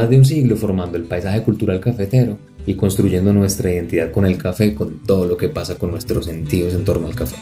Más 0.00 0.08
de 0.08 0.16
un 0.16 0.24
siglo 0.24 0.56
formando 0.56 0.96
el 0.96 1.04
paisaje 1.04 1.42
cultural 1.42 1.78
cafetero 1.78 2.38
y 2.64 2.72
construyendo 2.74 3.34
nuestra 3.34 3.70
identidad 3.70 4.10
con 4.10 4.24
el 4.24 4.38
café, 4.38 4.74
con 4.74 5.00
todo 5.04 5.26
lo 5.26 5.36
que 5.36 5.50
pasa 5.50 5.74
con 5.74 5.90
nuestros 5.90 6.24
sentidos 6.24 6.72
en 6.72 6.86
torno 6.86 7.06
al 7.06 7.14
café. 7.14 7.36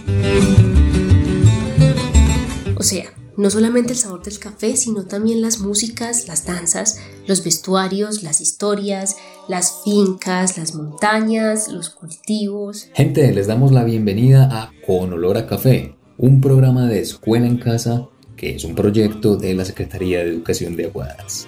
O 2.75 2.83
sea, 2.83 3.05
no 3.37 3.49
solamente 3.49 3.93
el 3.93 3.99
sabor 3.99 4.25
del 4.25 4.41
café, 4.41 4.77
sino 4.77 5.05
también 5.05 5.41
las 5.41 5.61
músicas, 5.61 6.27
las 6.27 6.47
danzas, 6.47 6.99
los 7.29 7.45
vestuarios, 7.45 8.25
las 8.25 8.41
historias, 8.41 9.15
las 9.47 9.85
fincas, 9.85 10.59
las 10.59 10.75
montañas, 10.75 11.69
los 11.69 11.91
cultivos. 11.91 12.89
Gente, 12.93 13.33
les 13.33 13.47
damos 13.47 13.71
la 13.71 13.85
bienvenida 13.85 14.49
a 14.51 14.73
Con 14.85 15.13
Olor 15.13 15.37
a 15.37 15.47
Café, 15.47 15.95
un 16.17 16.41
programa 16.41 16.89
de 16.89 16.99
escuela 16.99 17.47
en 17.47 17.59
casa 17.59 18.09
que 18.37 18.57
es 18.57 18.65
un 18.65 18.75
proyecto 18.75 19.37
de 19.37 19.55
la 19.55 19.65
Secretaría 19.65 20.19
de 20.19 20.31
Educación 20.31 20.75
de 20.75 20.87
Aguadas. 20.87 21.47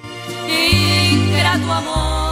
Ingrato 1.11 1.72
amor 1.72 2.30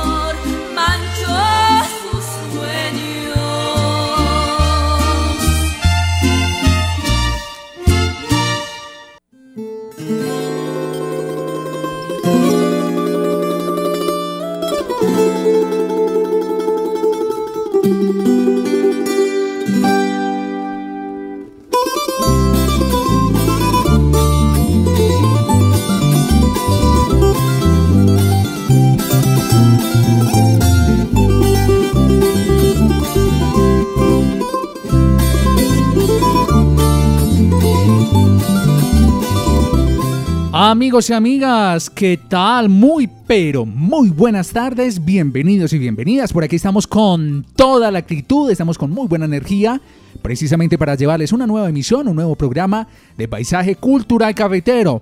Amigos 40.60 41.08
y 41.08 41.12
amigas, 41.12 41.88
¿qué 41.88 42.18
tal? 42.28 42.68
Muy 42.68 43.08
pero 43.28 43.64
muy 43.64 44.10
buenas 44.10 44.50
tardes, 44.50 45.04
bienvenidos 45.04 45.72
y 45.72 45.78
bienvenidas. 45.78 46.32
Por 46.32 46.42
aquí 46.42 46.56
estamos 46.56 46.88
con 46.88 47.46
toda 47.54 47.92
la 47.92 48.00
actitud, 48.00 48.50
estamos 48.50 48.76
con 48.76 48.90
muy 48.90 49.06
buena 49.06 49.26
energía, 49.26 49.80
precisamente 50.20 50.76
para 50.76 50.96
llevarles 50.96 51.30
una 51.30 51.46
nueva 51.46 51.68
emisión, 51.68 52.08
un 52.08 52.16
nuevo 52.16 52.34
programa 52.34 52.88
de 53.16 53.28
paisaje 53.28 53.76
cultural 53.76 54.34
cafetero. 54.34 55.00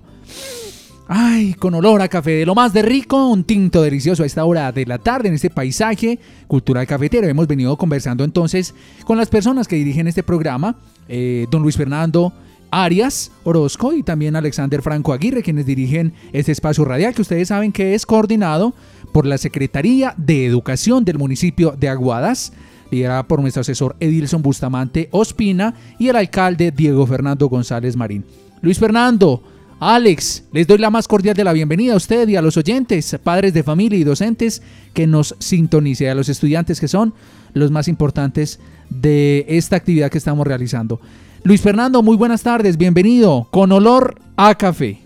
Ay, 1.07 1.55
con 1.55 1.73
olor 1.73 2.03
a 2.03 2.07
café 2.07 2.33
de 2.33 2.45
lo 2.45 2.53
más 2.53 2.71
de 2.71 2.83
rico, 2.83 3.27
un 3.27 3.43
tinto 3.43 3.81
delicioso 3.81 4.21
a 4.21 4.27
esta 4.27 4.45
hora 4.45 4.71
de 4.71 4.85
la 4.85 4.99
tarde 4.99 5.29
en 5.29 5.33
este 5.33 5.49
paisaje 5.49 6.19
cultural 6.45 6.85
cafetero. 6.85 7.27
Hemos 7.27 7.47
venido 7.47 7.75
conversando 7.77 8.23
entonces 8.23 8.75
con 9.05 9.17
las 9.17 9.27
personas 9.27 9.67
que 9.67 9.77
dirigen 9.77 10.05
este 10.05 10.21
programa, 10.21 10.75
eh, 11.09 11.47
don 11.49 11.63
Luis 11.63 11.77
Fernando. 11.77 12.31
Arias 12.71 13.31
Orozco 13.43 13.93
y 13.93 14.03
también 14.03 14.35
Alexander 14.35 14.81
Franco 14.81 15.13
Aguirre, 15.13 15.43
quienes 15.43 15.65
dirigen 15.65 16.13
este 16.33 16.51
espacio 16.51 16.85
radial 16.85 17.13
que 17.13 17.21
ustedes 17.21 17.49
saben 17.49 17.71
que 17.71 17.93
es 17.93 18.05
coordinado 18.05 18.73
por 19.11 19.25
la 19.25 19.37
Secretaría 19.37 20.13
de 20.17 20.45
Educación 20.45 21.05
del 21.05 21.17
municipio 21.17 21.75
de 21.77 21.89
Aguadas, 21.89 22.53
liderada 22.91 23.27
por 23.27 23.41
nuestro 23.41 23.61
asesor 23.61 23.95
Edilson 23.99 24.41
Bustamante 24.41 25.09
Ospina 25.11 25.73
y 25.99 26.09
el 26.09 26.15
alcalde 26.15 26.71
Diego 26.71 27.05
Fernando 27.05 27.47
González 27.47 27.95
Marín. 27.95 28.25
Luis 28.61 28.79
Fernando, 28.79 29.43
Alex, 29.79 30.45
les 30.51 30.65
doy 30.65 30.79
la 30.79 30.89
más 30.89 31.07
cordial 31.07 31.35
de 31.35 31.43
la 31.43 31.53
bienvenida 31.53 31.93
a 31.93 31.97
usted 31.97 32.27
y 32.27 32.35
a 32.35 32.41
los 32.41 32.57
oyentes, 32.57 33.15
padres 33.23 33.53
de 33.53 33.63
familia 33.63 33.99
y 33.99 34.03
docentes 34.03 34.63
que 34.93 35.05
nos 35.05 35.35
sintonicen, 35.37 36.09
a 36.09 36.15
los 36.15 36.29
estudiantes 36.29 36.79
que 36.79 36.87
son 36.87 37.13
los 37.53 37.69
más 37.69 37.87
importantes 37.87 38.59
de 38.89 39.45
esta 39.47 39.75
actividad 39.75 40.09
que 40.09 40.17
estamos 40.17 40.47
realizando. 40.47 40.99
Luis 41.47 41.61
Fernando, 41.61 42.03
muy 42.03 42.17
buenas 42.17 42.43
tardes, 42.43 42.75
bienvenido, 42.75 43.47
con 43.51 43.71
olor 43.71 44.19
a 44.35 44.53
café. 44.55 44.99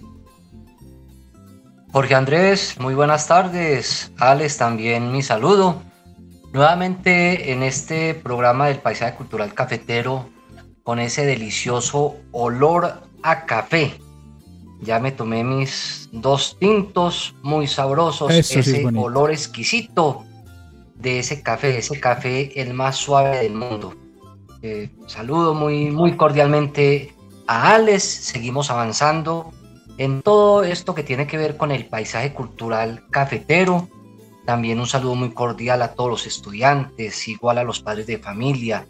Jorge 1.91 2.15
Andrés, 2.15 2.77
muy 2.79 2.95
buenas 2.95 3.27
tardes. 3.27 4.11
Alex, 4.17 4.57
también 4.57 5.11
mi 5.11 5.21
saludo. 5.21 5.83
Nuevamente 6.51 7.51
en 7.51 7.61
este 7.61 8.15
programa 8.15 8.69
del 8.69 8.79
Paisaje 8.79 9.13
Cultural 9.13 9.53
Cafetero, 9.53 10.31
con 10.81 10.97
ese 10.97 11.27
delicioso 11.27 12.15
olor 12.31 13.03
a 13.21 13.45
café. 13.45 13.99
Ya 14.81 14.97
me 14.97 15.11
tomé 15.11 15.43
mis 15.43 16.09
dos 16.11 16.57
tintos 16.59 17.35
muy 17.43 17.67
sabrosos, 17.67 18.31
ese 18.31 18.83
olor 18.95 19.29
exquisito 19.29 20.25
de 20.95 21.19
ese 21.19 21.43
café, 21.43 21.77
ese 21.77 21.99
café 21.99 22.59
el 22.59 22.73
más 22.73 22.95
suave 22.95 23.37
del 23.37 23.53
mundo. 23.53 23.93
Eh, 24.63 24.91
saludo 25.07 25.55
muy, 25.55 25.89
muy 25.89 26.15
cordialmente 26.15 27.15
a 27.47 27.73
Alex, 27.73 28.03
seguimos 28.03 28.69
avanzando 28.69 29.51
en 29.97 30.21
todo 30.21 30.63
esto 30.63 30.93
que 30.93 31.03
tiene 31.03 31.25
que 31.25 31.37
ver 31.37 31.57
con 31.57 31.71
el 31.71 31.87
paisaje 31.87 32.33
cultural 32.33 33.03
cafetero. 33.09 33.89
También 34.45 34.79
un 34.79 34.85
saludo 34.85 35.15
muy 35.15 35.31
cordial 35.31 35.81
a 35.81 35.93
todos 35.93 36.11
los 36.11 36.27
estudiantes, 36.27 37.27
igual 37.27 37.57
a 37.57 37.63
los 37.63 37.81
padres 37.81 38.05
de 38.05 38.19
familia, 38.19 38.85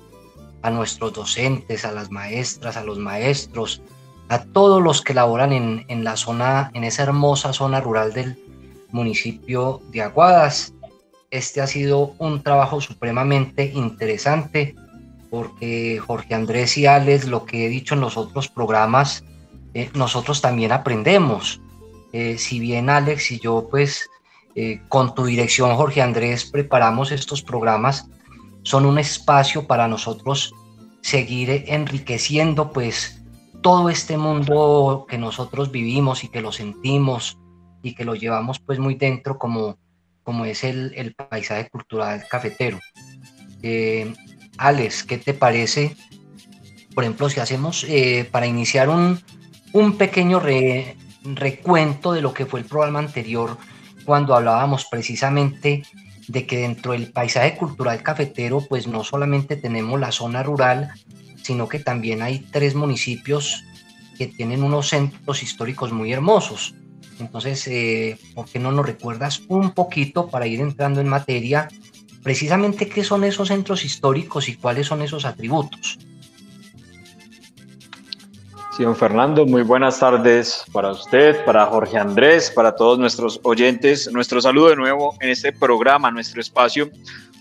a 0.61 0.69
nuestros 0.69 1.13
docentes, 1.13 1.85
a 1.85 1.91
las 1.93 2.11
maestras, 2.11 2.75
a 2.75 2.83
los 2.83 2.97
maestros, 2.97 3.81
a 4.27 4.43
todos 4.43 4.81
los 4.81 5.01
que 5.01 5.13
laboran 5.13 5.53
en, 5.53 5.85
en 5.87 6.03
la 6.03 6.17
zona, 6.17 6.69
en 6.73 6.83
esa 6.83 7.03
hermosa 7.03 7.53
zona 7.53 7.79
rural 7.79 8.11
del 8.13 8.37
municipio 8.89 9.81
de 9.91 10.01
Aguadas. 10.01 10.73
Este 11.29 11.61
ha 11.61 11.67
sido 11.67 12.13
un 12.19 12.43
trabajo 12.43 12.81
supremamente 12.81 13.71
interesante 13.73 14.75
porque 15.31 15.97
Jorge 16.05 16.35
Andrés 16.35 16.77
y 16.77 16.85
Alex, 16.85 17.25
lo 17.25 17.45
que 17.45 17.65
he 17.65 17.69
dicho 17.69 17.95
en 17.95 18.01
los 18.01 18.17
otros 18.17 18.49
programas, 18.49 19.23
eh, 19.73 19.89
nosotros 19.95 20.41
también 20.41 20.73
aprendemos. 20.73 21.61
Eh, 22.11 22.37
si 22.37 22.59
bien 22.59 22.89
Alex 22.89 23.31
y 23.31 23.39
yo, 23.39 23.69
pues, 23.71 24.09
eh, 24.55 24.81
con 24.89 25.15
tu 25.15 25.23
dirección, 25.23 25.73
Jorge 25.77 26.01
Andrés, 26.01 26.43
preparamos 26.43 27.13
estos 27.13 27.41
programas, 27.41 28.09
son 28.63 28.85
un 28.85 28.99
espacio 28.99 29.67
para 29.67 29.87
nosotros 29.87 30.53
seguir 31.01 31.63
enriqueciendo, 31.67 32.73
pues, 32.73 33.23
todo 33.61 33.89
este 33.89 34.17
mundo 34.17 35.05
que 35.07 35.17
nosotros 35.17 35.71
vivimos 35.71 36.25
y 36.25 36.27
que 36.27 36.41
lo 36.41 36.51
sentimos 36.51 37.37
y 37.81 37.95
que 37.95 38.03
lo 38.03 38.15
llevamos, 38.15 38.59
pues, 38.59 38.79
muy 38.79 38.95
dentro 38.95 39.39
como, 39.39 39.77
como 40.23 40.43
es 40.43 40.65
el, 40.65 40.91
el 40.97 41.15
paisaje 41.15 41.69
cultural 41.69 42.25
cafetero. 42.29 42.79
Alex, 44.61 45.03
¿qué 45.03 45.17
te 45.17 45.33
parece? 45.33 45.95
Por 46.93 47.03
ejemplo, 47.03 47.31
si 47.31 47.39
hacemos 47.39 47.83
eh, 47.89 48.29
para 48.31 48.45
iniciar 48.45 48.89
un, 48.89 49.19
un 49.73 49.97
pequeño 49.97 50.39
recuento 51.23 52.13
de 52.13 52.21
lo 52.21 52.31
que 52.31 52.45
fue 52.45 52.59
el 52.59 52.67
programa 52.67 52.99
anterior, 52.99 53.57
cuando 54.05 54.35
hablábamos 54.35 54.85
precisamente 54.85 55.81
de 56.27 56.45
que 56.45 56.59
dentro 56.59 56.91
del 56.91 57.11
paisaje 57.11 57.57
cultural 57.57 58.03
cafetero, 58.03 58.63
pues 58.69 58.85
no 58.85 59.03
solamente 59.03 59.55
tenemos 59.55 59.99
la 59.99 60.11
zona 60.11 60.43
rural, 60.43 60.91
sino 61.41 61.67
que 61.67 61.79
también 61.79 62.21
hay 62.21 62.39
tres 62.51 62.75
municipios 62.75 63.63
que 64.15 64.27
tienen 64.27 64.61
unos 64.61 64.89
centros 64.89 65.41
históricos 65.41 65.91
muy 65.91 66.13
hermosos. 66.13 66.75
Entonces, 67.19 67.67
eh, 67.67 68.19
¿por 68.35 68.47
qué 68.47 68.59
no 68.59 68.71
nos 68.71 68.85
recuerdas 68.85 69.41
un 69.47 69.71
poquito 69.71 70.27
para 70.27 70.45
ir 70.45 70.61
entrando 70.61 71.01
en 71.01 71.07
materia 71.07 71.67
precisamente 72.23 72.87
qué 72.87 73.03
son 73.03 73.23
esos 73.23 73.47
centros 73.47 73.83
históricos 73.85 74.49
y 74.49 74.55
cuáles 74.55 74.87
son 74.87 75.01
esos 75.01 75.25
atributos? 75.25 75.99
Sí, 78.77 78.83
don 78.83 78.95
Fernando, 78.95 79.45
muy 79.45 79.63
buenas 79.63 79.99
tardes 79.99 80.63
para 80.71 80.91
usted, 80.91 81.43
para 81.43 81.65
Jorge 81.65 81.97
Andrés, 81.97 82.49
para 82.49 82.73
todos 82.73 82.97
nuestros 82.97 83.39
oyentes. 83.43 84.09
Nuestro 84.13 84.39
saludo 84.41 84.69
de 84.69 84.77
nuevo 84.77 85.15
en 85.19 85.29
este 85.29 85.51
programa, 85.51 86.09
nuestro 86.09 86.39
espacio 86.39 86.89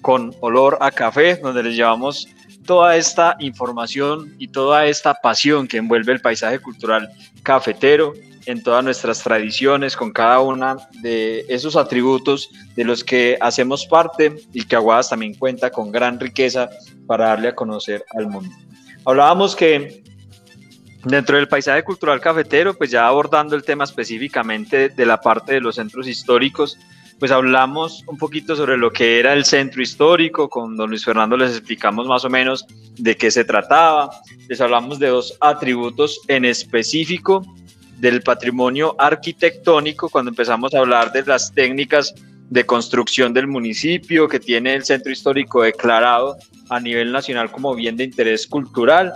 con 0.03 0.35
olor 0.41 0.79
a 0.81 0.91
café, 0.91 1.37
donde 1.37 1.62
les 1.62 1.76
llevamos 1.76 2.26
toda 2.67 2.97
esta 2.97 3.37
información 3.38 4.35
y 4.38 4.49
toda 4.49 4.87
esta 4.87 5.15
pasión 5.15 5.69
que 5.69 5.76
envuelve 5.76 6.12
el 6.12 6.21
paisaje 6.21 6.59
cultural 6.59 7.09
cafetero 7.43 8.12
en 8.50 8.62
todas 8.62 8.85
nuestras 8.85 9.23
tradiciones, 9.23 9.97
con 9.97 10.12
cada 10.12 10.41
una 10.41 10.76
de 11.02 11.44
esos 11.49 11.76
atributos 11.76 12.50
de 12.76 12.85
los 12.85 13.05
que 13.05 13.38
hacemos 13.41 13.87
parte 13.87 14.35
y 14.52 14.64
que 14.64 14.76
Aguadas 14.76 15.11
también 15.11 15.35
cuenta 15.35 15.70
con 15.70 15.91
gran 15.91 16.19
riqueza 16.19 16.69
para 17.06 17.29
darle 17.29 17.49
a 17.49 17.55
conocer 17.55 18.05
al 18.17 18.26
mundo. 18.26 18.55
Hablábamos 19.05 19.56
que 19.56 20.02
Dentro 21.05 21.37
del 21.38 21.49
paisaje 21.49 21.82
cultural 21.82 22.20
cafetero, 22.20 22.75
pues 22.75 22.91
ya 22.91 23.06
abordando 23.06 23.56
el 23.56 23.62
tema 23.62 23.85
específicamente 23.85 24.91
de 24.91 25.06
la 25.06 25.19
parte 25.19 25.55
de 25.55 25.61
los 25.61 25.76
centros 25.76 26.06
históricos, 26.06 26.76
pues 27.19 27.32
hablamos 27.32 28.05
un 28.06 28.19
poquito 28.19 28.55
sobre 28.55 28.76
lo 28.76 28.91
que 28.91 29.19
era 29.19 29.32
el 29.32 29.47
centro 29.47 29.81
histórico, 29.81 30.50
con 30.50 30.76
don 30.76 30.91
Luis 30.91 31.05
Fernando 31.05 31.38
les 31.38 31.52
explicamos 31.52 32.06
más 32.06 32.25
o 32.26 32.31
menos 32.31 32.67
de 32.99 33.17
qué 33.17 33.31
se 33.31 33.44
trataba, 33.44 34.11
les 34.47 34.61
hablamos 34.61 34.99
de 34.99 35.08
dos 35.08 35.37
atributos 35.41 36.20
en 36.29 36.44
específico 36.44 37.47
del 38.00 38.23
patrimonio 38.23 38.97
arquitectónico, 38.99 40.08
cuando 40.08 40.31
empezamos 40.31 40.75
a 40.75 40.79
hablar 40.79 41.12
de 41.12 41.23
las 41.25 41.52
técnicas 41.52 42.14
de 42.49 42.67
construcción 42.67 43.32
del 43.32 43.47
municipio 43.47 44.29
que 44.29 44.41
tiene 44.41 44.75
el 44.75 44.85
centro 44.85 45.12
histórico 45.12 45.62
declarado 45.62 46.37
a 46.69 46.81
nivel 46.81 47.12
nacional 47.12 47.50
como 47.50 47.75
bien 47.75 47.97
de 47.97 48.05
interés 48.05 48.47
cultural 48.47 49.12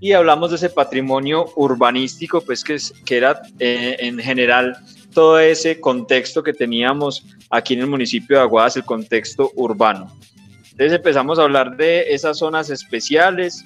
y 0.00 0.12
hablamos 0.12 0.50
de 0.50 0.56
ese 0.56 0.70
patrimonio 0.70 1.46
urbanístico, 1.56 2.40
pues 2.40 2.62
que, 2.62 2.76
que 3.04 3.16
era 3.16 3.40
eh, 3.58 3.96
en 3.98 4.18
general 4.18 4.76
todo 5.12 5.38
ese 5.38 5.80
contexto 5.80 6.42
que 6.42 6.52
teníamos 6.52 7.24
aquí 7.50 7.74
en 7.74 7.80
el 7.80 7.86
municipio 7.86 8.36
de 8.36 8.42
Aguadas, 8.42 8.76
el 8.76 8.84
contexto 8.84 9.50
urbano. 9.56 10.12
Entonces 10.62 10.92
empezamos 10.92 11.38
a 11.38 11.42
hablar 11.44 11.76
de 11.76 12.12
esas 12.12 12.38
zonas 12.38 12.68
especiales 12.68 13.64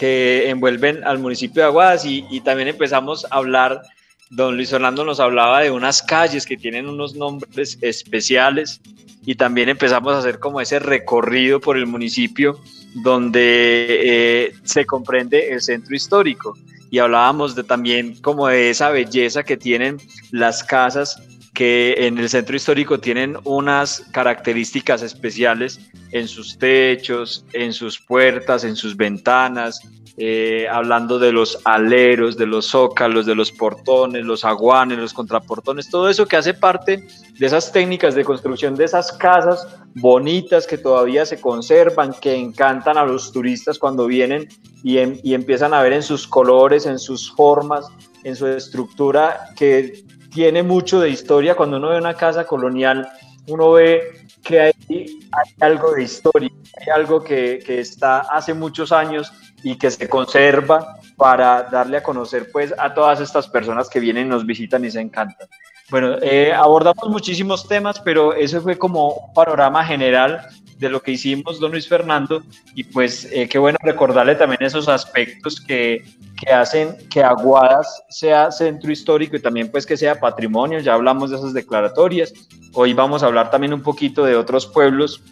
que 0.00 0.48
envuelven 0.48 1.04
al 1.04 1.18
municipio 1.18 1.60
de 1.60 1.68
Aguadas 1.68 2.06
y, 2.06 2.40
también 2.40 2.68
empezamos 2.68 3.26
a 3.30 3.36
hablar, 3.36 3.82
don 4.30 4.56
Luis 4.56 4.70
Fernando 4.70 5.04
nos 5.04 5.20
hablaba 5.20 5.60
de 5.60 5.70
unas 5.70 6.00
calles 6.00 6.46
que 6.46 6.56
tienen 6.56 6.88
unos 6.88 7.14
nombres 7.16 7.76
especiales 7.82 8.80
y 9.26 9.34
también 9.34 9.68
empezamos 9.68 10.14
a 10.14 10.20
hacer 10.20 10.38
como 10.38 10.62
ese 10.62 10.78
recorrido 10.78 11.60
por 11.60 11.76
el 11.76 11.86
municipio 11.86 12.58
donde 12.94 13.98
eh, 14.00 14.54
se 14.64 14.86
comprende 14.86 15.52
el 15.52 15.60
centro 15.60 15.94
histórico. 15.94 16.56
Y 16.90 16.98
hablábamos 16.98 17.54
de 17.54 17.62
también 17.62 18.14
como 18.22 18.48
de 18.48 18.70
esa 18.70 18.88
belleza 18.88 19.42
que 19.42 19.58
tienen 19.58 19.98
las 20.30 20.64
casas 20.64 21.22
que 21.54 21.94
en 22.06 22.18
el 22.18 22.28
centro 22.28 22.56
histórico 22.56 23.00
tienen 23.00 23.36
unas 23.44 24.00
características 24.12 25.02
especiales 25.02 25.80
en 26.12 26.28
sus 26.28 26.58
techos, 26.58 27.44
en 27.52 27.72
sus 27.72 28.00
puertas, 28.00 28.64
en 28.64 28.76
sus 28.76 28.96
ventanas, 28.96 29.80
eh, 30.16 30.66
hablando 30.70 31.18
de 31.18 31.32
los 31.32 31.58
aleros, 31.64 32.36
de 32.36 32.46
los 32.46 32.66
zócalos, 32.66 33.26
de 33.26 33.34
los 33.34 33.50
portones, 33.50 34.24
los 34.24 34.44
aguanes, 34.44 34.98
los 34.98 35.14
contraportones, 35.14 35.88
todo 35.88 36.08
eso 36.10 36.26
que 36.26 36.36
hace 36.36 36.52
parte 36.52 37.06
de 37.38 37.46
esas 37.46 37.72
técnicas 37.72 38.14
de 38.14 38.24
construcción 38.24 38.74
de 38.74 38.84
esas 38.84 39.12
casas 39.12 39.66
bonitas 39.94 40.66
que 40.66 40.78
todavía 40.78 41.24
se 41.24 41.40
conservan, 41.40 42.12
que 42.20 42.34
encantan 42.34 42.98
a 42.98 43.06
los 43.06 43.32
turistas 43.32 43.78
cuando 43.78 44.06
vienen 44.06 44.48
y, 44.84 44.98
y 44.98 45.34
empiezan 45.34 45.72
a 45.72 45.82
ver 45.82 45.94
en 45.94 46.02
sus 46.02 46.26
colores, 46.26 46.86
en 46.86 46.98
sus 46.98 47.32
formas, 47.32 47.86
en 48.22 48.36
su 48.36 48.46
estructura, 48.46 49.48
que 49.56 50.04
tiene 50.30 50.62
mucho 50.62 51.00
de 51.00 51.10
historia. 51.10 51.54
Cuando 51.54 51.76
uno 51.76 51.90
ve 51.90 51.98
una 51.98 52.14
casa 52.14 52.44
colonial, 52.44 53.08
uno 53.46 53.72
ve 53.72 54.26
que 54.42 54.60
hay, 54.60 54.72
hay 54.88 55.54
algo 55.60 55.92
de 55.92 56.02
historia, 56.04 56.50
hay 56.80 56.88
algo 56.94 57.22
que, 57.22 57.60
que 57.64 57.80
está 57.80 58.20
hace 58.20 58.54
muchos 58.54 58.92
años 58.92 59.32
y 59.62 59.76
que 59.76 59.90
se 59.90 60.08
conserva 60.08 60.96
para 61.16 61.64
darle 61.64 61.98
a 61.98 62.02
conocer 62.02 62.50
pues 62.50 62.74
a 62.78 62.94
todas 62.94 63.20
estas 63.20 63.46
personas 63.48 63.88
que 63.88 64.00
vienen, 64.00 64.28
nos 64.28 64.46
visitan 64.46 64.84
y 64.84 64.90
se 64.90 65.00
encantan. 65.00 65.48
Bueno, 65.90 66.16
eh, 66.22 66.52
abordamos 66.52 67.08
muchísimos 67.08 67.66
temas, 67.66 68.00
pero 68.00 68.32
ese 68.32 68.60
fue 68.60 68.78
como 68.78 69.08
un 69.08 69.34
panorama 69.34 69.84
general 69.84 70.46
de 70.80 70.88
lo 70.88 71.00
que 71.02 71.12
hicimos, 71.12 71.60
don 71.60 71.70
Luis 71.70 71.86
Fernando, 71.86 72.42
y 72.74 72.84
pues 72.84 73.28
eh, 73.30 73.48
qué 73.48 73.58
bueno 73.58 73.78
recordarle 73.82 74.34
también 74.34 74.62
esos 74.62 74.88
aspectos 74.88 75.60
que, 75.60 76.04
que, 76.40 76.50
hacen 76.50 76.96
que 77.10 77.22
Aguadas 77.22 78.02
sea 78.08 78.50
centro 78.50 78.90
histórico 78.90 79.36
y 79.36 79.40
también 79.40 79.70
pues 79.70 79.84
que 79.84 79.96
sea 79.96 80.18
patrimonio, 80.18 80.80
ya 80.80 80.94
hablamos 80.94 81.30
de 81.30 81.36
esas 81.36 81.52
declaratorias, 81.52 82.32
hoy 82.72 82.94
vamos 82.94 83.22
a 83.22 83.26
hablar 83.26 83.50
también 83.50 83.74
un 83.74 83.82
poquito 83.82 84.24
de 84.24 84.36
otros 84.36 84.66
pueblos 84.66 85.22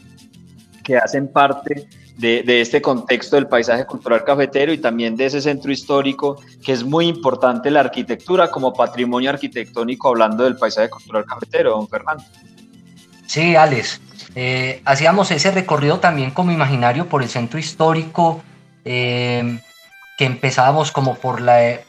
que 0.85 0.99
hacen 0.99 1.29
parte 1.29 1.89
de, 2.19 2.61
este 2.61 2.83
contexto 2.83 3.37
del 3.37 3.47
paisaje 3.47 3.87
cultural 3.87 4.25
cafetero 4.25 4.73
y 4.73 4.79
también 4.79 5.17
de 5.17 5.27
ese 5.27 5.41
centro 5.41 5.71
histórico, 5.71 6.41
que 6.63 6.73
es 6.73 6.85
muy 6.85 7.07
importante 7.07 7.71
la 7.71 7.81
arquitectura 7.81 8.51
como 8.51 8.73
patrimonio 8.73 9.31
arquitectónico, 9.31 10.09
hablando 10.09 10.45
del 10.45 10.57
paisaje 10.57 10.91
cultural 10.91 11.25
cafetero, 11.25 11.71
don 11.71 11.89
Fernando. 11.89 12.25
Sí, 13.29 13.57
Alex, 13.57 14.01
eh, 14.35 14.81
hacíamos 14.87 15.31
ese 15.31 15.51
recorrido 15.51 16.01
también 16.01 16.31
como 16.31 16.51
imaginario 16.51 17.11
por 17.11 17.23
el 17.23 17.29
centro 17.29 17.59
histórico, 17.59 18.41
eh, 18.87 19.61
que 20.17 20.25
empezábamos 20.25 20.91
como 20.91 21.15
por 21.15 21.43
la 21.43 21.81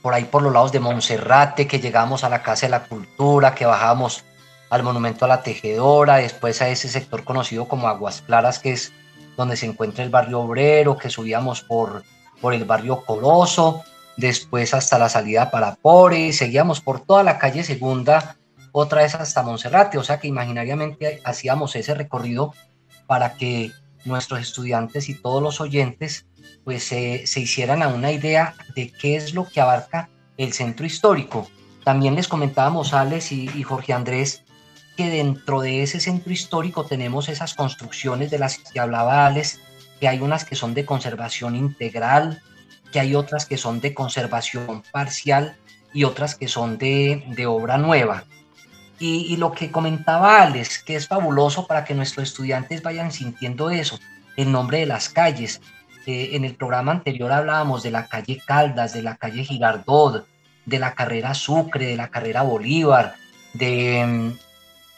por 0.00 0.14
ahí 0.14 0.24
por 0.24 0.40
los 0.40 0.52
lados 0.52 0.72
de 0.72 0.80
Monserrate, 0.80 1.66
que 1.66 1.78
llegamos 1.78 2.24
a 2.24 2.30
la 2.30 2.42
Casa 2.42 2.66
de 2.66 2.70
la 2.70 2.84
Cultura, 2.84 3.54
que 3.54 3.66
bajamos 3.66 4.24
al 4.70 4.82
Monumento 4.82 5.26
a 5.26 5.28
la 5.28 5.42
Tejedora, 5.42 6.16
después 6.16 6.62
a 6.62 6.68
ese 6.68 6.88
sector 6.88 7.22
conocido 7.22 7.68
como 7.68 7.88
Aguas 7.88 8.22
Claras, 8.22 8.58
que 8.58 8.72
es 8.72 8.94
donde 9.36 9.58
se 9.58 9.66
encuentra 9.66 10.04
el 10.04 10.10
barrio 10.10 10.40
obrero, 10.40 10.96
que 10.96 11.10
subíamos 11.10 11.60
por, 11.60 12.02
por 12.40 12.54
el 12.54 12.64
barrio 12.64 13.04
Coloso, 13.04 13.84
después 14.16 14.72
hasta 14.72 14.98
la 14.98 15.10
salida 15.10 15.50
para 15.50 15.74
Pore, 15.74 16.32
seguíamos 16.32 16.80
por 16.80 17.00
toda 17.00 17.22
la 17.22 17.38
calle 17.38 17.62
Segunda, 17.62 18.36
otra 18.78 19.00
vez 19.00 19.14
hasta 19.14 19.42
Monserrate, 19.42 19.96
o 19.96 20.04
sea 20.04 20.20
que 20.20 20.28
imaginariamente 20.28 21.22
hacíamos 21.24 21.74
ese 21.76 21.94
recorrido 21.94 22.52
para 23.06 23.34
que 23.34 23.72
nuestros 24.04 24.38
estudiantes 24.40 25.08
y 25.08 25.14
todos 25.14 25.42
los 25.42 25.62
oyentes 25.62 26.26
pues 26.62 26.84
se 26.84 27.40
hicieran 27.40 27.82
a 27.82 27.88
una 27.88 28.12
idea 28.12 28.54
de 28.74 28.92
qué 28.92 29.16
es 29.16 29.32
lo 29.32 29.48
que 29.48 29.62
abarca 29.62 30.10
el 30.36 30.52
centro 30.52 30.84
histórico. 30.84 31.48
También 31.84 32.16
les 32.16 32.28
comentábamos, 32.28 32.92
Alex 32.92 33.32
y, 33.32 33.48
y 33.54 33.62
Jorge 33.62 33.94
Andrés, 33.94 34.44
que 34.94 35.08
dentro 35.08 35.62
de 35.62 35.82
ese 35.82 35.98
centro 35.98 36.30
histórico 36.30 36.84
tenemos 36.84 37.30
esas 37.30 37.54
construcciones 37.54 38.30
de 38.30 38.38
las 38.38 38.58
que 38.58 38.78
hablaba 38.78 39.26
Alex, 39.26 39.58
que 40.00 40.08
hay 40.08 40.20
unas 40.20 40.44
que 40.44 40.54
son 40.54 40.74
de 40.74 40.84
conservación 40.84 41.56
integral, 41.56 42.42
que 42.92 43.00
hay 43.00 43.14
otras 43.14 43.46
que 43.46 43.56
son 43.56 43.80
de 43.80 43.94
conservación 43.94 44.82
parcial 44.92 45.56
y 45.94 46.04
otras 46.04 46.34
que 46.34 46.46
son 46.46 46.76
de, 46.76 47.24
de 47.34 47.46
obra 47.46 47.78
nueva. 47.78 48.24
Y, 48.98 49.36
lo 49.36 49.52
que 49.52 49.70
comentaba 49.70 50.40
Alex, 50.40 50.82
que 50.82 50.96
es 50.96 51.06
fabuloso 51.06 51.66
para 51.66 51.84
que 51.84 51.94
nuestros 51.94 52.28
estudiantes 52.28 52.82
vayan 52.82 53.12
sintiendo 53.12 53.68
eso, 53.70 53.98
el 54.36 54.50
nombre 54.50 54.78
de 54.78 54.86
las 54.86 55.10
calles. 55.10 55.60
Eh, 56.06 56.30
en 56.32 56.44
el 56.44 56.54
programa 56.54 56.92
anterior 56.92 57.30
hablábamos 57.30 57.82
de 57.82 57.90
la 57.90 58.06
calle 58.06 58.40
Caldas, 58.46 58.94
de 58.94 59.02
la 59.02 59.16
calle 59.16 59.44
Girardot, 59.44 60.26
de 60.64 60.78
la 60.78 60.94
carrera 60.94 61.34
Sucre, 61.34 61.86
de 61.86 61.96
la 61.96 62.08
carrera 62.08 62.42
Bolívar, 62.42 63.16
de, 63.52 64.32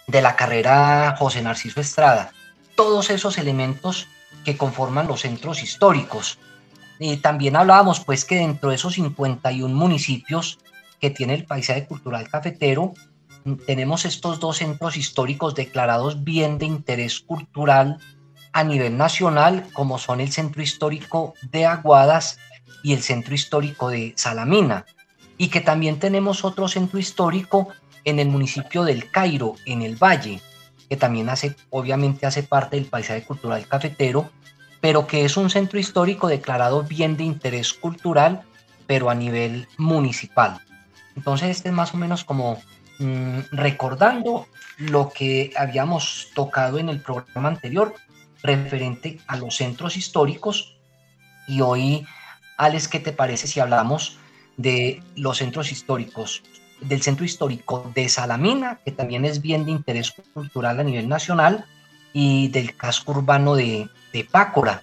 de 0.06 0.22
la 0.22 0.36
carrera 0.36 1.16
José 1.18 1.42
Narciso 1.42 1.80
Estrada, 1.80 2.30
todos 2.76 3.10
esos 3.10 3.38
elementos 3.38 4.06
que 4.44 4.56
conforman 4.56 5.06
los 5.06 5.22
centros 5.22 5.62
históricos. 5.62 6.38
Y 6.98 7.18
también 7.18 7.56
hablábamos 7.56 8.00
pues 8.00 8.24
que 8.24 8.36
dentro 8.36 8.70
de 8.70 8.76
esos 8.76 8.94
51 8.94 9.74
municipios 9.74 10.58
que 11.00 11.10
tiene 11.10 11.34
el 11.34 11.44
paisaje 11.44 11.86
cultural 11.86 12.28
cafetero, 12.28 12.94
tenemos 13.66 14.04
estos 14.04 14.40
dos 14.40 14.58
centros 14.58 14.96
históricos 14.96 15.54
declarados 15.54 16.24
bien 16.24 16.58
de 16.58 16.66
interés 16.66 17.20
cultural 17.20 17.98
a 18.52 18.64
nivel 18.64 18.96
nacional, 18.96 19.66
como 19.72 19.98
son 19.98 20.20
el 20.20 20.32
Centro 20.32 20.62
Histórico 20.62 21.34
de 21.50 21.66
Aguadas 21.66 22.38
y 22.82 22.92
el 22.92 23.02
Centro 23.02 23.34
Histórico 23.34 23.88
de 23.90 24.14
Salamina, 24.16 24.86
y 25.36 25.48
que 25.48 25.60
también 25.60 25.98
tenemos 25.98 26.44
otro 26.44 26.68
centro 26.68 26.98
histórico 26.98 27.68
en 28.04 28.18
el 28.18 28.28
municipio 28.28 28.84
del 28.84 29.10
Cairo, 29.10 29.54
en 29.66 29.82
el 29.82 29.96
Valle, 29.96 30.40
que 30.88 30.96
también 30.96 31.28
hace, 31.28 31.54
obviamente 31.70 32.26
hace 32.26 32.42
parte 32.42 32.76
del 32.76 32.86
paisaje 32.86 33.22
cultural 33.22 33.66
cafetero, 33.68 34.30
pero 34.80 35.06
que 35.06 35.24
es 35.24 35.36
un 35.36 35.50
centro 35.50 35.78
histórico 35.78 36.28
declarado 36.28 36.82
bien 36.82 37.16
de 37.16 37.24
interés 37.24 37.72
cultural, 37.72 38.42
pero 38.86 39.10
a 39.10 39.14
nivel 39.14 39.68
municipal. 39.76 40.60
Entonces 41.16 41.50
este 41.50 41.68
es 41.68 41.74
más 41.74 41.94
o 41.94 41.96
menos 41.96 42.24
como 42.24 42.60
mm, 42.98 43.38
recordando 43.52 44.46
lo 44.78 45.10
que 45.10 45.52
habíamos 45.56 46.28
tocado 46.34 46.78
en 46.78 46.88
el 46.88 47.00
programa 47.00 47.48
anterior 47.48 47.94
referente 48.42 49.18
a 49.26 49.36
los 49.36 49.56
centros 49.56 49.96
históricos. 49.96 50.76
Y 51.46 51.60
hoy, 51.60 52.06
Alex, 52.56 52.88
¿qué 52.88 53.00
te 53.00 53.12
parece 53.12 53.46
si 53.46 53.60
hablamos 53.60 54.18
de 54.56 55.02
los 55.16 55.38
centros 55.38 55.72
históricos? 55.72 56.42
Del 56.80 57.02
centro 57.02 57.24
histórico 57.24 57.90
de 57.94 58.08
Salamina, 58.08 58.78
que 58.84 58.92
también 58.92 59.24
es 59.24 59.42
bien 59.42 59.64
de 59.64 59.72
interés 59.72 60.14
cultural 60.32 60.78
a 60.78 60.84
nivel 60.84 61.08
nacional, 61.08 61.66
y 62.12 62.48
del 62.48 62.76
casco 62.76 63.12
urbano 63.12 63.54
de, 63.54 63.88
de 64.12 64.24
Pácora, 64.24 64.82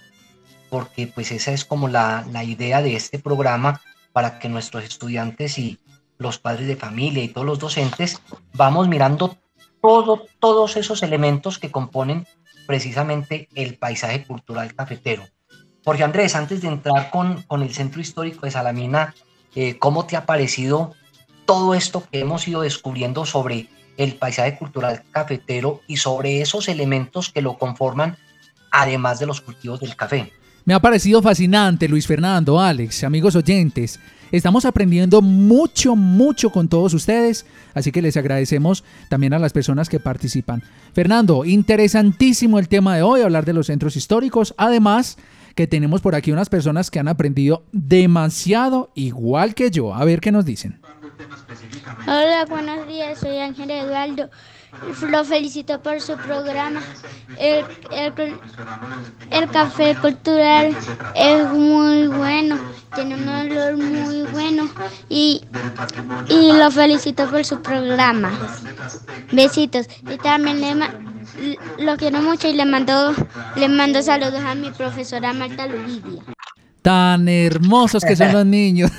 porque 0.70 1.06
pues 1.06 1.32
esa 1.32 1.52
es 1.52 1.64
como 1.64 1.88
la, 1.88 2.24
la 2.30 2.44
idea 2.44 2.82
de 2.82 2.96
este 2.96 3.18
programa 3.18 3.80
para 4.12 4.38
que 4.38 4.48
nuestros 4.48 4.84
estudiantes 4.84 5.58
y 5.58 5.78
los 6.18 6.38
padres 6.38 6.66
de 6.66 6.76
familia 6.76 7.22
y 7.22 7.28
todos 7.28 7.46
los 7.46 7.58
docentes 7.58 8.20
vamos 8.54 8.88
mirando 8.88 9.36
todo, 9.82 10.24
todos 10.40 10.76
esos 10.76 11.02
elementos 11.02 11.58
que 11.58 11.70
componen 11.70 12.26
precisamente 12.66 13.48
el 13.54 13.78
paisaje 13.78 14.24
cultural 14.24 14.74
cafetero. 14.74 15.24
Jorge 15.84 16.02
Andrés, 16.02 16.34
antes 16.34 16.62
de 16.62 16.68
entrar 16.68 17.10
con, 17.10 17.42
con 17.42 17.62
el 17.62 17.72
Centro 17.72 18.00
Histórico 18.00 18.44
de 18.44 18.50
Salamina, 18.50 19.14
eh, 19.54 19.78
¿cómo 19.78 20.04
te 20.06 20.16
ha 20.16 20.26
parecido 20.26 20.94
todo 21.44 21.74
esto 21.74 22.02
que 22.10 22.20
hemos 22.20 22.46
ido 22.48 22.62
descubriendo 22.62 23.24
sobre 23.24 23.68
el 23.96 24.16
paisaje 24.16 24.58
cultural 24.58 25.04
cafetero 25.12 25.80
y 25.86 25.98
sobre 25.98 26.40
esos 26.40 26.68
elementos 26.68 27.30
que 27.30 27.40
lo 27.40 27.56
conforman, 27.56 28.18
además 28.72 29.20
de 29.20 29.26
los 29.26 29.40
cultivos 29.40 29.80
del 29.80 29.94
café? 29.96 30.32
Me 30.66 30.74
ha 30.74 30.80
parecido 30.80 31.22
fascinante, 31.22 31.88
Luis 31.88 32.08
Fernando, 32.08 32.60
Alex, 32.60 33.04
amigos 33.04 33.36
oyentes. 33.36 34.00
Estamos 34.32 34.64
aprendiendo 34.64 35.22
mucho, 35.22 35.94
mucho 35.94 36.50
con 36.50 36.66
todos 36.66 36.92
ustedes, 36.92 37.46
así 37.72 37.92
que 37.92 38.02
les 38.02 38.16
agradecemos 38.16 38.82
también 39.08 39.32
a 39.32 39.38
las 39.38 39.52
personas 39.52 39.88
que 39.88 40.00
participan. 40.00 40.64
Fernando, 40.92 41.44
interesantísimo 41.44 42.58
el 42.58 42.66
tema 42.66 42.96
de 42.96 43.02
hoy, 43.02 43.20
hablar 43.20 43.44
de 43.44 43.52
los 43.52 43.68
centros 43.68 43.94
históricos. 43.94 44.56
Además, 44.58 45.18
que 45.54 45.68
tenemos 45.68 46.00
por 46.00 46.16
aquí 46.16 46.32
unas 46.32 46.48
personas 46.48 46.90
que 46.90 46.98
han 46.98 47.06
aprendido 47.06 47.62
demasiado 47.70 48.90
igual 48.96 49.54
que 49.54 49.70
yo. 49.70 49.94
A 49.94 50.04
ver 50.04 50.18
qué 50.18 50.32
nos 50.32 50.44
dicen. 50.44 50.80
Hola, 52.08 52.44
buenos 52.48 52.88
días, 52.88 53.20
soy 53.20 53.38
Ángel 53.38 53.70
Eduardo. 53.70 54.30
Lo 55.10 55.24
felicito 55.24 55.80
por 55.80 56.00
su 56.00 56.16
programa. 56.16 56.82
El, 57.38 57.64
el, 59.30 59.50
café 59.50 59.94
cultural 59.96 60.76
es 61.14 61.48
muy 61.50 62.06
bueno, 62.06 62.58
tiene 62.94 63.14
un 63.16 63.28
olor 63.28 63.76
muy 63.76 64.22
bueno 64.32 64.68
y, 65.08 65.42
y 66.28 66.52
lo 66.52 66.70
felicito 66.70 67.28
por 67.28 67.44
su 67.44 67.60
programa. 67.60 68.30
Besitos. 69.32 69.86
Y 70.08 70.16
también 70.18 70.60
le, 70.60 70.74
lo 71.78 71.96
quiero 71.96 72.20
mucho 72.20 72.48
y 72.48 72.54
le 72.54 72.64
mando, 72.64 73.14
le 73.56 73.68
mando 73.68 74.02
saludos 74.02 74.40
a 74.44 74.54
mi 74.54 74.70
profesora 74.70 75.32
Marta 75.32 75.66
Luvidia. 75.66 76.22
Tan 76.86 77.28
hermosos 77.28 78.04
que 78.04 78.14
son 78.14 78.32
los 78.32 78.46
niños. 78.58 78.92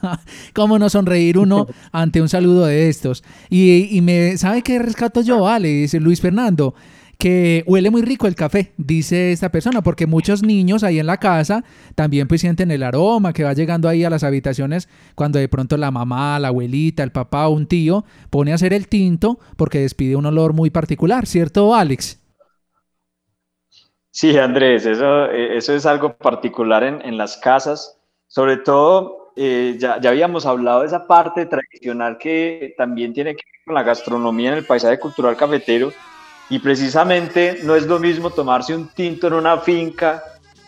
¿Cómo 0.54 0.78
no 0.78 0.90
sonreír 0.90 1.38
uno 1.38 1.66
ante 1.90 2.20
un 2.20 2.28
saludo 2.28 2.66
de 2.66 2.90
estos? 2.90 3.24
Y, 3.48 3.88
y 3.96 4.02
me, 4.02 4.36
¿sabe 4.36 4.60
qué 4.60 4.78
rescato 4.78 5.22
yo? 5.22 5.40
Vale, 5.40 5.68
dice 5.68 6.00
Luis 6.00 6.20
Fernando 6.20 6.74
que 7.16 7.64
huele 7.66 7.90
muy 7.90 8.02
rico 8.02 8.26
el 8.26 8.34
café, 8.34 8.72
dice 8.76 9.32
esta 9.32 9.50
persona, 9.50 9.82
porque 9.82 10.06
muchos 10.06 10.42
niños 10.42 10.82
ahí 10.84 10.98
en 10.98 11.06
la 11.06 11.16
casa 11.16 11.64
también 11.94 12.28
pues 12.28 12.42
sienten 12.42 12.70
el 12.70 12.82
aroma 12.82 13.32
que 13.32 13.44
va 13.44 13.54
llegando 13.54 13.88
ahí 13.88 14.04
a 14.04 14.10
las 14.10 14.22
habitaciones 14.22 14.88
cuando 15.14 15.38
de 15.38 15.48
pronto 15.48 15.78
la 15.78 15.90
mamá, 15.90 16.38
la 16.38 16.48
abuelita, 16.48 17.02
el 17.02 17.12
papá 17.12 17.48
o 17.48 17.54
un 17.54 17.66
tío 17.66 18.04
pone 18.28 18.52
a 18.52 18.56
hacer 18.56 18.74
el 18.74 18.86
tinto 18.86 19.38
porque 19.56 19.80
despide 19.80 20.16
un 20.16 20.26
olor 20.26 20.52
muy 20.52 20.68
particular, 20.68 21.26
¿cierto 21.26 21.74
Alex? 21.74 22.19
Sí, 24.10 24.36
Andrés, 24.36 24.86
eso, 24.86 25.26
eh, 25.26 25.56
eso 25.56 25.72
es 25.72 25.86
algo 25.86 26.16
particular 26.16 26.82
en, 26.82 27.00
en 27.02 27.16
las 27.16 27.36
casas, 27.36 27.98
sobre 28.26 28.56
todo 28.56 29.32
eh, 29.36 29.76
ya, 29.78 30.00
ya, 30.00 30.10
habíamos 30.10 30.44
hablado 30.44 30.80
de 30.80 30.88
esa 30.88 31.06
parte 31.06 31.46
tradicional 31.46 32.18
que 32.18 32.74
también 32.76 33.14
tiene 33.14 33.36
que 33.36 33.42
ver 33.46 33.64
con 33.64 33.74
la 33.74 33.82
gastronomía 33.84 34.50
en 34.50 34.58
el 34.58 34.66
paisaje 34.66 34.98
cultural 34.98 35.36
cafetero 35.36 35.92
y 36.48 36.58
precisamente 36.58 37.60
no 37.62 37.76
es 37.76 37.86
lo 37.86 38.00
mismo 38.00 38.30
tomarse 38.30 38.74
un 38.74 38.88
tinto 38.88 39.28
en 39.28 39.34
una 39.34 39.58
finca, 39.58 40.22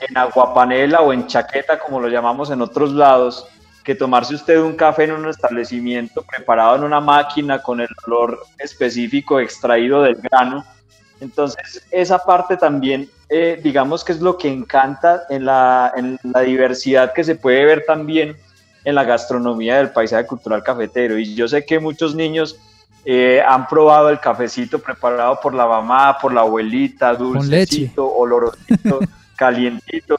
en 0.09 0.17
aguapanela 0.17 1.01
o 1.01 1.13
en 1.13 1.27
chaqueta, 1.27 1.79
como 1.81 2.01
lo 2.01 2.09
llamamos 2.09 2.51
en 2.51 2.63
otros 2.63 2.93
lados, 2.93 3.49
que 3.83 3.97
tomarse 3.97 4.37
usted 4.37 4.61
un 4.61 4.77
café 4.77 5.05
en 5.05 5.13
un 5.13 5.29
establecimiento 5.29 6.23
preparado 6.23 6.77
en 6.77 6.85
una 6.85 7.01
máquina 7.01 7.61
con 7.61 7.81
el 7.81 7.89
olor 8.07 8.39
específico 8.59 9.41
extraído 9.41 10.03
del 10.03 10.15
grano. 10.15 10.65
Entonces, 11.21 11.85
esa 11.91 12.19
parte 12.19 12.57
también 12.57 13.11
eh, 13.35 13.59
digamos 13.63 14.05
que 14.05 14.13
es 14.13 14.21
lo 14.21 14.37
que 14.37 14.49
encanta 14.49 15.23
en 15.31 15.47
la, 15.47 15.91
en 15.97 16.19
la 16.23 16.41
diversidad 16.41 17.15
que 17.15 17.25
se 17.25 17.35
puede 17.35 17.65
ver 17.65 17.85
también 17.87 18.37
en 18.85 18.95
la 18.95 19.05
gastronomía 19.05 19.79
del 19.79 19.91
paisaje 19.91 20.27
cultural 20.27 20.63
cafetero. 20.63 21.19
Y 21.19 21.35
yo 21.35 21.49
sé 21.49 21.65
que 21.65 21.79
muchos 21.79 22.15
niños 22.15 22.59
eh, 23.07 23.43
han 23.47 23.67
probado 23.67 24.11
el 24.11 24.21
cafecito 24.21 24.79
preparado 24.79 25.41
por 25.41 25.55
la 25.55 25.67
mamá, 25.67 26.19
por 26.21 26.35
la 26.35 26.43
abuelita, 26.43 27.15
dulcecito, 27.15 28.07
olorosito, 28.07 29.01
calientito. 29.37 30.19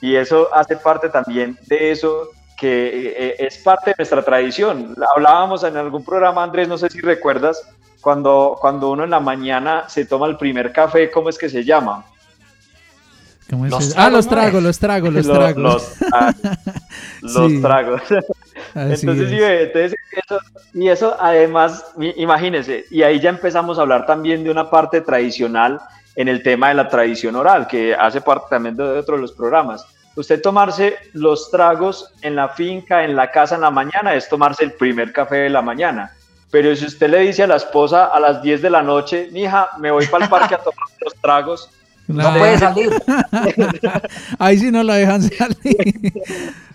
Y 0.00 0.14
eso 0.14 0.48
hace 0.54 0.76
parte 0.76 1.08
también 1.08 1.58
de 1.66 1.90
eso 1.90 2.28
que 2.56 3.12
eh, 3.16 3.36
es 3.40 3.58
parte 3.58 3.90
de 3.90 3.96
nuestra 3.98 4.22
tradición. 4.22 4.94
Hablábamos 5.16 5.64
en 5.64 5.76
algún 5.76 6.04
programa, 6.04 6.44
Andrés, 6.44 6.68
no 6.68 6.78
sé 6.78 6.88
si 6.90 7.00
recuerdas, 7.00 7.60
cuando, 8.00 8.56
cuando 8.60 8.92
uno 8.92 9.02
en 9.02 9.10
la 9.10 9.20
mañana 9.20 9.88
se 9.88 10.04
toma 10.04 10.28
el 10.28 10.36
primer 10.36 10.72
café, 10.72 11.10
¿cómo 11.10 11.28
es 11.28 11.36
que 11.36 11.48
se 11.48 11.64
llama? 11.64 12.04
Ah, 13.96 14.10
los 14.10 14.28
tragos, 14.28 14.62
los 14.62 14.78
tragos, 14.78 15.12
los 15.12 15.26
tragos. 15.26 15.56
Los, 17.22 17.60
tragos. 17.62 18.02
entonces, 18.74 19.30
sí, 19.30 19.38
entonces 19.40 19.94
eso, 20.10 20.38
y 20.74 20.88
eso 20.88 21.16
además, 21.20 21.92
imagínense, 22.16 22.86
y 22.90 23.02
ahí 23.02 23.20
ya 23.20 23.30
empezamos 23.30 23.78
a 23.78 23.82
hablar 23.82 24.06
también 24.06 24.42
de 24.44 24.50
una 24.50 24.70
parte 24.70 25.00
tradicional 25.00 25.80
en 26.16 26.28
el 26.28 26.42
tema 26.42 26.68
de 26.68 26.74
la 26.74 26.88
tradición 26.88 27.36
oral, 27.36 27.66
que 27.66 27.94
hace 27.94 28.20
parte 28.20 28.46
también 28.50 28.76
de 28.76 28.84
otro 28.84 29.16
de 29.16 29.22
los 29.22 29.32
programas. 29.32 29.84
Usted 30.14 30.42
tomarse 30.42 30.96
los 31.14 31.50
tragos 31.50 32.12
en 32.20 32.36
la 32.36 32.50
finca, 32.50 33.04
en 33.04 33.16
la 33.16 33.30
casa 33.30 33.54
en 33.54 33.62
la 33.62 33.70
mañana, 33.70 34.14
es 34.14 34.28
tomarse 34.28 34.64
el 34.64 34.72
primer 34.72 35.12
café 35.12 35.36
de 35.36 35.50
la 35.50 35.62
mañana. 35.62 36.12
Pero 36.50 36.76
si 36.76 36.84
usted 36.84 37.08
le 37.08 37.20
dice 37.20 37.44
a 37.44 37.46
la 37.46 37.56
esposa 37.56 38.06
a 38.06 38.20
las 38.20 38.42
10 38.42 38.60
de 38.60 38.68
la 38.68 38.82
noche, 38.82 39.30
hija, 39.32 39.70
me 39.78 39.90
voy 39.90 40.06
para 40.06 40.24
el 40.24 40.30
parque 40.30 40.54
a 40.54 40.58
tomar 40.58 40.86
los 41.00 41.14
tragos, 41.14 41.70
no, 42.08 42.38
puede 42.38 42.58
salir. 42.58 42.90
Ahí 44.38 44.58
sí 44.58 44.70
no 44.70 44.82
la 44.82 44.96
dejan 44.96 45.22
salir. 45.22 46.12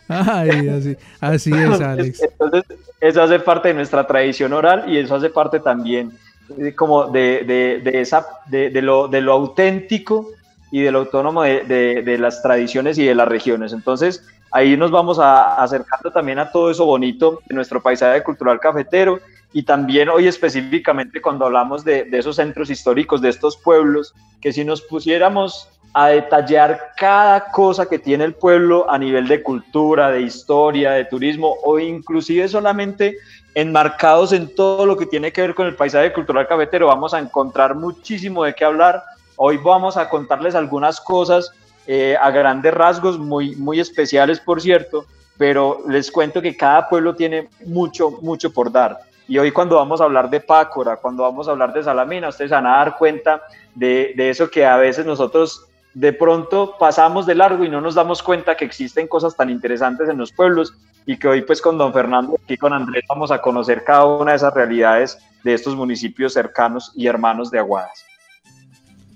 Ay, 0.07 0.69
así, 0.69 0.97
así 1.19 1.51
es, 1.53 1.81
Alex. 1.81 2.21
Entonces, 2.21 2.63
eso 3.01 3.21
hace 3.21 3.39
parte 3.39 3.69
de 3.69 3.73
nuestra 3.73 4.07
tradición 4.07 4.53
oral 4.53 4.85
y 4.87 4.97
eso 4.97 5.15
hace 5.15 5.29
parte 5.29 5.59
también 5.59 6.11
de, 6.49 6.75
como 6.75 7.07
de, 7.07 7.43
de, 7.45 7.81
de 7.83 8.01
esa, 8.01 8.25
de, 8.47 8.69
lo, 8.81 9.07
de 9.07 9.21
lo 9.21 9.33
auténtico 9.33 10.29
y 10.71 10.81
de 10.81 10.91
lo 10.91 10.99
autónomo 10.99 11.43
de, 11.43 12.17
las 12.19 12.41
tradiciones 12.41 12.97
y 12.97 13.05
de 13.05 13.15
las 13.15 13.27
regiones. 13.27 13.73
Entonces, 13.73 14.25
ahí 14.51 14.77
nos 14.77 14.91
vamos 14.91 15.19
a, 15.19 15.61
acercando 15.61 16.11
también 16.11 16.39
a 16.39 16.51
todo 16.51 16.71
eso 16.71 16.85
bonito 16.85 17.41
de 17.47 17.55
nuestro 17.55 17.81
paisaje 17.81 18.23
cultural 18.23 18.59
cafetero 18.59 19.19
y 19.57 19.63
también 19.63 20.07
hoy 20.07 20.27
específicamente 20.27 21.19
cuando 21.19 21.47
hablamos 21.47 21.83
de, 21.83 22.03
de, 22.03 22.19
esos 22.19 22.35
centros 22.35 22.69
históricos, 22.69 23.23
de 23.23 23.29
estos 23.29 23.57
pueblos, 23.57 24.13
que 24.39 24.53
si 24.53 24.63
nos 24.63 24.83
pusiéramos 24.83 25.67
a 25.93 26.09
detallar 26.09 26.91
cada 26.95 27.45
cosa 27.51 27.89
que 27.89 27.97
tiene 27.97 28.23
el 28.25 28.35
pueblo 28.35 28.87
a 28.87 28.99
nivel 28.99 29.27
de 29.27 29.41
cultura, 29.41 30.11
de 30.11 30.21
historia, 30.21 30.91
de 30.91 31.05
turismo 31.05 31.55
o 31.63 31.79
inclusive 31.79 32.47
solamente 32.47 33.17
enmarcados 33.55 34.31
en 34.31 34.53
todo 34.53 34.85
lo 34.85 34.95
que 34.95 35.07
tiene 35.07 35.33
que 35.33 35.41
ver 35.41 35.55
con 35.55 35.65
el 35.65 35.73
paisaje 35.73 36.13
cultural 36.13 36.47
cafetero, 36.47 36.85
vamos 36.85 37.15
a 37.15 37.19
encontrar 37.19 37.73
muchísimo 37.73 38.43
de 38.43 38.53
qué 38.53 38.63
hablar. 38.63 39.01
Hoy 39.37 39.57
vamos 39.57 39.97
a 39.97 40.07
contarles 40.07 40.53
algunas 40.53 41.01
cosas 41.01 41.49
eh, 41.87 42.15
a 42.21 42.29
grandes 42.29 42.75
rasgos, 42.75 43.17
muy, 43.17 43.55
muy 43.55 43.79
especiales 43.79 44.39
por 44.39 44.61
cierto, 44.61 45.07
pero 45.35 45.79
les 45.87 46.11
cuento 46.11 46.43
que 46.43 46.55
cada 46.55 46.87
pueblo 46.87 47.15
tiene 47.15 47.49
mucho, 47.65 48.11
mucho 48.21 48.53
por 48.53 48.71
dar. 48.71 49.06
Y 49.27 49.37
hoy 49.37 49.51
cuando 49.51 49.75
vamos 49.75 49.99
a 49.99 50.05
hablar 50.05 50.29
de 50.29 50.39
Pácora, 50.39 50.97
cuando 50.97 51.23
vamos 51.23 51.47
a 51.47 51.51
hablar 51.51 51.73
de 51.73 51.83
Salamina, 51.83 52.29
ustedes 52.29 52.51
van 52.51 52.65
a 52.65 52.77
dar 52.77 52.97
cuenta 52.97 53.41
de, 53.75 54.13
de 54.15 54.29
eso 54.29 54.49
que 54.49 54.65
a 54.65 54.77
veces 54.77 55.05
nosotros 55.05 55.65
de 55.93 56.13
pronto 56.13 56.75
pasamos 56.79 57.25
de 57.25 57.35
largo 57.35 57.63
y 57.63 57.69
no 57.69 57.81
nos 57.81 57.95
damos 57.95 58.21
cuenta 58.21 58.55
que 58.55 58.65
existen 58.65 59.07
cosas 59.07 59.35
tan 59.35 59.49
interesantes 59.49 60.07
en 60.07 60.17
los 60.17 60.31
pueblos 60.31 60.73
y 61.05 61.17
que 61.17 61.27
hoy 61.27 61.41
pues 61.41 61.61
con 61.61 61.77
don 61.77 61.91
Fernando 61.91 62.37
y 62.47 62.57
con 62.57 62.73
Andrés 62.73 63.03
vamos 63.09 63.31
a 63.31 63.41
conocer 63.41 63.83
cada 63.83 64.05
una 64.05 64.31
de 64.31 64.37
esas 64.37 64.53
realidades 64.53 65.17
de 65.43 65.53
estos 65.53 65.75
municipios 65.75 66.33
cercanos 66.33 66.91
y 66.95 67.07
hermanos 67.07 67.49
de 67.49 67.59
Aguadas. 67.59 68.05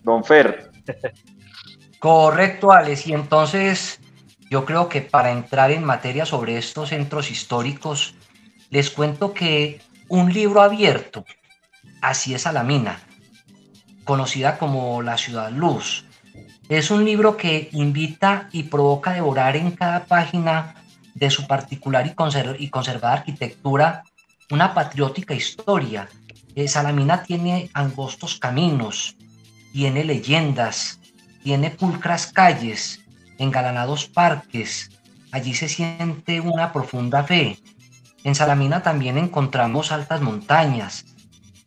Don 0.04 0.24
Fer. 0.24 0.72
Correcto, 2.00 2.72
Alex. 2.72 3.06
Y 3.08 3.14
entonces 3.14 4.00
yo 4.50 4.66
creo 4.66 4.90
que 4.90 5.02
para 5.02 5.32
entrar 5.32 5.70
en 5.72 5.84
materia 5.84 6.26
sobre 6.26 6.58
estos 6.58 6.90
centros 6.90 7.30
históricos, 7.30 8.16
les 8.70 8.90
cuento 8.90 9.34
que 9.34 9.82
un 10.12 10.34
libro 10.34 10.62
abierto, 10.62 11.24
así 12.02 12.34
es 12.34 12.46
Alamina, 12.46 13.00
conocida 14.04 14.58
como 14.58 15.02
La 15.02 15.18
Ciudad 15.18 15.50
Luz, 15.52 16.04
es 16.68 16.92
un 16.92 17.06
libro 17.06 17.38
que 17.38 17.70
invita 17.72 18.50
y 18.52 18.64
provoca 18.64 19.12
a 19.12 19.14
devorar 19.14 19.56
en 19.56 19.72
cada 19.72 20.04
página 20.04 20.76
de 21.14 21.30
su 21.30 21.48
particular 21.48 22.06
y, 22.06 22.64
y 22.64 22.70
conservada 22.70 23.14
arquitectura 23.14 24.04
una 24.50 24.74
patriótica 24.74 25.34
historia. 25.34 26.10
Salamina 26.68 27.24
tiene 27.24 27.70
angostos 27.74 28.38
caminos, 28.38 29.16
tiene 29.72 30.04
leyendas, 30.04 31.00
tiene 31.42 31.72
pulcras 31.72 32.28
calles, 32.28 33.00
engalanados 33.38 34.08
parques. 34.08 34.92
Allí 35.32 35.54
se 35.54 35.70
siente 35.70 36.42
una 36.42 36.74
profunda 36.74 37.24
fe. 37.24 37.58
En 38.24 38.36
Salamina 38.36 38.84
también 38.84 39.18
encontramos 39.18 39.92
altas 39.92 40.22
montañas. 40.22 41.06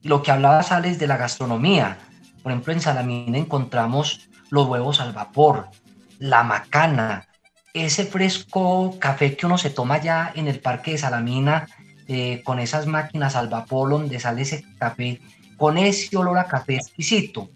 Lo 0.03 0.23
que 0.23 0.31
hablaba 0.31 0.63
Sales 0.63 0.99
de 0.99 1.07
la 1.07 1.17
gastronomía. 1.17 1.99
Por 2.43 2.53
ejemplo, 2.53 2.73
en 2.73 2.81
Salamina 2.81 3.39
encontramos 3.39 4.29
los 4.51 4.69
huevos 4.69 5.01
al 5.01 5.13
vapor, 5.13 5.71
la 6.19 6.45
macana, 6.45 7.27
ese 7.75 8.05
fresco 8.05 8.97
café 9.01 9.37
que 9.37 9.47
uno 9.47 9.59
se 9.59 9.71
toma 9.71 10.01
ya 10.01 10.31
en 10.37 10.47
el 10.47 10.61
parque 10.61 10.93
de 10.93 10.99
Salamina, 10.99 11.67
eh, 12.07 12.41
con 12.45 12.61
esas 12.61 12.87
máquinas 12.87 13.35
al 13.35 13.49
vapor 13.49 13.91
donde 13.91 14.21
sale 14.21 14.43
ese 14.43 14.65
café, 14.79 15.21
con 15.57 15.77
ese 15.77 16.17
olor 16.17 16.39
a 16.39 16.47
café 16.47 16.77
exquisito. 16.77 17.51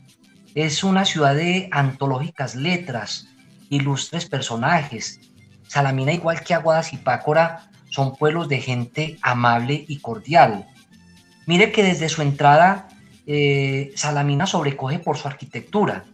Es 0.57 0.83
una 0.83 1.05
ciudad 1.05 1.37
de 1.37 1.69
antológicas 1.71 2.57
letras, 2.57 3.29
ilustres 3.69 4.27
personajes. 4.27 5.21
Salamina, 5.69 6.13
igual 6.13 6.43
que 6.43 6.55
Aguadas 6.55 6.93
y 6.93 6.97
Pácora, 6.97 7.71
son 7.91 8.17
pueblos 8.17 8.49
de 8.49 8.61
gente 8.61 9.19
amable 9.23 9.85
y 9.89 9.99
cordial. 9.99 10.67
Mire 11.47 11.73
que 11.73 11.83
desde 11.83 12.09
su 12.09 12.23
entrada, 12.23 12.89
eh, 13.27 13.93
Salamina 13.97 14.47
sobrecoge 14.47 14.99
por 14.99 15.17
su 15.17 15.29
arquitectura. 15.29 16.05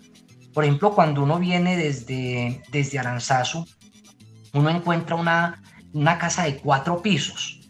Por 0.52 0.64
ejemplo, 0.64 0.94
cuando 0.94 1.22
uno 1.22 1.38
viene 1.38 1.76
desde, 1.76 2.62
desde 2.70 2.98
Aranzazu, 2.98 3.66
uno 4.52 4.70
encuentra 4.70 5.16
una, 5.16 5.62
una 5.92 6.18
casa 6.18 6.44
de 6.44 6.56
cuatro 6.56 7.02
pisos. 7.02 7.60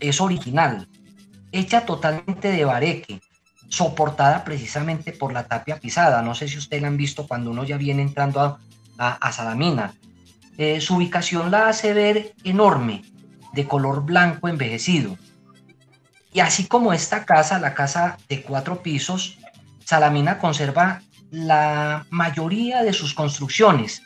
Es 0.00 0.20
original, 0.20 0.88
hecha 1.52 1.86
totalmente 1.86 2.50
de 2.50 2.64
bareque, 2.64 3.20
soportada 3.68 4.44
precisamente 4.44 5.12
por 5.12 5.32
la 5.32 5.44
tapia 5.44 5.78
pisada. 5.78 6.20
No 6.20 6.34
sé 6.34 6.48
si 6.48 6.58
ustedes 6.58 6.82
la 6.82 6.88
han 6.88 6.96
visto 6.96 7.26
cuando 7.26 7.50
uno 7.50 7.64
ya 7.64 7.78
viene 7.78 8.02
entrando 8.02 8.40
a, 8.40 8.58
a, 8.98 9.32
Salamina. 9.32 9.94
Eh, 10.58 10.80
su 10.80 10.96
ubicación 10.96 11.50
la 11.50 11.68
hace 11.68 11.94
ver 11.94 12.34
enorme, 12.44 13.02
de 13.52 13.66
color 13.66 14.04
blanco 14.04 14.48
envejecido. 14.48 15.16
Y 16.32 16.40
así 16.40 16.66
como 16.66 16.92
esta 16.92 17.24
casa, 17.24 17.58
la 17.58 17.74
casa 17.74 18.16
de 18.28 18.42
cuatro 18.42 18.82
pisos, 18.82 19.38
Salamina 19.84 20.38
conserva 20.38 21.02
la 21.30 22.06
mayoría 22.10 22.82
de 22.82 22.92
sus 22.92 23.14
construcciones, 23.14 24.02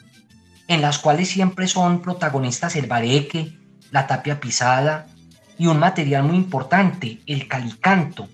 en 0.68 0.82
las 0.82 0.98
cuales 0.98 1.28
siempre 1.28 1.68
son 1.68 2.02
protagonistas 2.02 2.74
el 2.76 2.86
bareque, 2.86 3.56
la 3.90 4.06
tapia 4.06 4.40
pisada 4.40 5.06
y 5.58 5.66
un 5.66 5.78
material 5.78 6.24
muy 6.24 6.36
importante, 6.36 7.20
el 7.26 7.46
calicanto. 7.46 8.28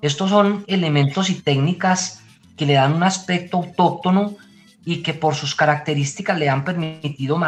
Estos 0.00 0.30
son 0.30 0.64
elementos 0.66 1.28
y 1.28 1.34
técnicas 1.34 2.22
que 2.56 2.66
le 2.66 2.74
dan 2.74 2.94
un 2.94 3.02
aspecto 3.02 3.58
autóctono 3.58 4.36
y 4.84 5.02
que 5.02 5.12
por 5.12 5.34
sus 5.34 5.54
características 5.54 6.38
le 6.38 6.48
han 6.48 6.64
permitido 6.64 7.38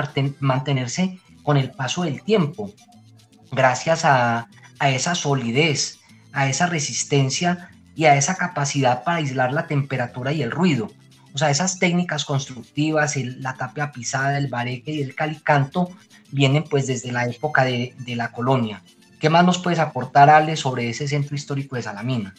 mantenerse 0.40 1.18
con 1.42 1.56
el 1.56 1.70
paso 1.70 2.04
del 2.04 2.22
tiempo, 2.22 2.72
gracias 3.50 4.04
a, 4.04 4.48
a 4.78 4.90
esa 4.90 5.14
solidez, 5.14 6.00
a 6.32 6.48
esa 6.48 6.66
resistencia 6.66 7.70
y 7.94 8.06
a 8.06 8.16
esa 8.16 8.36
capacidad 8.36 9.04
para 9.04 9.18
aislar 9.18 9.52
la 9.52 9.66
temperatura 9.66 10.32
y 10.32 10.42
el 10.42 10.50
ruido. 10.50 10.90
O 11.34 11.38
sea, 11.38 11.50
esas 11.50 11.78
técnicas 11.78 12.24
constructivas, 12.24 13.16
la 13.16 13.54
tapia 13.54 13.92
pisada, 13.92 14.38
el 14.38 14.48
bareque 14.48 14.92
y 14.92 15.02
el 15.02 15.14
calicanto, 15.14 15.90
vienen 16.32 16.64
pues 16.64 16.86
desde 16.86 17.12
la 17.12 17.26
época 17.26 17.64
de, 17.64 17.94
la 18.06 18.32
colonia. 18.32 18.82
¿Qué 19.20 19.30
más 19.30 19.44
nos 19.44 19.58
puedes 19.58 19.78
aportar, 19.78 20.30
Ale, 20.30 20.56
sobre 20.56 20.88
ese 20.88 21.06
centro 21.06 21.36
histórico 21.36 21.76
de 21.76 21.82
Salamina? 21.82 22.34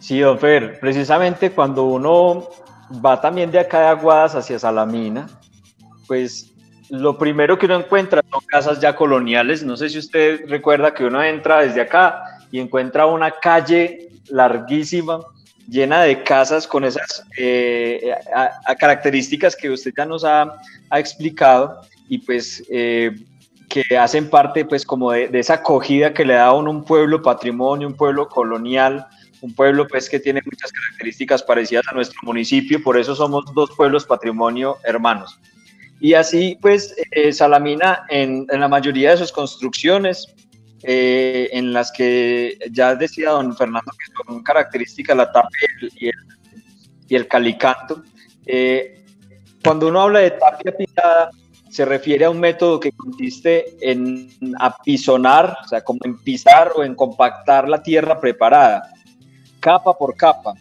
Sí, 0.00 0.18
don 0.18 0.38
precisamente 0.38 1.50
cuando 1.52 1.84
uno 1.84 2.48
va 3.04 3.20
también 3.20 3.50
de 3.50 3.60
acá 3.60 3.80
de 3.80 3.86
Aguadas 3.88 4.34
hacia 4.34 4.58
Salamina, 4.58 5.26
pues 6.06 6.52
lo 6.90 7.18
primero 7.18 7.58
que 7.58 7.66
uno 7.66 7.76
encuentra 7.76 8.22
son 8.30 8.40
casas 8.46 8.80
ya 8.80 8.94
coloniales. 8.94 9.62
No 9.62 9.76
sé 9.76 9.88
si 9.88 9.98
usted 9.98 10.48
recuerda 10.48 10.94
que 10.94 11.04
uno 11.04 11.22
entra 11.22 11.60
desde 11.60 11.80
acá 11.80 12.22
y 12.50 12.60
encuentra 12.60 13.06
una 13.06 13.30
calle 13.30 14.10
larguísima, 14.28 15.20
llena 15.68 16.02
de 16.02 16.22
casas 16.22 16.66
con 16.66 16.84
esas 16.84 17.24
eh, 17.36 18.12
características 18.78 19.56
que 19.56 19.70
usted 19.70 19.92
ya 19.96 20.04
nos 20.04 20.24
ha, 20.24 20.60
explicado 20.92 21.80
y 22.08 22.18
pues 22.18 22.62
eh, 22.70 23.10
que 23.68 23.98
hacen 23.98 24.30
parte 24.30 24.64
pues 24.64 24.84
como 24.84 25.10
de, 25.10 25.28
esa 25.32 25.54
acogida 25.54 26.14
que 26.14 26.24
le 26.24 26.34
da 26.34 26.46
a 26.46 26.52
un 26.52 26.84
pueblo 26.84 27.20
patrimonio, 27.20 27.88
un 27.88 27.94
pueblo 27.94 28.28
colonial, 28.28 29.06
un 29.40 29.52
pueblo 29.52 29.88
pues 29.88 30.08
que 30.08 30.20
tiene 30.20 30.40
muchas 30.44 30.70
características 30.70 31.42
parecidas 31.42 31.84
a 31.88 31.94
nuestro 31.94 32.20
municipio, 32.22 32.80
por 32.80 32.96
eso 32.96 33.16
somos 33.16 33.52
dos 33.54 33.70
pueblos 33.76 34.04
patrimonio 34.04 34.76
hermanos. 34.84 35.40
Y 36.00 36.14
así 36.14 36.58
pues 36.60 36.94
eh, 37.10 37.32
Salamina 37.32 38.04
en, 38.08 38.46
la 38.48 38.68
mayoría 38.68 39.12
de 39.12 39.18
sus 39.18 39.32
construcciones 39.32 40.34
eh, 40.82 41.48
en 41.52 41.72
las 41.72 41.90
que 41.90 42.58
ya 42.70 42.94
decía 42.94 43.30
don 43.30 43.56
Fernando 43.56 43.90
que 43.92 44.12
son 44.24 44.42
características 44.42 45.16
la 45.16 45.32
tapia 45.32 45.68
y 45.98 46.08
el, 46.08 46.14
y 47.08 47.24
calicanto. 47.24 48.02
Eh, 48.44 49.04
cuando 49.64 49.88
uno 49.88 50.02
habla 50.02 50.20
de 50.20 50.32
tapia 50.32 50.76
pisada, 50.76 51.30
se 51.70 51.84
refiere 51.84 52.24
a 52.24 52.30
un 52.30 52.40
método 52.40 52.78
que 52.78 52.92
consiste 52.92 53.76
en 53.80 54.30
apisonar, 54.58 55.58
o 55.64 55.68
sea, 55.68 55.82
como 55.82 56.00
en 56.04 56.16
pisar 56.18 56.72
o 56.76 56.84
en 56.84 56.94
compactar 56.94 57.68
la 57.68 57.82
tierra 57.82 58.20
preparada, 58.20 58.88
capa 59.60 59.92
por 59.92 60.16
capa, 60.16 60.54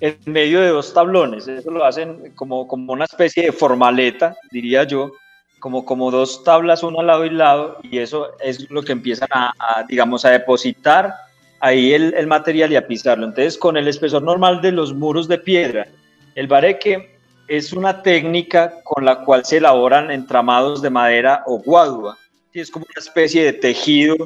en 0.00 0.16
medio 0.26 0.60
de 0.60 0.68
dos 0.68 0.92
tablones. 0.92 1.48
Eso 1.48 1.70
lo 1.70 1.84
hacen 1.84 2.32
como, 2.34 2.66
como 2.68 2.92
una 2.92 3.04
especie 3.04 3.44
de 3.44 3.52
formaleta, 3.52 4.36
diría 4.50 4.84
yo, 4.84 5.12
como, 5.58 5.84
como 5.84 6.10
dos 6.10 6.44
tablas 6.44 6.82
uno 6.82 7.00
al 7.00 7.08
lado 7.08 7.24
y 7.24 7.30
lado 7.30 7.78
y 7.82 7.98
eso 7.98 8.30
es 8.40 8.70
lo 8.70 8.82
que 8.82 8.92
empiezan 8.92 9.28
a, 9.32 9.84
digamos, 9.88 10.24
a 10.24 10.30
depositar 10.30 11.14
ahí 11.60 11.92
el, 11.92 12.26
material 12.26 12.72
y 12.72 12.76
a 12.76 12.86
pisarlo. 12.86 13.26
Entonces, 13.26 13.58
con 13.58 13.76
el 13.76 13.88
espesor 13.88 14.22
normal 14.22 14.60
de 14.60 14.72
los 14.72 14.94
muros 14.94 15.26
de 15.26 15.38
piedra, 15.38 15.88
el 16.34 16.46
bareque 16.46 17.16
es 17.48 17.72
una 17.72 18.02
técnica 18.02 18.82
con 18.84 19.04
la 19.04 19.24
cual 19.24 19.44
se 19.44 19.56
elaboran 19.56 20.10
entramados 20.10 20.82
de 20.82 20.90
madera 20.90 21.42
o 21.46 21.58
guadua. 21.58 22.16
Es 22.52 22.70
como 22.70 22.84
una 22.84 23.00
especie 23.00 23.44
de 23.44 23.52
tejido 23.52 24.16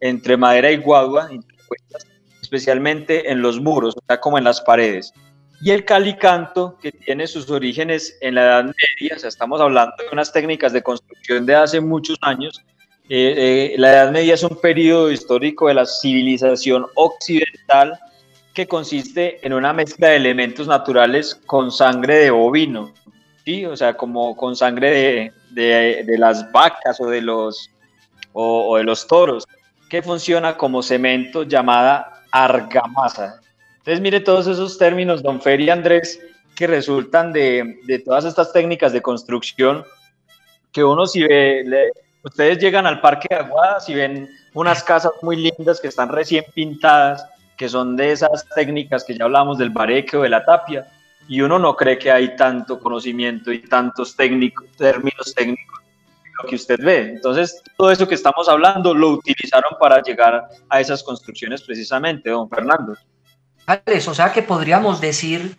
entre 0.00 0.36
madera 0.36 0.70
y 0.70 0.76
guadua, 0.76 1.30
especialmente 2.44 3.30
en 3.30 3.42
los 3.42 3.60
muros, 3.60 3.96
o 3.96 4.02
sea, 4.06 4.20
como 4.20 4.38
en 4.38 4.44
las 4.44 4.60
paredes 4.60 5.12
y 5.64 5.70
el 5.70 5.86
calicanto, 5.86 6.76
que 6.80 6.92
tiene 6.92 7.26
sus 7.26 7.50
orígenes 7.50 8.18
en 8.20 8.34
la 8.34 8.42
Edad 8.42 8.64
Media, 8.64 9.16
o 9.16 9.18
sea, 9.18 9.30
estamos 9.30 9.62
hablando 9.62 9.94
de 9.96 10.04
unas 10.12 10.30
técnicas 10.30 10.74
de 10.74 10.82
construcción 10.82 11.46
de 11.46 11.54
hace 11.54 11.80
muchos 11.80 12.18
años. 12.20 12.62
Eh, 13.08 13.72
eh, 13.72 13.74
la 13.78 13.92
Edad 13.92 14.12
Media 14.12 14.34
es 14.34 14.42
un 14.42 14.60
periodo 14.60 15.10
histórico 15.10 15.68
de 15.68 15.74
la 15.74 15.86
civilización 15.86 16.84
occidental 16.96 17.98
que 18.52 18.66
consiste 18.66 19.38
en 19.40 19.54
una 19.54 19.72
mezcla 19.72 20.08
de 20.08 20.16
elementos 20.16 20.66
naturales 20.66 21.34
con 21.46 21.72
sangre 21.72 22.16
de 22.16 22.30
bovino, 22.30 22.92
¿sí? 23.46 23.64
o 23.64 23.74
sea, 23.74 23.96
como 23.96 24.36
con 24.36 24.56
sangre 24.56 25.32
de, 25.50 26.04
de, 26.04 26.18
las 26.18 26.52
vacas 26.52 27.00
o 27.00 27.06
de, 27.06 27.22
los, 27.22 27.70
o, 28.34 28.68
o 28.68 28.76
de 28.76 28.84
los 28.84 29.06
toros, 29.06 29.46
que 29.88 30.02
funciona 30.02 30.58
como 30.58 30.82
cemento 30.82 31.44
llamada 31.44 32.13
argamasa. 32.34 33.40
Entonces, 33.78 34.00
mire 34.00 34.18
todos 34.18 34.48
esos 34.48 34.76
términos, 34.76 35.22
don 35.22 35.40
Fer 35.40 35.60
y 35.60 35.70
Andrés, 35.70 36.18
que 36.56 36.66
resultan 36.66 37.32
de, 37.32 37.78
de 37.84 38.00
todas 38.00 38.24
estas 38.24 38.52
técnicas 38.52 38.92
de 38.92 39.00
construcción, 39.00 39.84
que 40.72 40.82
uno 40.82 41.06
si 41.06 41.22
ve, 41.22 41.92
ustedes 42.24 42.58
llegan 42.58 42.86
al 42.86 43.00
Parque 43.00 43.28
de 43.30 43.36
Aguadas 43.36 43.88
y 43.88 43.94
ven 43.94 44.28
unas 44.52 44.82
casas 44.82 45.12
muy 45.22 45.36
lindas 45.36 45.80
que 45.80 45.88
están 45.88 46.08
recién 46.08 46.44
pintadas, 46.52 47.24
que 47.56 47.68
son 47.68 47.94
de 47.94 48.10
esas 48.10 48.48
técnicas 48.56 49.04
que 49.04 49.16
ya 49.16 49.26
hablamos 49.26 49.56
del 49.58 49.70
bareque 49.70 50.16
o 50.16 50.22
de 50.22 50.28
la 50.28 50.44
tapia, 50.44 50.88
y 51.28 51.40
uno 51.40 51.60
no 51.60 51.76
cree 51.76 51.98
que 51.98 52.10
hay 52.10 52.34
tanto 52.34 52.80
conocimiento 52.80 53.52
y 53.52 53.60
tantos 53.60 54.16
técnicos, 54.16 54.66
términos 54.76 55.32
técnicos 55.36 55.83
lo 56.42 56.48
que 56.48 56.56
usted 56.56 56.78
ve. 56.80 57.10
Entonces, 57.10 57.62
todo 57.76 57.90
eso 57.90 58.08
que 58.08 58.14
estamos 58.14 58.48
hablando 58.48 58.94
lo 58.94 59.10
utilizaron 59.10 59.72
para 59.78 60.02
llegar 60.02 60.48
a 60.68 60.80
esas 60.80 61.02
construcciones 61.02 61.62
precisamente, 61.62 62.30
don 62.30 62.48
Fernando. 62.48 62.94
O 64.06 64.14
sea 64.14 64.32
que 64.32 64.42
podríamos 64.42 65.00
decir 65.00 65.56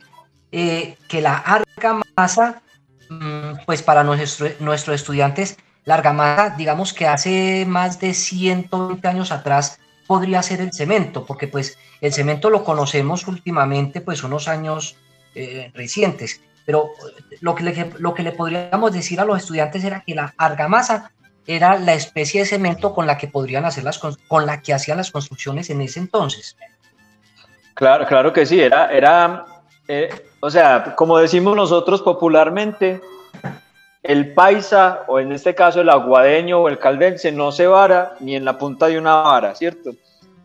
eh, 0.51 0.95
que 1.07 1.21
la 1.21 1.37
argamasa, 1.37 2.61
mm, 3.09 3.65
pues 3.65 3.81
para 3.81 4.03
nuestro, 4.03 4.47
nuestros 4.59 4.95
estudiantes, 4.95 5.57
la 5.85 5.95
argamasa, 5.95 6.55
digamos 6.55 6.93
que 6.93 7.07
hace 7.07 7.65
más 7.67 7.99
de 7.99 8.13
120 8.13 9.07
años 9.07 9.31
atrás, 9.31 9.79
podría 10.07 10.43
ser 10.43 10.61
el 10.61 10.71
cemento, 10.71 11.25
porque 11.25 11.47
pues 11.47 11.77
el 12.01 12.13
cemento 12.13 12.49
lo 12.49 12.63
conocemos 12.63 13.27
últimamente, 13.27 14.01
pues 14.01 14.23
unos 14.23 14.47
años 14.47 14.97
eh, 15.33 15.71
recientes, 15.73 16.41
pero 16.65 16.91
lo 17.41 17.55
que, 17.55 17.63
le, 17.63 17.91
lo 17.99 18.13
que 18.13 18.23
le 18.23 18.31
podríamos 18.31 18.91
decir 18.91 19.19
a 19.19 19.25
los 19.25 19.37
estudiantes 19.37 19.83
era 19.83 20.03
que 20.05 20.15
la 20.15 20.33
argamasa 20.37 21.11
era 21.47 21.77
la 21.77 21.93
especie 21.93 22.41
de 22.41 22.47
cemento 22.47 22.93
con 22.93 23.05
la 23.05 23.17
que 23.17 23.27
podrían 23.27 23.65
hacer 23.65 23.83
las 23.83 23.99
con 23.99 24.45
la 24.45 24.61
que 24.61 24.73
hacían 24.73 24.97
las 24.97 25.11
construcciones 25.11 25.69
en 25.69 25.81
ese 25.81 25.99
entonces. 25.99 26.57
Claro, 27.75 28.07
claro 28.07 28.33
que 28.33 28.45
sí, 28.45 28.59
era, 28.59 28.91
era 28.91 29.45
eh, 29.87 30.09
o 30.39 30.49
sea, 30.49 30.95
como 30.95 31.17
decimos 31.17 31.55
nosotros 31.55 32.01
popularmente, 32.01 33.01
el 34.03 34.33
paisa, 34.33 35.03
o 35.07 35.19
en 35.19 35.31
este 35.31 35.55
caso 35.55 35.81
el 35.81 35.89
aguadeño 35.89 36.59
o 36.59 36.69
el 36.69 36.79
caldense, 36.79 37.31
no 37.31 37.51
se 37.51 37.67
vara 37.67 38.15
ni 38.19 38.35
en 38.35 38.45
la 38.45 38.57
punta 38.57 38.87
de 38.87 38.97
una 38.97 39.15
vara, 39.15 39.55
¿cierto? 39.55 39.91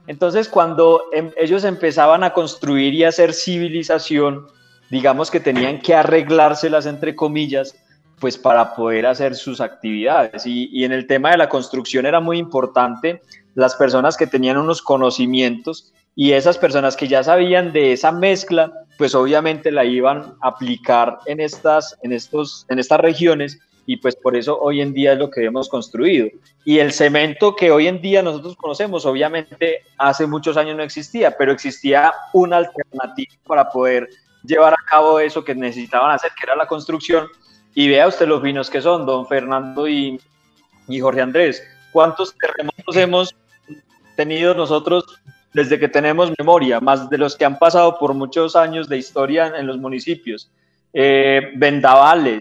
Entonces, 0.06 0.48
cuando 0.48 1.04
em, 1.12 1.30
ellos 1.36 1.64
empezaban 1.64 2.24
a 2.24 2.32
construir 2.32 2.94
y 2.94 3.04
hacer 3.04 3.32
civilización, 3.32 4.46
digamos 4.90 5.30
que 5.30 5.40
tenían 5.40 5.80
que 5.80 5.94
arreglárselas, 5.94 6.86
entre 6.86 7.14
comillas, 7.14 7.74
pues 8.18 8.36
para 8.36 8.74
poder 8.74 9.06
hacer 9.06 9.34
sus 9.34 9.60
actividades. 9.60 10.46
Y, 10.46 10.68
y 10.72 10.84
en 10.84 10.92
el 10.92 11.06
tema 11.06 11.30
de 11.30 11.38
la 11.38 11.48
construcción 11.48 12.04
era 12.06 12.20
muy 12.20 12.38
importante 12.38 13.22
las 13.54 13.74
personas 13.76 14.16
que 14.16 14.26
tenían 14.26 14.58
unos 14.58 14.82
conocimientos 14.82 15.92
y 16.14 16.32
esas 16.32 16.58
personas 16.58 16.96
que 16.96 17.08
ya 17.08 17.22
sabían 17.22 17.72
de 17.72 17.92
esa 17.92 18.12
mezcla, 18.12 18.72
pues 18.98 19.14
obviamente 19.14 19.70
la 19.70 19.84
iban 19.84 20.34
a 20.40 20.48
aplicar 20.48 21.18
en 21.26 21.40
estas, 21.40 21.96
en 22.02 22.12
estos, 22.12 22.66
en 22.68 22.78
estas 22.78 23.00
regiones 23.00 23.58
y 23.86 23.96
pues 23.96 24.14
por 24.14 24.36
eso 24.36 24.58
hoy 24.60 24.80
en 24.80 24.92
día 24.92 25.14
es 25.14 25.18
lo 25.18 25.30
que 25.30 25.44
hemos 25.44 25.68
construido. 25.68 26.28
Y 26.64 26.78
el 26.78 26.92
cemento 26.92 27.56
que 27.56 27.70
hoy 27.70 27.86
en 27.86 28.00
día 28.00 28.22
nosotros 28.22 28.54
conocemos, 28.56 29.06
obviamente 29.06 29.82
hace 29.98 30.26
muchos 30.26 30.56
años 30.56 30.76
no 30.76 30.82
existía, 30.82 31.36
pero 31.36 31.52
existía 31.52 32.12
una 32.32 32.58
alternativa 32.58 33.34
para 33.46 33.70
poder 33.70 34.08
llevar 34.42 34.72
a 34.74 34.84
cabo 34.88 35.20
eso 35.20 35.44
que 35.44 35.54
necesitaban 35.54 36.10
hacer, 36.10 36.32
que 36.36 36.44
era 36.44 36.56
la 36.56 36.66
construcción. 36.66 37.28
Y 37.74 37.88
vea 37.88 38.08
usted 38.08 38.26
los 38.26 38.42
vinos 38.42 38.68
que 38.68 38.82
son, 38.82 39.06
don 39.06 39.26
Fernando 39.26 39.88
y, 39.88 40.20
y 40.88 41.00
Jorge 41.00 41.20
Andrés, 41.20 41.62
¿cuántos 41.92 42.34
terremotos 42.36 42.96
hemos 42.96 43.34
tenido 44.16 44.54
nosotros 44.54 45.04
desde 45.52 45.78
que 45.78 45.88
tenemos 45.88 46.32
memoria, 46.38 46.80
más 46.80 47.08
de 47.10 47.18
los 47.18 47.36
que 47.36 47.44
han 47.44 47.58
pasado 47.58 47.98
por 47.98 48.14
muchos 48.14 48.56
años 48.56 48.88
de 48.88 48.98
historia 48.98 49.52
en 49.56 49.66
los 49.66 49.78
municipios. 49.78 50.50
Eh, 50.92 51.52
vendavales 51.56 52.40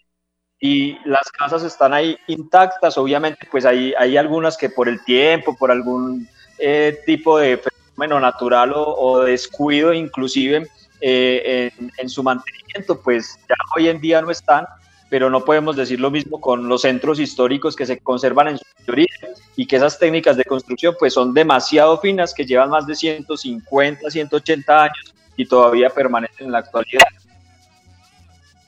y 0.60 0.98
las 1.08 1.32
casas 1.32 1.64
están 1.64 1.94
ahí 1.94 2.18
intactas, 2.28 2.98
obviamente 2.98 3.48
pues 3.50 3.66
hay, 3.66 3.94
hay 3.98 4.18
algunas 4.18 4.58
que 4.58 4.70
por 4.70 4.90
el 4.90 5.04
tiempo, 5.04 5.56
por 5.56 5.72
algún 5.72 6.28
eh, 6.58 7.00
tipo 7.06 7.40
de 7.40 7.58
fenómeno 7.58 8.20
natural 8.20 8.74
o, 8.76 9.22
descuido 9.22 9.94
inclusive 9.94 10.68
eh, 11.02 11.72
en, 11.78 11.92
en, 11.98 12.10
su 12.10 12.24
mantenimiento, 12.24 13.02
pues 13.02 13.40
ya 13.48 13.56
hoy 13.76 13.88
en 13.88 14.02
día 14.02 14.22
no 14.22 14.32
están, 14.32 14.66
pero 15.10 15.30
no 15.30 15.44
podemos 15.44 15.76
decir 15.76 16.00
lo 16.00 16.12
mismo 16.12 16.40
con 16.40 16.68
los 16.68 16.82
centros 16.82 17.20
históricos 17.20 17.76
que 17.76 17.86
se 17.86 18.00
conservan 18.00 18.50
en 18.50 18.58
su 18.60 18.66
mayoría 18.80 19.08
y 19.56 19.66
que 19.66 19.76
esas 19.76 19.98
técnicas 19.98 20.38
de 20.38 20.46
construcción 20.46 20.96
pues 20.98 21.14
son 21.14 21.34
demasiado 21.34 22.00
finas, 22.00 22.34
que 22.34 22.46
llevan 22.46 22.70
más 22.70 22.86
de 22.86 22.96
150, 22.96 24.10
180 24.10 24.84
años 24.84 25.14
y 25.36 25.46
todavía 25.46 25.90
permanecen 25.90 26.48
en 26.48 26.52
la 26.52 26.60
actualidad. 26.60 27.08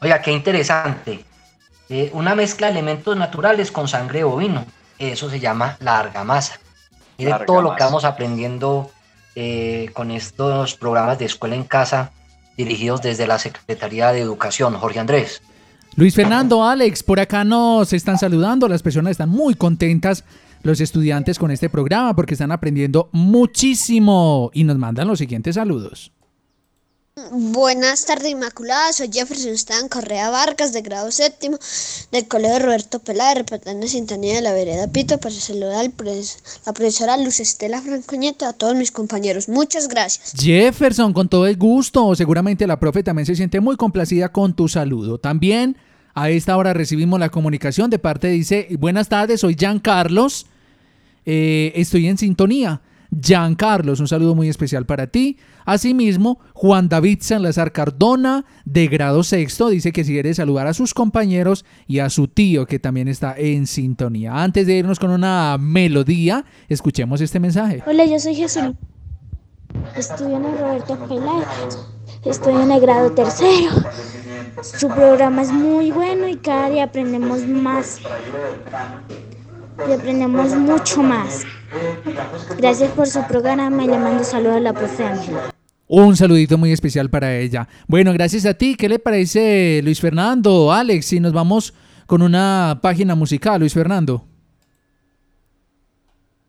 Oiga, 0.02 0.22
qué 0.22 0.32
interesante. 0.32 1.24
Eh, 1.90 2.10
una 2.14 2.34
mezcla 2.34 2.68
de 2.68 2.74
elementos 2.74 3.16
naturales 3.16 3.72
con 3.72 3.88
sangre 3.88 4.24
bovino. 4.24 4.66
Eso 4.98 5.30
se 5.30 5.40
llama 5.40 5.78
la 5.80 6.00
argamasa. 6.00 6.60
Mire 7.18 7.34
todo 7.46 7.62
lo 7.62 7.76
que 7.76 7.84
vamos 7.84 8.04
aprendiendo 8.04 8.90
eh, 9.36 9.90
con 9.94 10.10
estos 10.10 10.76
programas 10.76 11.20
de 11.20 11.26
escuela 11.26 11.56
en 11.56 11.66
casa 11.66 12.12
dirigidos 12.64 13.02
desde 13.02 13.28
la 13.28 13.40
Secretaría 13.40 14.12
de 14.12 14.22
Educación. 14.22 14.74
Jorge 14.76 15.00
Andrés. 15.00 15.42
Luis 15.96 16.16
Fernando, 16.16 16.64
Alex, 16.64 17.04
por 17.04 17.20
acá 17.20 17.44
nos 17.44 17.92
están 17.92 18.18
saludando, 18.18 18.68
las 18.68 18.82
personas 18.82 19.12
están 19.12 19.30
muy 19.30 19.56
contentas, 19.56 20.24
los 20.64 20.80
estudiantes 20.80 21.38
con 21.38 21.52
este 21.52 21.70
programa, 21.70 22.16
porque 22.16 22.36
están 22.36 22.52
aprendiendo 22.52 23.10
muchísimo 23.12 24.52
y 24.54 24.64
nos 24.64 24.78
mandan 24.78 25.08
los 25.08 25.20
siguientes 25.20 25.56
saludos. 25.56 26.12
Buenas 27.34 28.06
tardes, 28.06 28.32
Inmaculada. 28.32 28.94
Soy 28.94 29.10
Jefferson 29.12 29.52
Stan 29.52 29.90
Correa 29.90 30.30
Vargas, 30.30 30.72
de 30.72 30.82
grado 30.82 31.12
séptimo, 31.12 31.58
del 32.10 32.26
Colegio 32.26 32.60
Roberto 32.60 33.00
Pelá, 33.00 33.34
reportando 33.34 33.86
sintonía 33.86 34.36
de 34.36 34.42
la 34.42 34.54
vereda 34.54 34.88
Pito, 34.88 35.18
para 35.18 35.36
saludar 35.36 35.80
a 35.80 35.84
la 35.84 36.74
profesora 36.74 37.18
Luz 37.18 37.42
Estela 37.42 37.82
Francoñeta, 37.82 38.48
a 38.48 38.54
todos 38.54 38.78
mis 38.78 38.92
compañeros. 38.92 39.50
Muchas 39.50 39.90
gracias. 39.90 40.32
Jefferson, 40.38 41.12
con 41.12 41.28
todo 41.28 41.48
el 41.48 41.58
gusto. 41.58 42.16
Seguramente 42.16 42.66
la 42.66 42.80
profe 42.80 43.04
también 43.04 43.26
se 43.26 43.36
siente 43.36 43.60
muy 43.60 43.76
complacida 43.76 44.32
con 44.32 44.56
tu 44.56 44.70
saludo. 44.70 45.18
También 45.18 45.76
a 46.14 46.30
esta 46.30 46.56
hora 46.56 46.74
recibimos 46.74 47.20
la 47.20 47.28
comunicación 47.28 47.90
de 47.90 48.00
parte, 48.00 48.30
dice, 48.30 48.70
buenas 48.80 49.10
tardes, 49.10 49.42
soy 49.42 49.58
Jan 49.60 49.80
Carlos, 49.80 50.46
eh, 51.26 51.74
estoy 51.76 52.08
en 52.08 52.18
sintonía. 52.18 52.80
Jan 53.12 53.56
Carlos, 53.56 54.00
un 54.00 54.08
saludo 54.08 54.36
muy 54.36 54.48
especial 54.48 54.86
para 54.86 55.08
ti. 55.08 55.38
Asimismo, 55.66 56.40
Juan 56.54 56.88
David 56.88 57.20
Sanlazar 57.22 57.72
Cardona, 57.72 58.46
de 58.64 58.88
grado 58.88 59.24
sexto, 59.24 59.70
dice 59.70 59.92
que 59.92 60.04
si 60.04 60.14
quiere 60.14 60.34
saludar 60.34 60.68
a 60.68 60.74
sus 60.74 60.94
compañeros 60.94 61.66
y 61.88 62.00
a 62.00 62.10
su 62.10 62.28
tío, 62.28 62.66
que 62.66 62.80
también 62.80 63.08
está 63.08 63.36
en 63.38 63.68
sintonía. 63.68 64.42
Antes 64.42 64.66
de 64.66 64.76
irnos 64.76 65.00
con 65.00 65.12
una 65.12 65.58
melodía, 65.60 66.46
escuchemos 66.70 67.20
este 67.20 67.40
mensaje. 67.40 67.84
Hola, 67.86 68.06
yo 68.06 68.18
soy 68.20 68.36
Jesús. 68.36 68.72
Estudio 69.96 70.38
en 70.38 70.46
el 70.46 70.58
Roberto 70.58 70.98
Peláez. 71.08 71.46
Estoy 72.24 72.62
en 72.62 72.72
el 72.72 72.80
grado 72.80 73.12
tercero. 73.12 73.72
Su 74.62 74.88
programa 74.88 75.42
es 75.42 75.52
muy 75.52 75.92
bueno 75.92 76.28
y 76.28 76.38
cada 76.38 76.70
día 76.70 76.86
aprendemos 76.86 77.46
más. 77.48 78.00
Y 79.90 79.94
aprendemos 79.94 80.56
mucho 80.56 81.04
más. 81.04 81.44
Gracias 82.58 82.92
por 82.92 83.08
su 83.08 83.26
programa 83.28 83.84
y 83.84 83.88
le 83.88 83.98
mando 83.98 84.24
saludos 84.24 84.58
a 84.58 84.60
la 84.60 84.74
profe 84.74 85.06
Ángela. 85.06 85.54
Un 85.88 86.16
saludito 86.16 86.58
muy 86.58 86.72
especial 86.72 87.10
para 87.10 87.38
ella. 87.38 87.68
Bueno, 87.88 88.14
gracias 88.14 88.46
a 88.46 88.54
ti. 88.54 88.76
¿Qué 88.76 88.88
le 88.88 89.00
parece, 89.00 89.82
Luis 89.84 90.00
Fernando, 90.00 90.72
Alex? 90.72 91.06
Si 91.06 91.20
nos 91.20 91.34
vamos 91.34 91.74
con 92.06 92.22
una 92.22 92.80
página 92.82 93.16
musical, 93.16 93.60
Luis 93.60 93.74
Fernando. 93.74 94.26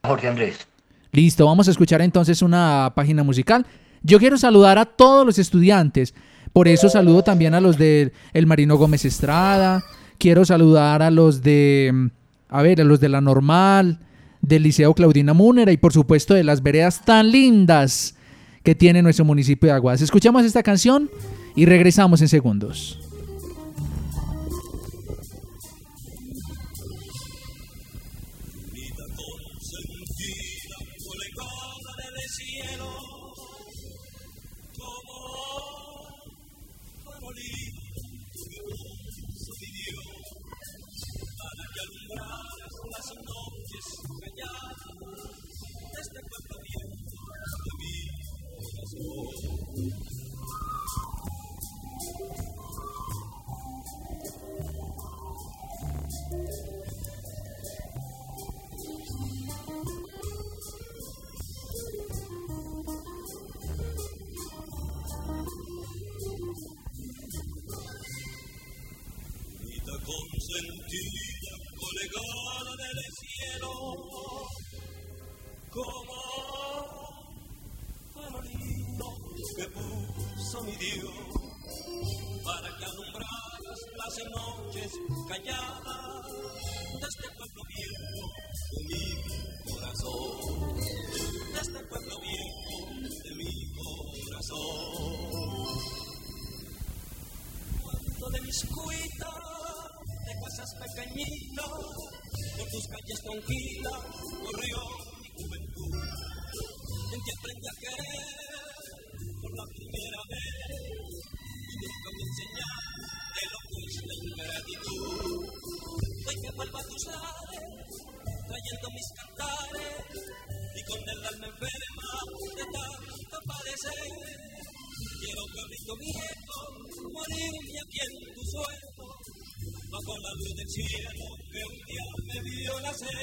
Jorge 0.04 0.28
Andrés. 0.28 0.66
Listo, 1.12 1.46
vamos 1.46 1.68
a 1.68 1.72
escuchar 1.72 2.02
entonces 2.02 2.42
una 2.42 2.92
página 2.94 3.22
musical. 3.22 3.66
Yo 4.02 4.18
quiero 4.18 4.38
saludar 4.38 4.78
a 4.78 4.84
todos 4.84 5.26
los 5.26 5.38
estudiantes. 5.38 6.14
Por 6.52 6.68
eso 6.68 6.88
saludo 6.88 7.22
también 7.22 7.54
a 7.54 7.60
los 7.60 7.78
del 7.78 8.12
El 8.32 8.46
Marino 8.46 8.76
Gómez 8.76 9.04
Estrada. 9.04 9.82
Quiero 10.18 10.44
saludar 10.44 11.02
a 11.02 11.10
los 11.10 11.42
de, 11.42 12.10
a 12.52 12.62
ver, 12.62 12.80
a 12.80 12.84
los 12.84 13.00
de 13.00 13.08
la 13.08 13.20
normal, 13.20 13.98
del 14.42 14.62
Liceo 14.64 14.92
Claudina 14.94 15.32
Múnera 15.32 15.72
y 15.72 15.78
por 15.78 15.92
supuesto 15.92 16.34
de 16.34 16.44
las 16.44 16.62
veredas 16.62 17.02
tan 17.04 17.32
lindas 17.32 18.14
que 18.62 18.74
tiene 18.74 19.02
nuestro 19.02 19.24
municipio 19.24 19.68
de 19.68 19.74
Aguas. 19.74 20.02
Escuchamos 20.02 20.44
esta 20.44 20.62
canción 20.62 21.10
y 21.56 21.64
regresamos 21.64 22.20
en 22.20 22.28
segundos. 22.28 23.11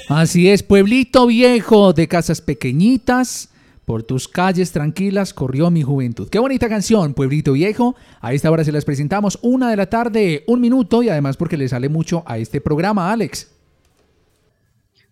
Así 0.10 0.50
es, 0.50 0.64
pueblito 0.64 1.28
viejo 1.28 1.94
de 1.94 2.08
casas 2.08 2.42
pequeñitas. 2.42 3.54
Por 3.86 4.02
tus 4.02 4.28
calles 4.28 4.72
tranquilas 4.72 5.36
corrió 5.36 5.70
mi 5.70 5.84
juventud. 5.84 6.28
Qué 6.32 6.40
bonita 6.40 6.68
canción, 6.68 7.14
Pueblito 7.14 7.54
Viejo. 7.54 7.96
A 8.20 8.34
esta 8.34 8.50
hora 8.50 8.64
se 8.64 8.72
las 8.72 8.86
presentamos 8.86 9.38
una 9.44 9.70
de 9.70 9.76
la 9.76 9.86
tarde, 9.86 10.44
un 10.48 10.62
minuto 10.62 11.04
y 11.04 11.10
además 11.10 11.38
porque 11.38 11.58
le 11.58 11.68
sale 11.68 11.90
mucho 11.90 12.24
a 12.26 12.40
este 12.40 12.60
programa, 12.60 13.12
Alex. 13.12 13.56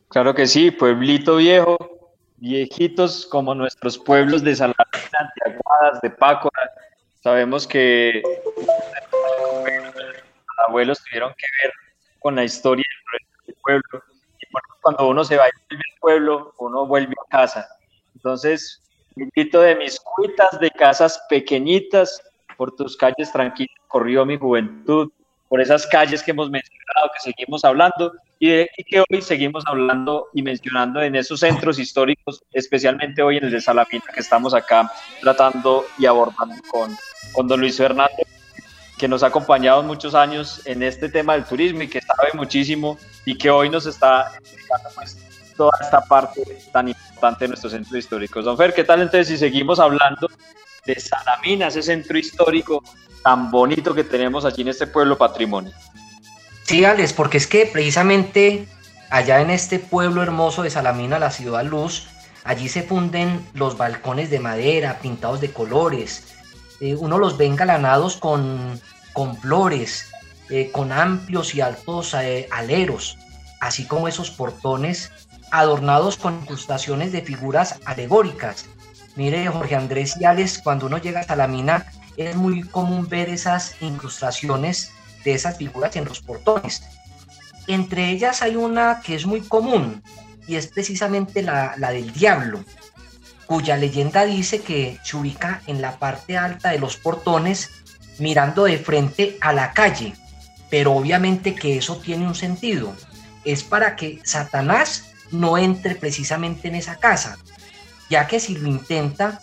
Claro 0.08 0.34
que 0.34 0.48
sí, 0.48 0.72
pueblito 0.72 1.36
viejo, 1.36 1.78
viejitos 2.38 3.28
como 3.28 3.54
nuestros 3.54 4.00
pueblos 4.00 4.44
de 4.44 4.56
Salamina, 4.56 5.32
de 5.46 5.52
Aguadas, 5.52 6.02
de 6.02 6.10
Pácora. 6.10 6.72
Sabemos 7.22 7.68
que 7.68 8.24
los 8.24 8.76
abuelos 10.68 11.04
tuvieron 11.04 11.30
que 11.38 11.46
ver 11.64 11.72
con 12.18 12.34
la 12.34 12.44
historia 12.44 12.86
del 13.46 13.56
pueblo. 13.62 14.04
Cuando 14.88 15.10
uno 15.10 15.26
se 15.26 15.36
va 15.36 15.50
y 15.50 15.52
vuelve 15.68 15.84
al 15.92 16.00
pueblo, 16.00 16.54
uno 16.60 16.86
vuelve 16.86 17.14
a 17.26 17.30
casa. 17.30 17.68
Entonces, 18.16 18.82
invito 19.18 19.60
de 19.60 19.76
mis 19.76 20.00
cuitas 20.00 20.58
de 20.62 20.72
casas 20.72 21.22
pequeñitas, 21.30 22.22
por 22.56 22.74
tus 22.74 22.96
calles 22.96 23.30
tranquilas 23.34 23.76
corrió 23.90 24.26
mi 24.26 24.38
juventud, 24.38 25.12
por 25.50 25.60
esas 25.60 25.86
calles 25.88 26.24
que 26.24 26.32
hemos 26.32 26.50
mencionado, 26.50 27.12
que 27.14 27.20
seguimos 27.20 27.66
hablando 27.66 28.14
y, 28.40 28.66
que 28.86 29.04
hoy 29.10 29.22
seguimos 29.22 29.66
hablando 29.68 30.30
y 30.34 30.42
mencionando 30.42 31.02
en 31.02 31.18
esos 31.18 31.42
centros 31.42 31.80
históricos, 31.80 32.42
especialmente 32.54 33.22
hoy 33.22 33.40
en 33.40 33.44
el 33.44 33.52
de 33.52 33.60
Salamina, 33.60 34.06
que 34.14 34.22
estamos 34.22 34.54
acá 34.54 34.90
tratando 35.20 35.84
y 36.00 36.06
abordando 36.06 36.56
con, 36.72 36.96
con 37.34 37.46
don 37.50 37.60
Luis 37.60 37.76
Fernando, 37.76 38.24
que 38.98 39.10
nos 39.10 39.22
ha 39.22 39.28
acompañado 39.28 39.84
muchos 39.84 40.16
años 40.16 40.66
en 40.66 40.82
este 40.82 41.10
tema 41.10 41.34
del 41.34 41.44
turismo 41.44 41.82
y 41.82 41.90
que 41.90 42.00
sabe 42.00 42.30
muchísimo 42.36 42.98
y 43.28 43.38
que 43.38 43.50
hoy 43.50 43.70
nos 43.70 43.86
está 43.86 44.32
explicando 44.40 44.90
pues, 44.96 45.18
toda 45.58 45.78
esta 45.82 46.00
parte 46.00 46.42
tan 46.72 46.88
importante 46.88 47.44
de 47.44 47.50
nuestro 47.50 47.70
centro 47.70 47.98
histórico. 47.98 48.42
Don 48.42 48.56
Fer, 48.56 48.74
¿qué 48.74 48.86
tal 48.86 49.02
entonces 49.02 49.28
si 49.28 49.38
seguimos 49.38 49.82
hablando 49.82 50.30
de 50.86 50.98
Salamina, 50.98 51.68
ese 51.68 51.84
centro 51.84 52.18
histórico 52.18 52.82
tan 53.26 53.52
bonito 53.52 53.94
que 53.94 54.06
tenemos 54.06 54.46
allí 54.46 54.62
en 54.62 54.70
este 54.70 54.88
pueblo 54.88 55.18
patrimonio? 55.18 55.74
Sí, 56.64 56.86
Alex, 56.86 57.12
porque 57.12 57.36
es 57.36 57.48
que 57.48 57.66
precisamente 57.66 58.66
allá 59.10 59.42
en 59.42 59.50
este 59.50 59.80
pueblo 59.80 60.24
hermoso 60.24 60.64
de 60.64 60.70
Salamina, 60.70 61.20
la 61.20 61.30
ciudad 61.30 61.66
luz, 61.66 62.08
allí 62.46 62.70
se 62.70 62.84
funden 62.84 63.46
los 63.54 63.78
balcones 63.78 64.30
de 64.30 64.40
madera 64.40 65.00
pintados 65.02 65.42
de 65.42 65.52
colores. 65.52 66.34
Eh, 66.80 66.96
uno 66.96 67.18
los 67.18 67.38
ve 67.38 67.48
engalanados 67.48 68.16
con, 68.16 68.80
con 69.12 69.36
flores, 69.36 70.12
eh, 70.50 70.72
con 70.72 70.92
amplios 70.92 71.56
y 71.56 71.62
altos 71.62 72.14
eh, 72.14 72.48
aleros, 72.52 73.18
así 73.60 73.86
como 73.86 74.08
esos 74.08 74.32
portones 74.32 75.12
adornados 75.52 76.18
con 76.18 76.36
incrustaciones 76.36 77.12
de 77.12 77.22
figuras 77.22 77.80
alegóricas. 77.86 78.66
Mire, 79.16 79.48
Jorge 79.48 79.76
Andrés 79.76 80.16
y 80.20 80.26
Alex, 80.26 80.60
cuando 80.64 80.86
uno 80.86 81.00
llega 81.00 81.22
a 81.22 81.24
Salamina, 81.24 81.86
es 82.18 82.36
muy 82.36 82.62
común 82.62 83.08
ver 83.08 83.30
esas 83.30 83.76
incrustaciones 83.82 84.92
de 85.24 85.34
esas 85.34 85.58
figuras 85.58 85.96
en 85.96 86.06
los 86.06 86.22
portones. 86.22 86.84
Entre 87.68 88.10
ellas 88.10 88.42
hay 88.42 88.56
una 88.56 89.02
que 89.02 89.16
es 89.16 89.26
muy 89.26 89.42
común 89.42 90.04
y 90.48 90.56
es 90.56 90.68
precisamente 90.68 91.42
la, 91.42 91.76
la 91.78 91.92
del 91.92 92.14
diablo, 92.14 92.64
cuya 93.46 93.78
leyenda 93.78 94.26
dice 94.26 94.62
que 94.62 95.00
se 95.04 95.18
ubica 95.18 95.62
en 95.68 95.82
la 95.82 95.98
parte 95.98 96.38
alta 96.38 96.70
de 96.70 96.80
los 96.80 96.98
portones 96.98 97.72
mirando 98.20 98.66
de 98.66 98.78
frente 98.78 99.38
a 99.42 99.54
la 99.54 99.74
calle, 99.74 100.14
pero 100.70 100.94
obviamente 100.94 101.56
que 101.56 101.78
eso 101.78 101.98
tiene 101.98 102.28
un 102.28 102.36
sentido. 102.36 102.96
Es 103.46 103.64
para 103.64 103.96
que 103.96 104.20
Satanás 104.24 105.12
no 105.32 105.58
entre 105.58 105.96
precisamente 105.96 106.68
en 106.68 106.76
esa 106.76 106.96
casa, 106.96 107.38
ya 108.10 108.28
que 108.28 108.40
si 108.40 108.56
lo 108.58 108.68
intenta, 108.68 109.42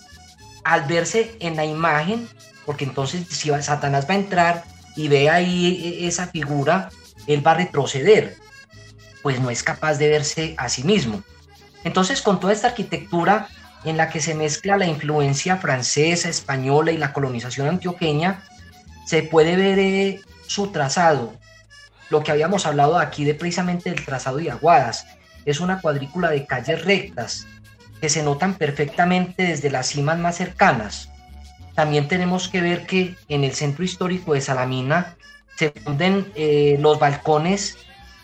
al 0.65 0.87
verse 0.87 1.37
en 1.41 1.57
la 1.57 1.65
imagen, 1.65 2.29
porque 2.65 2.85
entonces 2.85 3.27
si 3.29 3.51
Satanás 3.61 4.07
va 4.09 4.15
a 4.15 4.19
entrar 4.19 4.65
y 4.97 5.09
ve 5.09 5.29
ahí 5.29 5.99
esa 6.01 6.27
figura, 6.29 6.89
él 7.27 7.47
va 7.47 7.53
a 7.53 7.57
retroceder, 7.57 8.37
pues 9.23 9.41
no 9.41 9.51
es 9.51 9.63
capaz 9.63 9.95
de 9.97 10.09
verse 10.09 10.55
a 10.57 10.69
sí 10.69 10.83
mismo. 10.85 11.23
Entonces 11.85 12.23
con 12.23 12.41
toda 12.41 12.53
esta 12.53 12.69
arquitectura 12.69 13.49
en 13.85 13.99
la 13.99 14.09
que 14.09 14.21
se 14.21 14.35
mezcla 14.35 14.79
la 14.79 14.87
influencia 14.87 15.59
francesa, 15.59 16.31
española 16.31 16.91
y 16.93 16.97
la 16.97 17.13
colonización 17.13 17.69
antioqueña, 17.69 18.43
se 19.07 19.23
puede 19.23 19.57
ver 19.57 19.79
eh, 19.79 20.21
su 20.47 20.69
trazado, 20.69 21.35
lo 22.11 22.23
que 22.23 22.33
habíamos 22.33 22.67
hablado 22.67 22.99
aquí 22.99 23.25
de 23.25 23.35
precisamente 23.35 23.91
del 23.91 24.05
trazado 24.05 24.37
de 24.39 24.51
Aguadas, 24.51 25.07
es 25.45 25.61
una 25.61 25.81
cuadrícula 25.81 26.31
de 26.31 26.47
calles 26.47 26.85
rectas 26.85 27.47
que 28.01 28.09
se 28.09 28.23
notan 28.23 28.55
perfectamente 28.55 29.45
desde 29.45 29.71
las 29.71 29.89
cimas 29.89 30.19
más 30.19 30.37
cercanas. 30.37 31.09
También 31.75 32.09
tenemos 32.09 32.49
que 32.49 32.61
ver 32.61 32.87
que 32.87 33.17
en 33.29 33.45
el 33.45 33.53
centro 33.53 33.85
histórico 33.85 34.35
de 34.35 34.41
Salamina 34.41 35.17
se 35.57 35.71
funden 35.71 36.33
eh, 36.35 36.77
los 36.81 36.99
balcones 36.99 37.77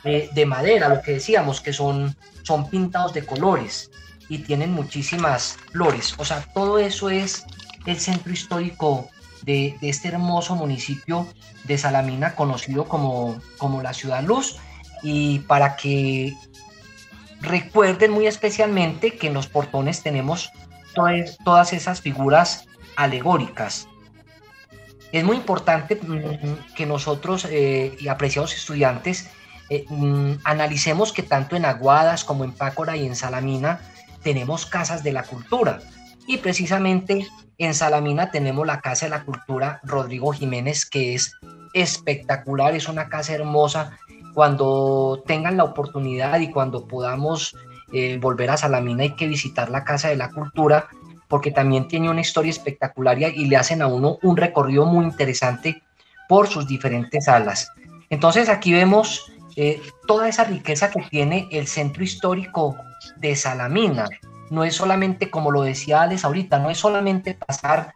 eh, 0.04 0.30
de 0.32 0.46
madera, 0.46 0.88
lo 0.88 1.02
que 1.02 1.12
decíamos, 1.12 1.60
que 1.60 1.72
son, 1.72 2.16
son 2.42 2.68
pintados 2.68 3.12
de 3.12 3.24
colores 3.24 3.90
y 4.28 4.38
tienen 4.38 4.72
muchísimas 4.72 5.56
flores. 5.72 6.14
O 6.18 6.24
sea, 6.24 6.44
todo 6.54 6.78
eso 6.78 7.10
es 7.10 7.44
el 7.86 7.98
centro 7.98 8.32
histórico 8.32 9.10
de, 9.42 9.76
este 9.82 10.08
hermoso 10.08 10.54
municipio 10.56 11.26
de 11.64 11.78
Salamina, 11.78 12.34
conocido 12.34 12.84
como, 12.84 13.40
como 13.58 13.82
la 13.82 13.92
Ciudad 13.92 14.22
Luz. 14.22 14.56
Y 15.02 15.40
para 15.40 15.76
que 15.76 16.34
recuerden 17.40 18.10
muy 18.10 18.26
especialmente 18.26 19.16
que 19.16 19.28
en 19.28 19.34
los 19.34 19.46
portones 19.46 20.02
tenemos 20.02 20.50
todas, 20.94 21.38
todas 21.44 21.72
esas 21.72 22.00
figuras 22.00 22.66
alegóricas. 22.96 23.88
Es 25.12 25.24
muy 25.24 25.36
importante 25.36 25.96
mm, 25.96 26.74
que 26.74 26.86
nosotros 26.86 27.46
eh, 27.50 27.96
y 27.98 28.08
apreciados 28.08 28.54
estudiantes 28.54 29.30
eh, 29.68 29.84
mm, 29.88 30.34
analicemos 30.44 31.12
que 31.12 31.22
tanto 31.22 31.56
en 31.56 31.64
Aguadas 31.64 32.24
como 32.24 32.44
en 32.44 32.52
Pácora 32.52 32.96
y 32.96 33.06
en 33.06 33.16
Salamina 33.16 33.80
tenemos 34.22 34.66
casas 34.66 35.02
de 35.02 35.12
la 35.12 35.22
cultura. 35.22 35.80
Y 36.30 36.38
precisamente 36.38 37.26
en 37.58 37.74
Salamina 37.74 38.30
tenemos 38.30 38.64
la 38.64 38.80
Casa 38.80 39.06
de 39.06 39.10
la 39.10 39.24
Cultura 39.24 39.80
Rodrigo 39.82 40.32
Jiménez, 40.32 40.86
que 40.86 41.16
es 41.16 41.32
espectacular, 41.74 42.72
es 42.76 42.88
una 42.88 43.08
casa 43.08 43.34
hermosa. 43.34 43.98
Cuando 44.32 45.24
tengan 45.26 45.56
la 45.56 45.64
oportunidad 45.64 46.38
y 46.38 46.52
cuando 46.52 46.86
podamos 46.86 47.56
eh, 47.92 48.16
volver 48.22 48.50
a 48.50 48.56
Salamina 48.56 49.02
hay 49.02 49.16
que 49.16 49.26
visitar 49.26 49.70
la 49.70 49.82
Casa 49.82 50.08
de 50.08 50.14
la 50.14 50.30
Cultura, 50.30 50.86
porque 51.26 51.50
también 51.50 51.88
tiene 51.88 52.08
una 52.08 52.20
historia 52.20 52.50
espectacular 52.50 53.18
y 53.18 53.46
le 53.46 53.56
hacen 53.56 53.82
a 53.82 53.88
uno 53.88 54.18
un 54.22 54.36
recorrido 54.36 54.86
muy 54.86 55.06
interesante 55.06 55.82
por 56.28 56.46
sus 56.46 56.68
diferentes 56.68 57.24
salas. 57.24 57.72
Entonces 58.08 58.48
aquí 58.48 58.72
vemos 58.72 59.32
eh, 59.56 59.82
toda 60.06 60.28
esa 60.28 60.44
riqueza 60.44 60.90
que 60.90 61.02
tiene 61.10 61.48
el 61.50 61.66
centro 61.66 62.04
histórico 62.04 62.76
de 63.16 63.34
Salamina. 63.34 64.06
No 64.50 64.64
es 64.64 64.74
solamente, 64.74 65.30
como 65.30 65.50
lo 65.50 65.62
decía 65.62 66.02
Alex 66.02 66.24
ahorita, 66.24 66.58
no 66.58 66.70
es 66.70 66.78
solamente 66.78 67.34
pasar 67.34 67.94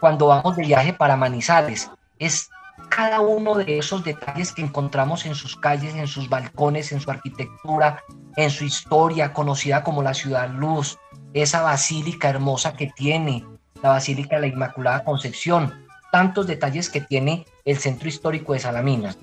cuando 0.00 0.26
vamos 0.26 0.56
de 0.56 0.64
viaje 0.64 0.92
para 0.92 1.16
Manizales, 1.16 1.90
es 2.18 2.50
cada 2.88 3.20
uno 3.20 3.54
de 3.54 3.78
esos 3.78 4.04
detalles 4.04 4.52
que 4.52 4.62
encontramos 4.62 5.26
en 5.26 5.34
sus 5.34 5.56
calles, 5.56 5.94
en 5.94 6.06
sus 6.06 6.28
balcones, 6.28 6.92
en 6.92 7.00
su 7.00 7.10
arquitectura, 7.10 8.02
en 8.36 8.50
su 8.50 8.64
historia, 8.64 9.32
conocida 9.32 9.82
como 9.82 10.02
la 10.02 10.14
Ciudad 10.14 10.48
Luz, 10.50 10.98
esa 11.32 11.62
basílica 11.62 12.28
hermosa 12.28 12.74
que 12.74 12.92
tiene, 12.94 13.44
la 13.82 13.90
Basílica 13.90 14.36
de 14.36 14.42
la 14.42 14.46
Inmaculada 14.48 15.04
Concepción, 15.04 15.86
tantos 16.12 16.46
detalles 16.46 16.88
que 16.88 17.00
tiene 17.00 17.46
el 17.64 17.78
centro 17.78 18.08
histórico 18.08 18.52
de 18.52 18.60
Salamina. 18.60 19.14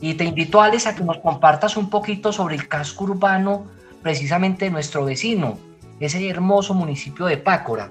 Y 0.00 0.14
te 0.14 0.24
invito, 0.24 0.60
Alex, 0.60 0.86
a 0.86 0.94
que 0.94 1.04
nos 1.04 1.18
compartas 1.18 1.76
un 1.76 1.88
poquito 1.88 2.32
sobre 2.32 2.56
el 2.56 2.68
casco 2.68 3.04
urbano 3.04 3.66
precisamente 4.04 4.70
nuestro 4.70 5.06
vecino, 5.06 5.58
ese 5.98 6.28
hermoso 6.28 6.74
municipio 6.74 7.24
de 7.24 7.38
Pácora. 7.38 7.90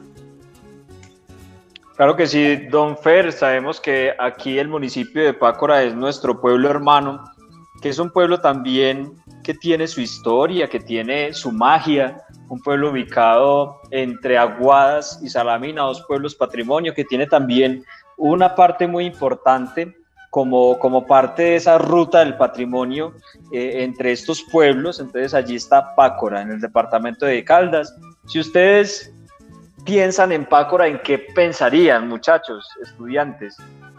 Claro 1.97 2.15
que 2.15 2.27
sí, 2.27 2.55
don 2.69 2.95
Fer, 2.95 3.31
sabemos 3.31 3.81
que 3.81 4.13
aquí 4.19 4.59
el 4.59 4.67
municipio 4.67 5.23
de 5.23 5.33
Pácora 5.33 5.81
es 5.81 5.95
nuestro 5.95 6.39
pueblo 6.39 6.69
hermano, 6.69 7.23
que 7.81 7.89
es 7.89 7.97
un 7.97 8.11
pueblo 8.11 8.39
también 8.39 9.11
que 9.43 9.55
tiene 9.55 9.87
su 9.87 10.01
historia, 10.01 10.67
que 10.69 10.79
tiene 10.79 11.33
su 11.33 11.51
magia, 11.51 12.21
un 12.47 12.61
pueblo 12.61 12.91
ubicado 12.91 13.81
entre 13.89 14.37
Aguadas 14.37 15.19
y 15.23 15.29
Salamina, 15.29 15.81
dos 15.81 16.05
pueblos 16.07 16.35
patrimonio, 16.35 16.93
que 16.93 17.05
tiene 17.05 17.25
también 17.25 17.83
una 18.17 18.53
parte 18.53 18.85
muy 18.85 19.05
importante 19.05 19.97
como, 20.33 20.79
como 20.79 21.05
parte 21.05 21.43
de 21.43 21.55
esa 21.57 21.77
ruta 21.77 22.21
del 22.21 22.35
patrimonio 22.35 23.13
eh, 23.51 23.83
entre 23.83 24.11
estos 24.11 24.41
pueblos. 24.41 24.99
Entonces 24.99 25.35
allí 25.35 25.57
está 25.57 25.93
Pácora, 25.93 26.41
en 26.41 26.49
el 26.49 26.59
departamento 26.59 27.27
de 27.27 27.43
Caldas. 27.43 27.95
Si 28.25 28.39
ustedes 28.39 29.13
piensan 29.85 30.31
en 30.31 30.45
Pácora, 30.45 30.87
¿en 30.87 30.97
qué 31.03 31.19
pensarían, 31.19 32.07
muchachos, 32.07 32.67
estudiantes? 32.81 33.55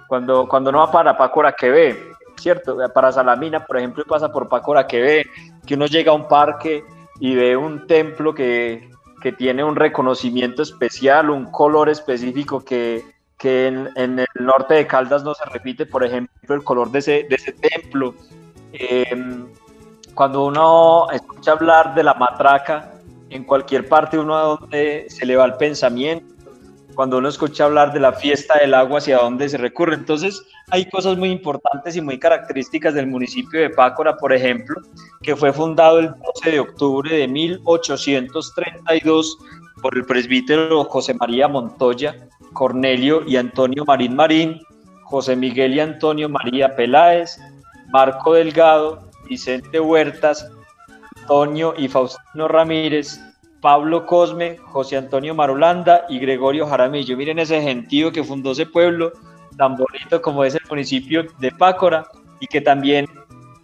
Cuando, 0.09 0.49
cuando 0.49 0.73
no 0.73 0.79
va 0.79 0.90
para 0.90 1.16
Pácora, 1.16 1.53
¿qué 1.53 1.70
ve? 1.70 1.97
¿Cierto? 2.35 2.79
Para 2.92 3.12
Salamina, 3.12 3.64
por 3.64 3.79
ejemplo, 3.79 4.03
pasa 4.05 4.33
por 4.33 4.49
Pácora, 4.49 4.88
¿qué 4.88 5.01
ve? 5.01 5.27
Que 5.64 5.75
uno 5.75 5.87
llega 5.87 6.11
a 6.11 6.16
un 6.16 6.27
parque 6.27 6.83
y 7.20 7.37
ve 7.37 7.57
un 7.57 7.87
templo 7.87 8.35
que, 8.35 8.90
que 9.23 9.31
tiene 9.31 9.62
un 9.62 9.77
reconocimiento 9.77 10.62
especial, 10.62 11.31
un 11.31 11.53
color 11.53 11.90
específico 11.90 12.64
que, 12.64 13.13
que 13.44 13.66
en, 13.66 13.90
en, 13.96 14.20
el 14.20 14.26
norte 14.40 14.72
de 14.72 14.87
Caldas 14.87 15.22
no 15.22 15.35
se 15.35 15.44
repite, 15.44 15.85
por 15.85 16.02
ejemplo, 16.02 16.54
el 16.54 16.64
color 16.64 16.90
de 16.90 17.00
ese, 17.00 17.26
de 17.28 17.35
ese 17.35 17.52
templo. 17.52 18.14
Eh, 18.72 19.44
cuando 20.14 20.46
uno 20.46 21.09
escucha 21.12 21.52
hablar 21.52 21.94
de 21.94 22.04
la 22.04 22.14
matraca, 22.14 22.92
en 23.28 23.44
cualquier 23.44 23.87
parte 23.87 24.18
uno 24.18 24.35
a 24.35 24.42
donde 24.44 25.04
se 25.11 25.26
le 25.26 25.37
va 25.37 25.44
el 25.44 25.57
pensamiento, 25.57 26.24
cuando 26.94 27.18
uno 27.18 27.28
escucha 27.28 27.66
hablar 27.66 27.92
de 27.92 28.00
la 28.00 28.14
fiesta 28.14 28.59
del 28.61 28.72
agua, 28.72 28.96
hacia 28.96 29.18
dónde 29.18 29.46
se 29.46 29.59
recurre. 29.59 29.94
Entonces, 29.94 30.42
hay 30.70 30.88
cosas 30.88 31.18
muy 31.18 31.30
importantes 31.30 31.96
y 31.96 32.00
muy 32.00 32.18
características 32.18 32.94
del 32.94 33.09
municipio 33.09 33.61
de 33.61 33.68
Pácora, 33.68 34.16
por 34.16 34.33
ejemplo, 34.33 34.80
que 35.20 35.37
fue 35.37 35.52
fundado 35.52 35.98
el 35.98 36.14
12 36.35 36.50
de 36.50 36.61
octubre 36.61 37.14
de 37.14 37.28
1832 37.28 39.37
por 39.85 39.99
el 39.99 40.07
presbítero 40.07 40.83
José 40.85 41.12
María 41.12 41.47
Montoya, 41.47 42.16
Cornelio 42.55 43.23
y 43.27 43.37
Antonio 43.37 43.85
Marín 43.85 44.16
Marín, 44.16 44.62
José 45.03 45.37
Miguel 45.37 45.75
y 45.75 45.81
Antonio 45.81 46.27
María 46.31 46.75
Peláez, 46.75 47.38
Marco 47.92 48.33
Delgado, 48.33 49.11
Vicente 49.29 49.79
Huertas, 49.79 50.51
Antonio 51.20 51.75
y 51.77 51.88
Faustino 51.88 52.49
Ramírez, 52.49 53.20
Pablo 53.61 54.07
Cosme, 54.07 54.57
José 54.57 54.97
Antonio 54.97 55.35
Marulanda 55.35 56.07
y 56.09 56.18
Gregorio 56.18 56.66
Jaramillo. 56.66 57.18
Miren 57.18 57.38
ese 57.38 57.61
gentío 57.61 58.11
que 58.11 58.25
fundó 58.25 58.53
ese 58.53 58.64
pueblo 58.64 59.12
tan 59.59 59.77
bonito 59.77 60.23
como 60.23 60.44
es 60.44 60.55
el 60.55 60.62
municipio 60.70 61.27
de 61.40 61.51
Pácora 61.53 62.07
y 62.40 62.47
que 62.47 62.62
también 62.62 63.07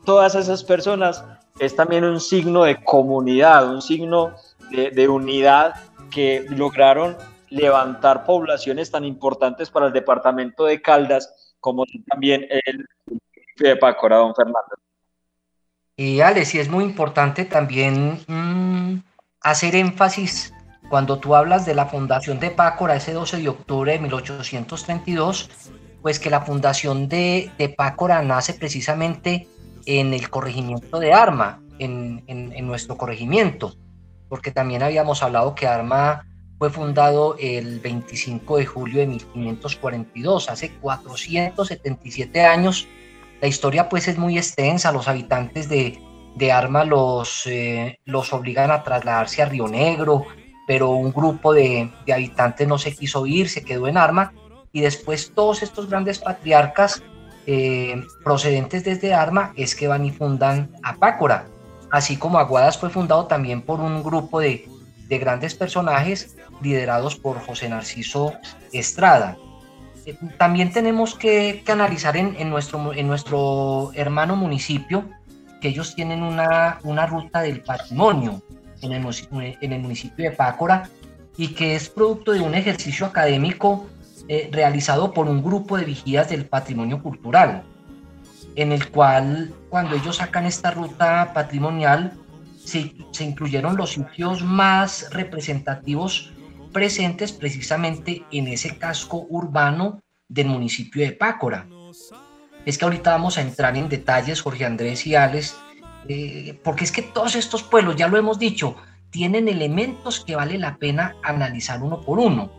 todas 0.05 0.35
esas 0.35 0.65
personas 0.65 1.25
es 1.61 1.75
también 1.75 2.05
un 2.05 2.21
signo 2.21 2.65
de 2.65 2.77
comunidad, 2.85 3.73
un 3.73 3.81
signo 3.81 4.35
de, 4.71 4.91
de 4.91 5.09
unidad 5.09 5.73
que 6.11 6.45
lograron 6.49 7.17
levantar 7.49 8.25
poblaciones 8.25 8.91
tan 8.91 9.05
importantes 9.05 9.71
para 9.71 9.87
el 9.87 9.93
departamento 9.93 10.65
de 10.65 10.81
Caldas 10.81 11.55
como 11.61 11.85
también 12.09 12.47
el 12.49 12.87
de 13.57 13.77
Pácora, 13.77 14.17
don 14.17 14.35
Fernando. 14.35 14.77
Y 15.97 16.21
Ale, 16.21 16.45
sí 16.47 16.59
es 16.59 16.69
muy 16.69 16.85
importante 16.85 17.45
también 17.45 18.21
mmm, 18.27 19.01
hacer 19.43 19.77
énfasis 19.77 20.55
cuando 20.89 21.19
tú 21.19 21.35
hablas 21.35 21.67
de 21.67 21.75
la 21.75 21.87
fundación 21.87 22.41
de 22.41 22.51
Pácora 22.51 22.97
ese 22.97 23.13
12 23.13 23.39
de 23.39 23.49
octubre 23.49 23.93
de 23.93 23.99
1832, 24.01 25.51
pues 26.03 26.19
que 26.19 26.31
la 26.31 26.41
fundación 26.41 27.09
de, 27.09 27.53
Pácora 27.77 28.23
nace 28.23 28.55
precisamente 28.55 29.47
en 29.87 30.13
el 30.13 30.31
corregimiento 30.31 30.99
de 30.99 31.13
Arma, 31.13 31.63
en, 31.79 32.67
nuestro 32.67 32.97
corregimiento, 32.97 33.75
porque 34.31 34.53
también 34.53 34.83
habíamos 34.83 35.23
hablado 35.23 35.55
que 35.55 35.67
Arma 35.67 36.25
fue 36.59 36.71
fundado 36.71 37.37
el 37.39 37.81
25 37.81 38.59
de 38.59 38.67
julio 38.67 39.01
de 39.01 39.09
1542, 39.09 40.49
hace 40.49 40.71
477 40.77 42.43
años. 42.45 42.87
La 43.43 43.49
historia 43.49 43.89
pues 43.89 44.09
es 44.09 44.17
muy 44.17 44.39
extensa, 44.39 44.93
los 44.93 45.09
habitantes 45.09 45.69
de, 45.69 46.01
de 46.37 46.53
Arma 46.53 46.85
los, 46.85 47.47
eh, 47.47 47.99
los 48.05 48.33
obligan 48.33 48.71
a 48.71 48.85
trasladarse 48.85 49.43
a 49.43 49.47
Río 49.47 49.67
Negro, 49.69 50.27
pero 50.67 50.91
un 50.91 51.13
grupo 51.13 51.53
de, 51.53 51.91
de, 52.07 52.13
habitantes 52.13 52.69
no 52.69 52.79
se 52.79 52.95
quiso 52.95 53.27
ir, 53.27 53.49
se 53.49 53.65
quedó 53.65 53.89
en 53.89 53.97
Arma, 53.97 54.33
y 54.73 54.83
después 54.83 55.33
todos 55.35 55.63
estos 55.63 55.89
grandes 55.91 56.21
patriarcas 56.21 57.03
eh, 57.47 58.05
procedentes 58.23 58.85
desde 58.85 59.15
Arma 59.15 59.53
es 59.57 59.75
que 59.75 59.89
van 59.89 60.05
y 60.05 60.13
fundan 60.13 60.71
a 60.83 60.95
Pácora, 60.97 61.47
así 61.91 62.17
como 62.17 62.39
Aguadas 62.39 62.79
fue 62.79 62.91
fundado 62.91 63.27
también 63.27 63.63
por 63.63 63.81
un 63.81 64.03
grupo 64.03 64.41
de, 64.41 64.69
de 65.09 65.19
grandes 65.19 65.55
personajes 65.55 66.37
liderados 66.63 67.17
por 67.17 67.41
José 67.41 67.69
Narciso 67.69 68.35
Estrada. 68.73 69.37
Eh, 70.07 70.17
también 70.39 70.73
tenemos 70.73 71.15
que, 71.15 71.63
analizar 71.67 72.17
en, 72.17 72.51
nuestro, 72.51 72.93
en 72.95 73.07
nuestro 73.07 73.91
hermano 73.95 74.37
municipio, 74.37 75.05
que 75.61 75.69
ellos 75.69 75.95
tienen 75.95 76.23
una, 76.23 76.79
una 76.85 77.07
ruta 77.07 77.43
del 77.43 77.63
patrimonio 77.63 78.43
en 78.83 78.93
el, 78.93 79.07
en 79.61 79.73
el, 79.73 79.81
municipio 79.81 80.31
de 80.31 80.37
Pácora 80.37 80.89
y 81.37 81.49
que 81.49 81.75
es 81.75 81.89
producto 81.89 82.33
de 82.33 82.41
un 82.41 82.55
ejercicio 82.55 83.07
académico 83.07 83.87
eh, 84.29 84.49
realizado 84.53 85.13
por 85.13 85.29
un 85.29 85.43
grupo 85.43 85.77
de 85.77 85.85
vigías 85.85 86.31
del 86.31 86.47
patrimonio 86.47 87.03
cultural, 87.03 87.65
en 88.57 88.73
el 88.73 88.91
cual 88.91 89.53
cuando 89.69 89.97
ellos 89.97 90.17
sacan 90.17 90.47
esta 90.47 90.71
ruta 90.71 91.33
patrimonial 91.33 92.13
se, 92.59 92.95
se 93.13 93.25
incluyeron 93.25 93.77
los 93.77 93.91
sitios 93.93 94.43
más 94.43 95.09
representativos 95.11 96.33
presentes 96.73 97.33
precisamente 97.33 98.25
en 98.31 98.49
ese 98.49 98.77
casco 98.77 99.27
urbano 99.29 100.03
del 100.29 100.47
municipio 100.47 101.05
de 101.05 101.13
Pácora 101.13 101.67
es 102.65 102.79
que 102.79 102.85
ahorita 102.85 103.13
vamos 103.13 103.39
a 103.39 103.43
entrar 103.43 103.77
en 103.77 103.89
detalles, 103.89 104.43
Jorge 104.43 104.65
Andrés 104.65 105.07
y 105.07 105.15
Alex, 105.15 105.57
eh, 106.09 106.59
porque 106.63 106.85
es 106.85 106.93
que 106.93 107.03
todos 107.03 107.35
estos 107.35 107.63
pueblos, 107.63 107.97
ya 107.97 108.09
lo 108.09 108.17
hemos 108.17 108.39
dicho, 108.39 108.77
tienen 109.11 109.49
elementos 109.49 110.21
que 110.21 110.37
vale 110.37 110.59
la 110.59 110.77
pena 110.77 111.17
analizar 111.23 111.83
uno 111.83 112.01
por 112.01 112.19
uno. 112.19 112.51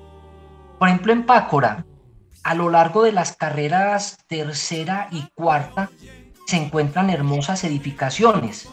Por 0.79 0.87
ejemplo, 0.87 1.13
en 1.13 1.25
Pácora, 1.25 1.85
a 2.43 2.55
lo 2.55 2.69
largo 2.69 3.03
de 3.03 3.11
las 3.11 3.35
carreras 3.35 4.17
tercera 4.27 5.07
y 5.11 5.23
cuarta, 5.35 5.89
se 6.47 6.57
encuentran 6.57 7.09
hermosas 7.09 7.63
edificaciones 7.63 8.69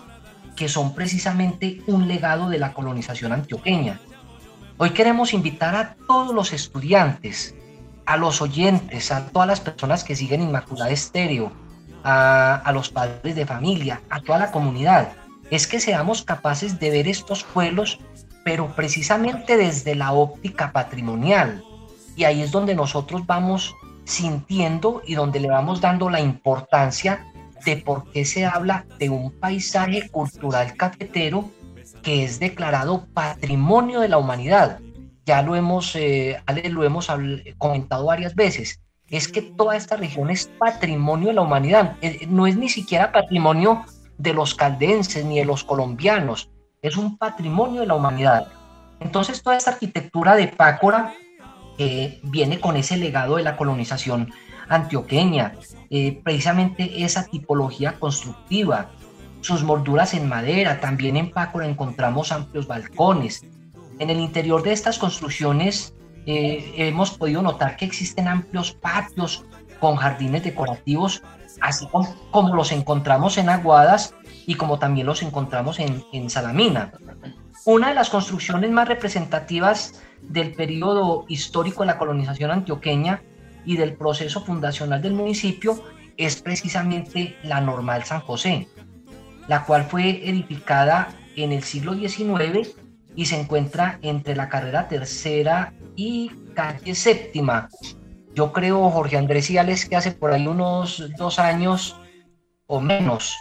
que 0.56 0.68
son 0.68 0.94
precisamente 0.94 1.82
un 1.86 2.08
legado 2.08 2.48
de 2.48 2.58
la 2.58 2.72
colonización 2.72 3.32
antioqueña. 3.32 4.00
Hoy 4.76 4.90
queremos 4.90 5.32
invitar 5.32 5.76
a 5.76 5.96
todos 6.06 6.34
los 6.34 6.52
estudiantes 6.52 7.54
a 8.08 8.16
los 8.16 8.40
oyentes, 8.40 9.12
a 9.12 9.26
todas 9.26 9.46
las 9.46 9.60
personas 9.60 10.02
que 10.02 10.16
siguen 10.16 10.40
Inmaculada 10.40 10.90
Estéreo, 10.90 11.52
a, 12.02 12.70
los 12.72 12.88
padres 12.88 13.36
de 13.36 13.44
familia, 13.44 14.00
a 14.08 14.22
toda 14.22 14.38
la 14.38 14.50
comunidad, 14.50 15.12
es 15.50 15.66
que 15.66 15.78
seamos 15.78 16.22
capaces 16.22 16.80
de 16.80 16.88
ver 16.88 17.06
estos 17.06 17.44
pueblos, 17.44 17.98
pero 18.46 18.74
precisamente 18.74 19.58
desde 19.58 19.94
la 19.94 20.12
óptica 20.12 20.72
patrimonial. 20.72 21.62
Y 22.18 22.24
ahí 22.24 22.42
es 22.42 22.50
donde 22.50 22.74
nosotros 22.74 23.24
vamos 23.26 23.76
sintiendo 24.02 25.02
y 25.06 25.14
donde 25.14 25.38
le 25.38 25.48
vamos 25.48 25.80
dando 25.80 26.10
la 26.10 26.20
importancia 26.20 27.24
de 27.64 27.76
por 27.76 28.10
qué 28.10 28.24
se 28.24 28.44
habla 28.44 28.86
de 28.98 29.08
un 29.08 29.30
paisaje 29.30 30.10
cultural 30.10 30.76
cafetero 30.76 31.48
que 32.02 32.24
es 32.24 32.40
declarado 32.40 33.06
patrimonio 33.14 34.00
de 34.00 34.08
la 34.08 34.18
humanidad. 34.18 34.80
Ya 35.26 35.42
lo 35.42 35.54
hemos, 35.54 35.94
eh, 35.94 36.42
lo 36.64 36.82
hemos 36.82 37.06
comentado 37.56 38.06
varias 38.06 38.34
veces, 38.34 38.80
es 39.08 39.28
que 39.28 39.42
toda 39.42 39.76
esta 39.76 39.96
región 39.96 40.28
es 40.28 40.50
patrimonio 40.58 41.28
de 41.28 41.34
la 41.34 41.42
humanidad, 41.42 41.96
eh, 42.02 42.26
no 42.28 42.48
es 42.48 42.56
ni 42.56 42.68
siquiera 42.68 43.12
patrimonio 43.12 43.84
de 44.16 44.34
los 44.34 44.56
caldenses 44.56 45.24
ni 45.24 45.38
de 45.38 45.44
los 45.44 45.62
colombianos, 45.62 46.50
es 46.82 46.96
un 46.96 47.16
patrimonio 47.16 47.82
de 47.82 47.86
la 47.86 47.94
humanidad. 47.94 48.48
Entonces 48.98 49.40
toda 49.40 49.56
esta 49.56 49.70
arquitectura 49.70 50.34
de 50.34 50.48
Pácora 50.48 51.14
eh, 51.78 52.20
viene 52.24 52.60
con 52.60 52.76
ese 52.76 52.96
legado 52.96 53.36
de 53.36 53.44
la 53.44 53.56
colonización 53.56 54.32
antioqueña, 54.68 55.54
eh, 55.90 56.20
precisamente 56.22 57.04
esa 57.04 57.24
tipología 57.24 57.98
constructiva, 57.98 58.90
sus 59.40 59.62
molduras 59.62 60.14
en 60.14 60.28
madera, 60.28 60.80
también 60.80 61.16
en 61.16 61.30
Pácora 61.30 61.66
encontramos 61.66 62.32
amplios 62.32 62.66
balcones. 62.66 63.44
En 63.98 64.10
el 64.10 64.18
interior 64.18 64.62
de 64.62 64.72
estas 64.72 64.98
construcciones 64.98 65.94
eh, 66.26 66.74
hemos 66.76 67.12
podido 67.12 67.42
notar 67.42 67.76
que 67.76 67.84
existen 67.84 68.28
amplios 68.28 68.72
patios 68.72 69.44
con 69.80 69.96
jardines 69.96 70.42
decorativos, 70.42 71.22
así 71.60 71.86
como, 72.30 72.54
los 72.54 72.72
encontramos 72.72 73.38
en 73.38 73.48
Aguadas 73.48 74.14
y 74.46 74.54
como 74.56 74.78
también 74.78 75.06
los 75.06 75.22
encontramos 75.22 75.78
en, 75.78 76.04
en 76.12 76.28
Salamina. 76.28 76.92
Una 77.68 77.90
de 77.90 77.94
las 77.94 78.08
construcciones 78.08 78.70
más 78.70 78.88
representativas 78.88 80.02
del 80.22 80.54
periodo 80.54 81.26
histórico 81.28 81.82
de 81.82 81.88
la 81.88 81.98
colonización 81.98 82.50
antioqueña 82.50 83.22
y 83.66 83.76
del 83.76 83.92
proceso 83.92 84.42
fundacional 84.42 85.02
del 85.02 85.12
municipio 85.12 85.78
es 86.16 86.40
precisamente 86.40 87.36
la 87.42 87.60
Normal 87.60 88.04
San 88.04 88.22
José, 88.22 88.68
la 89.48 89.66
cual 89.66 89.84
fue 89.84 90.26
edificada 90.26 91.14
en 91.36 91.52
el 91.52 91.62
siglo 91.62 91.92
XIX 91.92 92.74
y 93.14 93.26
se 93.26 93.38
encuentra 93.38 93.98
entre 94.00 94.34
la 94.34 94.48
carrera 94.48 94.88
tercera 94.88 95.74
y 95.94 96.30
calle 96.54 96.94
séptima. 96.94 97.68
Yo 98.34 98.50
creo, 98.50 98.88
Jorge 98.88 99.18
Andrés 99.18 99.50
y 99.50 99.58
que 99.90 99.96
hace 99.96 100.12
por 100.12 100.32
ahí 100.32 100.46
unos 100.46 101.04
dos 101.18 101.38
años 101.38 102.00
o 102.66 102.80
menos 102.80 103.36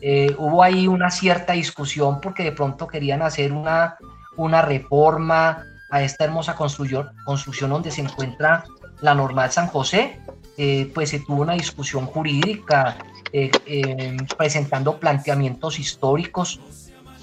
eh, 0.00 0.34
hubo 0.38 0.62
ahí 0.62 0.86
una 0.86 1.10
cierta 1.10 1.52
discusión 1.52 2.20
porque 2.20 2.42
de 2.42 2.52
pronto 2.52 2.86
querían 2.86 3.22
hacer 3.22 3.52
una, 3.52 3.96
una 4.36 4.62
reforma 4.62 5.64
a 5.90 6.02
esta 6.02 6.24
hermosa 6.24 6.54
construcción, 6.54 7.10
construcción 7.24 7.70
donde 7.70 7.90
se 7.90 8.00
encuentra 8.00 8.64
la 9.00 9.14
normal 9.14 9.50
San 9.50 9.66
José, 9.66 10.20
eh, 10.56 10.90
pues 10.94 11.10
se 11.10 11.20
tuvo 11.20 11.42
una 11.42 11.54
discusión 11.54 12.06
jurídica 12.06 12.96
eh, 13.32 13.50
em, 13.66 14.16
presentando 14.36 14.98
planteamientos 14.98 15.78
históricos 15.78 16.60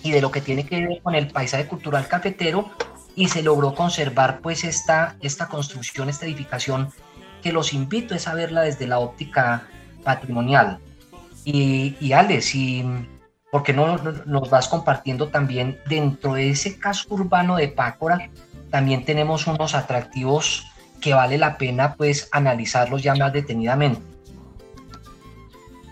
y 0.03 0.11
de 0.11 0.22
lo 0.22 0.32
que 0.32 0.41
tiene 0.41 0.65
que 0.65 0.86
ver 0.86 1.01
con 1.01 1.15
el 1.15 1.28
paisaje 1.28 1.68
cultural 1.68 2.07
cafetero 2.07 2.72
y 3.15 3.28
se 3.30 3.43
logró 3.43 3.74
conservar 3.74 4.39
pues 4.41 4.63
esta, 4.63 5.15
esta 5.22 5.47
construcción, 5.47 6.09
esta 6.09 6.26
edificación 6.26 6.89
que 7.41 7.51
los 7.51 7.74
invito 7.74 8.15
es 8.15 8.28
a 8.28 8.34
verla 8.34 8.61
desde 8.61 8.88
la 8.88 8.99
óptica 8.99 9.68
patrimonial. 10.03 10.80
Y, 11.49 11.95
y 12.01 12.11
Ale, 12.11 12.41
¿por 13.49 13.63
qué 13.63 13.71
no 13.71 13.95
nos 14.25 14.49
vas 14.49 14.67
compartiendo 14.67 15.29
también 15.29 15.79
dentro 15.87 16.33
de 16.33 16.49
ese 16.49 16.77
casco 16.77 17.15
urbano 17.15 17.55
de 17.55 17.69
Pácora? 17.69 18.29
También 18.69 19.05
tenemos 19.05 19.47
unos 19.47 19.73
atractivos 19.73 20.67
que 20.99 21.13
vale 21.13 21.37
la 21.37 21.57
pena 21.57 21.95
pues 21.95 22.27
analizarlos 22.33 23.01
ya 23.01 23.15
más 23.15 23.31
detenidamente. 23.31 24.01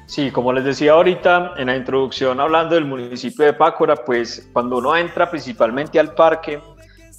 Sí, 0.08 0.30
como 0.30 0.51
les 0.51 0.66
decía 0.66 0.91
ahorita 0.91 1.53
en 1.56 1.68
la 1.68 1.78
introducción 1.78 2.41
hablando 2.41 2.76
del 2.76 2.84
municipio 2.84 3.45
de 3.45 3.53
Pácora, 3.53 3.95
pues 3.95 4.49
cuando 4.51 4.80
uno 4.80 4.93
entra 4.97 5.30
principalmente 5.32 5.97
al 6.01 6.14
parque, 6.14 6.60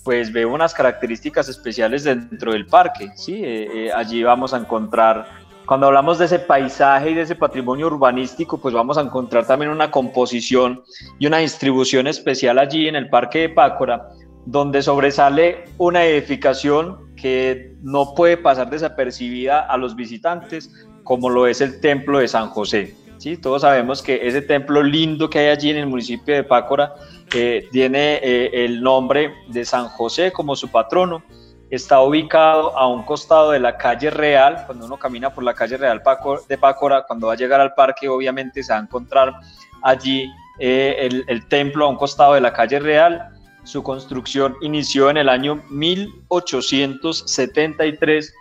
pues 0.04 0.30
ve 0.30 0.44
unas 0.44 0.74
características 0.74 1.48
especiales 1.48 2.04
dentro 2.04 2.52
del 2.52 2.66
parque, 2.66 3.12
¿sí? 3.16 3.42
Eh, 3.42 3.86
eh, 3.86 3.92
allí 3.94 4.22
vamos 4.22 4.52
a 4.52 4.58
encontrar, 4.58 5.26
cuando 5.66 5.88
hablamos 5.88 6.18
de 6.18 6.26
ese 6.26 6.38
paisaje 6.38 7.10
y 7.10 7.14
de 7.14 7.22
ese 7.22 7.34
patrimonio 7.34 7.88
urbanístico, 7.88 8.58
pues 8.58 8.72
vamos 8.72 8.96
a 8.98 9.00
encontrar 9.00 9.46
también 9.46 9.70
una 9.70 9.90
composición 9.90 10.82
y 11.18 11.26
una 11.26 11.38
distribución 11.38 12.06
especial 12.06 12.58
allí 12.58 12.86
en 12.86 12.94
el 12.94 13.10
parque 13.10 13.40
de 13.40 13.48
Pácora, 13.48 14.08
donde 14.44 14.80
sobresale 14.80 15.64
una 15.76 16.04
edificación 16.04 17.14
que 17.16 17.74
no 17.82 18.14
puede 18.14 18.36
pasar 18.36 18.70
desapercibida 18.70 19.60
a 19.60 19.76
los 19.76 19.96
visitantes, 19.96 20.70
como 21.02 21.28
lo 21.28 21.48
es 21.48 21.60
el 21.60 21.80
templo 21.80 22.20
de 22.20 22.28
San 22.28 22.48
José. 22.50 22.94
¿sí? 23.18 23.36
Todos 23.36 23.62
sabemos 23.62 24.02
que 24.02 24.26
ese 24.26 24.42
templo 24.42 24.82
lindo 24.82 25.28
que 25.28 25.40
hay 25.40 25.48
allí 25.48 25.70
en 25.70 25.78
el 25.78 25.86
municipio 25.86 26.34
de 26.34 26.44
Pácora 26.44 26.94
eh, 27.34 27.66
tiene 27.72 28.20
eh, 28.22 28.64
el 28.64 28.82
nombre 28.82 29.32
de 29.48 29.64
San 29.64 29.88
José 29.88 30.30
como 30.30 30.54
su 30.54 30.68
patrono. 30.68 31.24
Está 31.70 32.00
ubicado 32.00 32.76
a 32.76 32.86
un 32.86 33.02
costado 33.02 33.50
de 33.50 33.60
la 33.60 33.76
calle 33.76 34.10
Real. 34.10 34.64
Cuando 34.66 34.86
uno 34.86 34.98
camina 34.98 35.34
por 35.34 35.44
la 35.44 35.54
calle 35.54 35.76
Real 35.76 36.02
de 36.48 36.58
Pácora, 36.58 37.04
cuando 37.06 37.26
va 37.26 37.32
a 37.32 37.36
llegar 37.36 37.60
al 37.60 37.74
parque, 37.74 38.08
obviamente 38.08 38.62
se 38.62 38.72
va 38.72 38.78
a 38.78 38.82
encontrar 38.82 39.34
allí 39.82 40.30
eh, 40.58 40.96
el, 41.00 41.24
el 41.26 41.46
templo 41.48 41.86
a 41.86 41.88
un 41.88 41.96
costado 41.96 42.34
de 42.34 42.40
la 42.40 42.52
calle 42.52 42.78
Real 42.78 43.32
su 43.66 43.82
construcción 43.82 44.56
inició 44.60 45.10
en 45.10 45.16
el 45.16 45.28
año 45.28 45.60
1873 45.70 48.32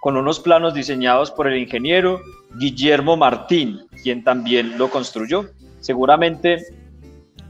con 0.00 0.16
unos 0.16 0.38
planos 0.38 0.72
diseñados 0.72 1.32
por 1.32 1.48
el 1.48 1.58
ingeniero 1.58 2.20
Guillermo 2.60 3.16
Martín, 3.16 3.80
quien 4.04 4.22
también 4.22 4.78
lo 4.78 4.88
construyó. 4.88 5.46
Seguramente, 5.80 6.64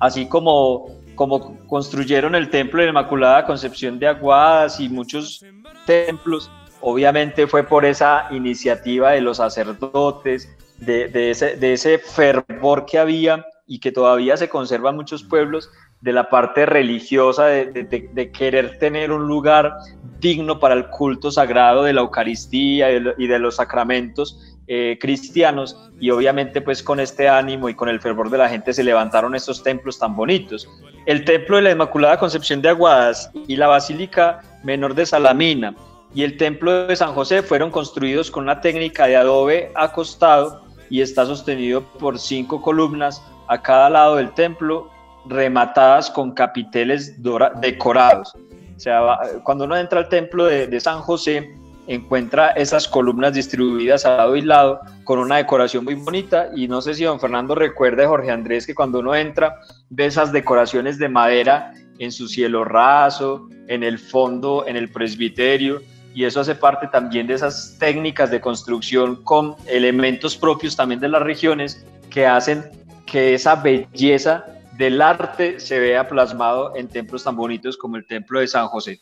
así 0.01 0.27
como, 0.27 0.87
como 1.19 1.59
construyeron 1.67 2.37
el 2.37 2.49
templo 2.49 2.79
de 2.81 2.87
la 2.87 2.91
Inmaculada 2.91 3.45
Concepción 3.45 3.99
de 3.99 4.07
Aguadas 4.07 4.79
y 4.79 4.89
muchos 4.89 5.45
templos, 5.85 6.49
obviamente 6.81 7.49
fue 7.49 7.65
por 7.65 7.85
esa 7.85 8.29
iniciativa 8.31 9.11
de 9.11 9.21
los 9.21 9.39
sacerdotes, 9.39 10.49
de, 10.79 11.11
ese, 11.31 11.57
de 11.57 11.73
ese 11.73 11.99
fervor 11.99 12.87
que 12.87 13.01
había 13.01 13.45
y 13.67 13.81
que 13.81 13.91
todavía 13.91 14.37
se 14.37 14.49
conserva 14.49 14.91
en 14.91 14.97
muchos 14.97 15.25
pueblos 15.25 15.69
de 16.01 16.13
la 16.13 16.31
parte 16.31 16.67
religiosa, 16.67 17.47
de, 17.47 18.31
querer 18.33 18.79
tener 18.79 19.11
un 19.11 19.27
lugar 19.27 19.75
digno 20.21 20.61
para 20.61 20.75
el 20.75 20.89
culto 20.89 21.33
sagrado 21.33 21.83
de 21.83 21.95
la 21.95 22.03
Eucaristía 22.03 22.93
y 22.93 23.27
de, 23.27 23.39
los 23.41 23.57
sacramentos 23.57 24.57
eh, 24.69 24.99
cristianos 25.01 25.91
y 25.99 26.11
obviamente 26.11 26.61
pues 26.61 26.83
con 26.83 27.01
este 27.01 27.29
ánimo 27.29 27.69
y 27.69 27.75
con 27.75 27.89
el 27.89 28.01
fervor 28.01 28.31
de 28.31 28.39
la 28.39 28.49
gente 28.49 28.73
se 28.73 28.85
levantaron 28.85 29.35
estos 29.35 29.63
templos 29.63 29.99
tan 29.99 30.15
bonitos. 30.15 30.69
El 31.09 31.25
templo 31.25 31.57
de 31.57 31.63
la 31.63 31.71
Inmaculada 31.71 32.19
Concepción 32.19 32.61
de 32.61 32.69
Aguadas 32.69 33.31
y 33.47 33.57
la 33.57 33.67
Basílica 33.67 34.43
Menor 34.63 34.95
de 34.95 35.07
Salamina 35.07 35.75
y 36.15 36.23
el 36.23 36.37
templo 36.37 36.87
de 36.87 36.95
San 36.95 37.15
José 37.15 37.43
fueron 37.43 37.71
construidos 37.71 38.31
con 38.31 38.45
una 38.45 38.61
técnica 38.61 39.07
de 39.07 39.17
adobe 39.17 39.73
acostado 39.75 40.67
y 40.91 41.01
está 41.01 41.25
sostenido 41.25 41.83
por 41.99 42.19
cinco 42.19 42.61
columnas 42.61 43.23
a 43.47 43.63
cada 43.63 43.89
lado 43.89 44.17
del 44.17 44.35
templo 44.35 44.91
rematadas 45.25 46.11
con 46.11 46.33
capiteles 46.33 47.15
decorados. 47.63 48.35
O 48.77 48.79
sea, 48.79 49.19
cuando 49.45 49.65
uno 49.65 49.79
entra 49.79 50.01
al 50.01 50.11
templo 50.11 50.45
de, 50.45 50.79
San 50.79 51.01
José, 51.01 51.58
encuentra 51.89 52.51
esas 52.51 52.87
columnas 52.87 53.33
distribuidas 53.33 54.05
a 54.05 54.17
lado 54.17 54.37
y 54.37 54.43
lado 54.43 54.81
con 55.05 55.19
una 55.19 55.39
decoración 55.39 55.85
muy 55.85 55.95
bonita 55.95 56.51
y 56.55 56.69
no 56.69 56.83
sé 56.83 56.95
si 56.95 57.05
don 57.05 57.19
Fernando 57.19 57.55
recuerda 57.55 58.07
Jorge 58.07 58.31
Andrés 58.31 58.67
que 58.67 58.75
cuando 58.75 59.01
uno 59.01 59.15
entra 59.15 59.57
ve 59.89 60.07
esas 60.07 60.31
decoraciones 60.31 60.99
de 60.99 61.09
madera 61.09 61.73
en 61.99 62.13
su 62.13 62.29
cielo 62.29 62.65
raso, 62.65 63.49
en 63.67 63.83
el 63.83 63.99
fondo, 63.99 64.67
en 64.67 64.77
el 64.77 64.91
presbiterio 64.91 65.81
y 66.15 66.25
eso 66.25 66.41
hace 66.41 66.55
parte 66.55 66.89
también 66.89 67.27
de 67.27 67.35
esas 67.35 67.77
técnicas 67.79 68.31
de 68.31 68.41
construcción 68.41 69.23
con 69.25 69.57
elementos 69.67 70.37
propios 70.37 70.77
también 70.77 71.01
de 71.01 71.09
las 71.09 71.23
regiones 71.23 71.87
que 72.11 72.27
hacen 72.27 72.65
que 73.07 73.35
esa 73.35 73.55
belleza 73.55 74.45
del 74.77 75.01
arte 75.01 75.59
se 75.59 75.79
vea 75.79 76.07
plasmado 76.07 76.77
en 76.77 76.89
templos 76.89 77.25
tan 77.25 77.35
bonitos 77.35 77.77
como 77.77 77.97
el 77.97 78.07
templo 78.07 78.41
de 78.41 78.47
San 78.47 78.69
José. 78.69 79.01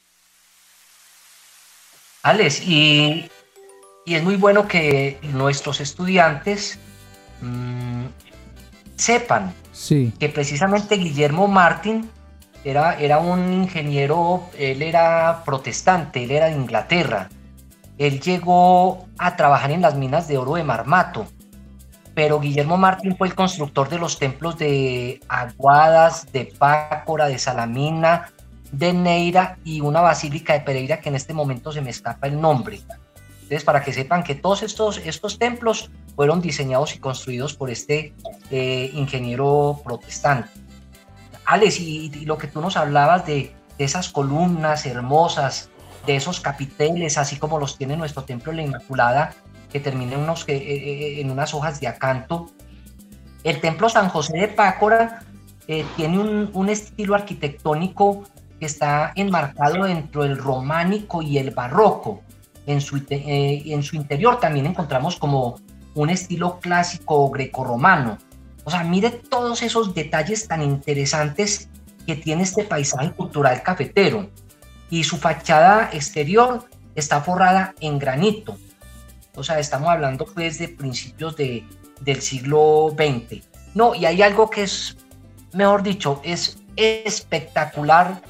Alex, 2.27 2.67
y, 2.67 3.31
es 4.05 4.23
muy 4.25 4.35
bueno 4.35 4.67
que 4.67 5.21
nuestros 5.23 5.81
estudiantes 5.81 6.77
mm, 7.41 8.07
sepan 8.97 9.55
que 10.19 10.29
precisamente 10.29 10.97
Guillermo 10.97 11.47
Martín 11.47 12.11
era, 12.65 12.99
era 12.99 13.19
un 13.19 13.53
ingeniero, 13.53 14.43
él 14.59 14.83
era 14.83 15.45
protestante, 15.45 16.25
él 16.25 16.33
era 16.33 16.47
de 16.47 16.57
Inglaterra. 16.57 17.29
Él 17.97 18.21
llegó 18.21 19.07
a 19.19 19.37
trabajar 19.37 19.71
en 19.71 19.83
las 19.83 19.95
minas 19.95 20.27
de 20.27 20.37
oro 20.37 20.57
de 20.57 20.65
Marmato 20.65 21.29
pero 22.17 22.41
Guillermo 22.41 22.79
Martín 22.79 23.15
fue 23.15 23.29
el 23.29 23.35
constructor 23.35 23.91
de 23.91 23.99
los 23.99 24.19
templos 24.19 24.57
de 24.57 25.21
Aguadas, 25.29 26.33
de 26.33 26.51
Pácora, 26.59 27.27
de 27.27 27.39
Salamina, 27.39 28.33
de 28.73 28.93
Neira 28.93 29.59
y 29.65 29.81
una 29.81 30.01
basílica 30.01 30.53
de 30.53 30.61
Pereira 30.61 31.01
que 31.01 31.09
en 31.09 31.17
este 31.17 31.35
momento 31.35 31.73
se 31.73 31.81
me 31.81 31.91
escapa 31.91 32.27
el 32.27 32.41
nombre. 32.41 32.81
Entonces, 33.43 33.65
para 33.65 33.83
que 33.83 33.93
sepan 33.93 34.25
que 34.25 34.35
todos 34.35 34.63
estos, 34.63 34.99
estos 34.99 35.39
templos 35.39 35.91
fueron 36.17 36.41
diseñados 36.41 36.95
y 36.95 36.99
construidos 36.99 37.55
por 37.55 37.71
este 37.71 38.13
eh, 38.51 38.91
ingeniero 38.93 39.81
protestante. 39.85 40.51
Alex, 41.45 41.79
y, 41.79 42.11
lo 42.25 42.39
que 42.39 42.49
tú 42.49 42.61
nos 42.61 42.77
hablabas 42.77 43.25
de, 43.25 43.55
de 43.79 43.85
esas 43.85 44.09
columnas 44.09 44.85
hermosas, 44.85 45.71
de 46.07 46.17
esos 46.17 46.41
capiteles, 46.41 47.19
así 47.19 47.37
como 47.37 47.59
los 47.59 47.77
tiene 47.77 47.97
nuestro 47.97 48.25
templo 48.25 48.53
de 48.53 48.57
la 48.57 48.63
Inmaculada, 48.63 49.35
que 49.71 49.81
termina 49.81 50.15
en, 50.15 50.21
unos, 50.21 50.45
eh, 50.49 50.57
eh, 50.57 51.21
en 51.21 51.31
unas 51.31 51.53
hojas 51.53 51.81
de 51.81 51.89
acanto. 51.89 52.47
El 53.45 53.61
templo 53.61 53.89
San 53.89 54.09
José 54.09 54.39
de 54.39 54.49
Pácora 54.49 55.23
eh, 55.69 55.85
tiene 55.97 56.19
un, 56.19 56.51
un, 56.53 56.69
estilo 56.69 57.15
arquitectónico 57.15 58.25
que 58.59 58.67
está 58.67 59.13
enmarcado 59.15 59.85
dentro 59.85 60.23
del 60.23 60.39
románico 60.39 61.23
y 61.23 61.39
el 61.39 61.51
barroco. 61.51 62.23
en 62.67 62.81
su, 62.81 62.97
eh, 63.11 63.63
en 63.67 63.83
su 63.85 63.95
interior 63.95 64.41
también 64.41 64.67
encontramos 64.67 65.17
como 65.17 65.61
un 65.95 66.11
estilo 66.11 66.59
clásico 66.59 67.31
grecorromano. 67.31 68.19
O 68.65 68.71
sea, 68.71 68.83
mire 68.83 69.11
todos 69.11 69.63
esos 69.63 69.95
detalles 69.95 70.49
tan 70.49 70.63
interesantes 70.63 71.69
que 72.07 72.17
tiene 72.17 72.43
este 72.43 72.65
paisaje 72.65 73.13
cultural 73.13 73.63
cafetero. 73.63 74.29
Y 74.91 75.05
su 75.05 75.17
fachada 75.17 75.91
exterior 75.93 76.65
está 76.97 77.21
forrada 77.21 77.75
en 77.81 77.99
granito. 77.99 78.59
O 79.37 79.45
sea, 79.45 79.59
estamos 79.59 79.89
hablando 79.89 80.25
pues 80.25 80.59
de 80.59 80.69
principios 80.69 81.37
de, 81.37 81.65
del 82.01 82.21
siglo 82.23 82.95
XX. 82.97 83.43
No, 83.75 83.95
y 83.95 84.07
hay 84.07 84.23
algo 84.23 84.49
que 84.49 84.63
es, 84.63 84.97
mejor 85.53 85.83
dicho, 85.83 86.21
es 86.25 86.59
espectacular. 86.77 88.23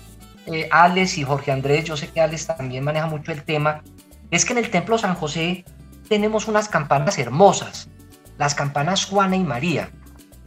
Eh, 0.47 0.69
Alex 0.71 1.19
y 1.19 1.25
Jorge 1.25 1.51
Andrés, 1.51 1.85
yo 1.85 1.97
sé 1.97 2.09
que 2.09 2.21
Alex 2.21 2.47
también 2.47 2.85
maneja 2.85 3.07
mucho 3.07 3.33
el 3.33 3.43
tema, 3.43 3.83
es 4.31 4.45
que 4.45 4.53
en 4.53 4.59
el 4.59 4.71
Templo 4.71 4.97
San 4.97 5.15
José 5.15 5.65
tenemos 6.09 6.47
unas 6.47 6.69
campanas 6.69 7.19
hermosas, 7.19 7.89
las 8.39 8.55
campanas 8.55 9.07
Juana 9.07 9.37
y 9.37 9.45
María. 9.45 9.91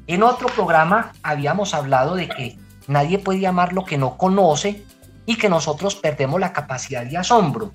En 0.07 0.23
otro 0.23 0.47
programa 0.47 1.11
habíamos 1.21 1.73
hablado 1.73 2.15
de 2.15 2.29
que 2.29 2.57
nadie 2.87 3.19
puede 3.19 3.45
amar 3.45 3.73
lo 3.73 3.83
que 3.83 3.97
no 3.97 4.17
conoce 4.17 4.83
y 5.25 5.35
que 5.35 5.49
nosotros 5.49 5.95
perdemos 5.95 6.39
la 6.39 6.53
capacidad 6.53 7.05
de 7.05 7.17
asombro. 7.17 7.71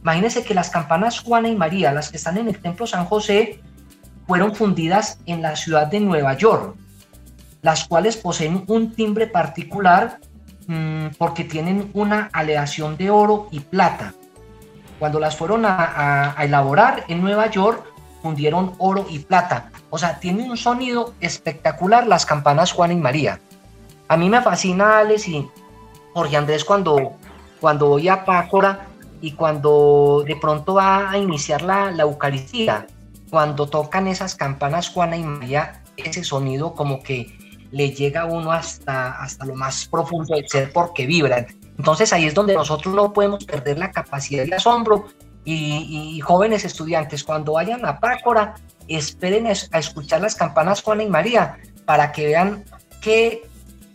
Imagínense 0.00 0.44
que 0.44 0.54
las 0.54 0.70
campanas 0.70 1.20
Juana 1.20 1.48
y 1.48 1.56
María, 1.56 1.92
las 1.92 2.10
que 2.10 2.16
están 2.16 2.38
en 2.38 2.48
el 2.48 2.60
Templo 2.60 2.86
San 2.86 3.04
José, 3.04 3.60
fueron 4.26 4.54
fundidas 4.54 5.18
en 5.26 5.42
la 5.42 5.56
ciudad 5.56 5.86
de 5.86 6.00
Nueva 6.00 6.36
York, 6.36 6.76
las 7.62 7.86
cuales 7.86 8.16
poseen 8.16 8.64
un 8.66 8.92
timbre 8.92 9.26
particular 9.26 10.18
mmm, 10.66 11.08
porque 11.18 11.44
tienen 11.44 11.90
una 11.94 12.30
aleación 12.32 12.96
de 12.96 13.10
oro 13.10 13.48
y 13.50 13.60
plata. 13.60 14.14
Cuando 14.98 15.20
las 15.20 15.36
fueron 15.36 15.64
a, 15.66 16.34
elaborar 16.40 17.04
en 17.08 17.20
Nueva 17.20 17.50
York, 17.50 17.84
fundieron 18.22 18.72
oro 18.78 19.06
y 19.10 19.18
plata. 19.18 19.70
O 19.90 19.98
sea, 19.98 20.18
tienen 20.18 20.50
un 20.50 20.56
sonido 20.56 21.14
espectacular 21.20 22.06
las 22.06 22.24
campanas 22.24 22.72
Juana 22.72 22.94
y 22.94 22.96
María. 22.96 23.40
A 24.08 24.16
mí 24.16 24.30
me 24.30 24.40
fascina 24.40 24.98
Alex 24.98 25.28
y 25.28 25.46
Jorge 26.14 26.36
Andrés 26.36 26.64
cuando, 26.64 27.12
cuando 27.60 27.88
voy 27.88 28.08
a 28.08 28.24
Pácora 28.24 28.86
y 29.20 29.32
cuando 29.32 30.24
de 30.26 30.36
pronto 30.36 30.74
va 30.74 31.10
a 31.10 31.18
iniciar 31.18 31.62
la, 31.62 31.90
la 31.90 32.04
Eucaristía, 32.04 32.86
cuando 33.30 33.68
tocan 33.68 34.06
esas 34.06 34.34
campanas 34.34 34.88
Juana 34.88 35.16
y 35.16 35.22
María, 35.22 35.82
ese 35.96 36.24
sonido 36.24 36.74
como 36.74 37.02
que 37.02 37.45
le 37.70 37.90
llega 37.90 38.22
a 38.22 38.24
uno 38.26 38.52
hasta, 38.52 39.22
hasta 39.22 39.44
lo 39.44 39.54
más 39.54 39.86
profundo 39.86 40.34
del 40.34 40.48
ser 40.48 40.72
porque 40.72 41.06
vibran. 41.06 41.46
Entonces 41.78 42.12
ahí 42.12 42.26
es 42.26 42.34
donde 42.34 42.54
nosotros 42.54 42.94
no 42.94 43.12
podemos 43.12 43.44
perder 43.44 43.78
la 43.78 43.90
capacidad 43.90 44.44
de 44.44 44.54
asombro 44.54 45.06
y, 45.44 46.20
jóvenes 46.20 46.64
estudiantes 46.64 47.22
cuando 47.22 47.52
vayan 47.52 47.84
a 47.86 48.00
Pácora 48.00 48.54
esperen 48.88 49.46
a 49.46 49.78
escuchar 49.78 50.20
las 50.20 50.34
campanas 50.34 50.82
Juana 50.82 51.04
y 51.04 51.08
María 51.08 51.58
para 51.84 52.12
que 52.12 52.26
vean 52.26 52.64
qué 53.00 53.48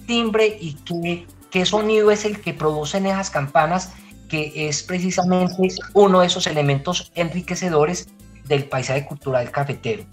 timbre 0.08 0.58
y 0.60 0.76
qué, 0.76 1.28
qué 1.50 1.66
sonido 1.66 2.12
es 2.12 2.26
el 2.26 2.42
que 2.42 2.54
producen 2.54 3.06
esas 3.06 3.30
campanas 3.30 3.92
que 4.30 4.70
es 4.70 4.82
precisamente 4.84 5.68
uno 5.94 6.22
de 6.22 6.28
esos 6.28 6.48
elementos 6.48 7.12
enriquecedores 7.16 8.08
del 8.46 8.64
paisaje 8.64 9.06
cultural 9.06 9.52
cafetero. 9.52 10.06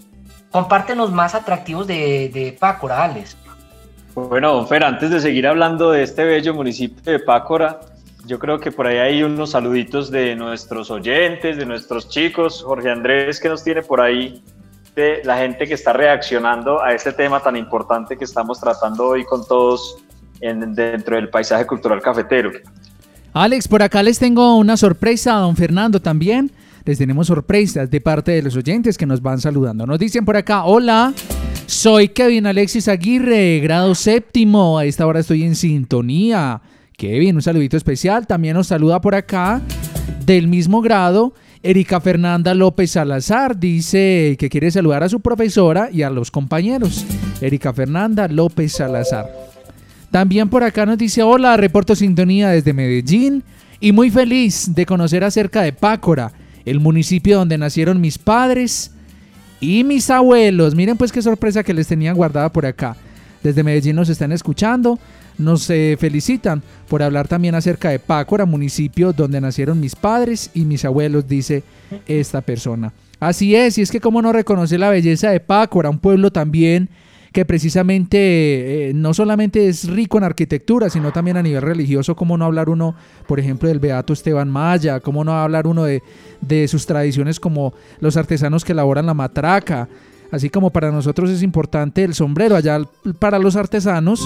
Compártenos 0.51 1.11
más 1.11 1.35
atractivos 1.35 1.87
de, 1.87 2.29
de 2.33 2.57
Pácora, 2.59 3.03
Alex. 3.03 3.37
Bueno, 4.15 4.53
don 4.53 4.67
Fer, 4.67 4.83
antes 4.83 5.11
de 5.11 5.19
seguir 5.19 5.47
hablando 5.47 5.91
de 5.91 6.03
este 6.03 6.23
bello 6.23 6.53
municipio 6.53 7.11
de 7.11 7.19
Pácora, 7.19 7.79
yo 8.25 8.37
creo 8.37 8.59
que 8.59 8.71
por 8.71 8.85
ahí 8.87 8.97
hay 8.97 9.23
unos 9.23 9.51
saluditos 9.51 10.11
de 10.11 10.35
nuestros 10.35 10.91
oyentes, 10.91 11.57
de 11.57 11.65
nuestros 11.65 12.09
chicos. 12.09 12.63
Jorge 12.63 12.89
Andrés, 12.89 13.39
que 13.39 13.49
nos 13.49 13.63
tiene 13.63 13.81
por 13.81 14.01
ahí 14.01 14.43
de 14.95 15.21
la 15.23 15.37
gente 15.37 15.67
que 15.67 15.73
está 15.73 15.93
reaccionando 15.93 16.83
a 16.83 16.93
este 16.93 17.13
tema 17.13 17.39
tan 17.39 17.55
importante 17.55 18.17
que 18.17 18.25
estamos 18.25 18.59
tratando 18.59 19.07
hoy 19.07 19.23
con 19.23 19.47
todos 19.47 19.97
en, 20.41 20.73
dentro 20.75 21.15
del 21.15 21.29
paisaje 21.29 21.65
cultural 21.65 22.01
cafetero. 22.01 22.51
Alex, 23.33 23.67
por 23.67 23.83
acá 23.83 24.03
les 24.03 24.19
tengo 24.19 24.57
una 24.57 24.75
sorpresa 24.75 25.37
a 25.37 25.39
don 25.39 25.55
Fernando 25.55 26.01
también. 26.01 26.51
Les 26.85 26.97
tenemos 26.97 27.27
sorpresas 27.27 27.89
de 27.89 28.01
parte 28.01 28.31
de 28.31 28.41
los 28.41 28.55
oyentes 28.55 28.97
que 28.97 29.05
nos 29.05 29.21
van 29.21 29.39
saludando. 29.39 29.85
Nos 29.85 29.99
dicen 29.99 30.25
por 30.25 30.35
acá, 30.35 30.63
hola, 30.63 31.13
soy 31.69 32.07
Kevin 32.09 32.47
Alexis 32.47 32.87
Aguirre, 32.87 33.59
grado 33.59 33.93
séptimo. 33.93 34.79
A 34.79 34.85
esta 34.85 35.05
hora 35.05 35.19
estoy 35.19 35.43
en 35.43 35.55
sintonía. 35.55 36.61
Kevin, 36.97 37.35
un 37.35 37.41
saludito 37.43 37.77
especial. 37.77 38.25
También 38.25 38.55
nos 38.55 38.67
saluda 38.67 38.99
por 38.99 39.13
acá 39.13 39.61
del 40.25 40.47
mismo 40.47 40.81
grado. 40.81 41.35
Erika 41.61 42.01
Fernanda 42.01 42.55
López 42.55 42.91
Salazar 42.91 43.59
dice 43.59 44.35
que 44.39 44.49
quiere 44.49 44.71
saludar 44.71 45.03
a 45.03 45.09
su 45.09 45.19
profesora 45.19 45.89
y 45.93 46.01
a 46.01 46.09
los 46.09 46.31
compañeros. 46.31 47.05
Erika 47.39 47.71
Fernanda 47.71 48.27
López 48.27 48.71
Salazar. 48.71 49.27
También 50.09 50.49
por 50.49 50.63
acá 50.63 50.87
nos 50.87 50.97
dice, 50.97 51.21
hola, 51.21 51.55
reporto 51.55 51.95
sintonía 51.95 52.49
desde 52.49 52.73
Medellín 52.73 53.43
y 53.79 53.91
muy 53.91 54.09
feliz 54.09 54.73
de 54.73 54.87
conocer 54.87 55.23
acerca 55.23 55.61
de 55.61 55.71
Pácora, 55.71 56.31
el 56.65 56.79
municipio 56.79 57.37
donde 57.37 57.59
nacieron 57.59 58.01
mis 58.01 58.17
padres 58.17 58.91
y 59.59 59.83
mis 59.83 60.09
abuelos. 60.09 60.75
Miren 60.75 60.97
pues 60.97 61.11
qué 61.11 61.21
sorpresa 61.21 61.63
que 61.63 61.73
les 61.73 61.87
tenían 61.87 62.15
guardada 62.15 62.51
por 62.51 62.65
acá. 62.65 62.95
Desde 63.43 63.63
Medellín 63.63 63.95
nos 63.95 64.09
están 64.09 64.31
escuchando, 64.31 64.99
nos 65.37 65.69
eh, 65.69 65.95
felicitan 65.97 66.61
por 66.89 67.01
hablar 67.01 67.27
también 67.27 67.55
acerca 67.55 67.89
de 67.89 67.99
Pácora, 67.99 68.45
municipio 68.45 69.13
donde 69.13 69.39
nacieron 69.39 69.79
mis 69.79 69.95
padres 69.95 70.51
y 70.53 70.65
mis 70.65 70.83
abuelos, 70.83 71.27
dice 71.27 71.63
esta 72.07 72.41
persona. 72.41 72.91
Así 73.19 73.55
es, 73.55 73.77
y 73.77 73.81
es 73.81 73.91
que 73.91 74.01
cómo 74.01 74.21
no 74.21 74.33
reconocer 74.33 74.79
la 74.79 74.89
belleza 74.89 75.29
de 75.29 75.39
Pácora, 75.39 75.89
un 75.89 75.99
pueblo 75.99 76.31
también 76.31 76.89
que 77.31 77.45
precisamente 77.45 78.89
eh, 78.89 78.93
no 78.93 79.13
solamente 79.13 79.67
es 79.67 79.87
rico 79.87 80.17
en 80.17 80.23
arquitectura, 80.23 80.89
sino 80.89 81.11
también 81.11 81.37
a 81.37 81.43
nivel 81.43 81.61
religioso, 81.61 82.15
cómo 82.15 82.37
no 82.37 82.45
hablar 82.45 82.69
uno, 82.69 82.95
por 83.27 83.39
ejemplo, 83.39 83.69
del 83.69 83.79
Beato 83.79 84.13
Esteban 84.13 84.49
Maya, 84.49 84.99
cómo 84.99 85.23
no 85.23 85.33
hablar 85.33 85.67
uno 85.67 85.83
de, 85.83 86.01
de 86.41 86.67
sus 86.67 86.85
tradiciones 86.85 87.39
como 87.39 87.73
los 87.99 88.17
artesanos 88.17 88.65
que 88.65 88.71
elaboran 88.71 89.05
la 89.05 89.13
matraca, 89.13 89.87
así 90.31 90.49
como 90.49 90.69
para 90.69 90.91
nosotros 90.91 91.29
es 91.29 91.43
importante 91.43 92.03
el 92.03 92.13
sombrero, 92.13 92.55
allá 92.55 92.81
para 93.19 93.39
los 93.39 93.55
artesanos 93.55 94.23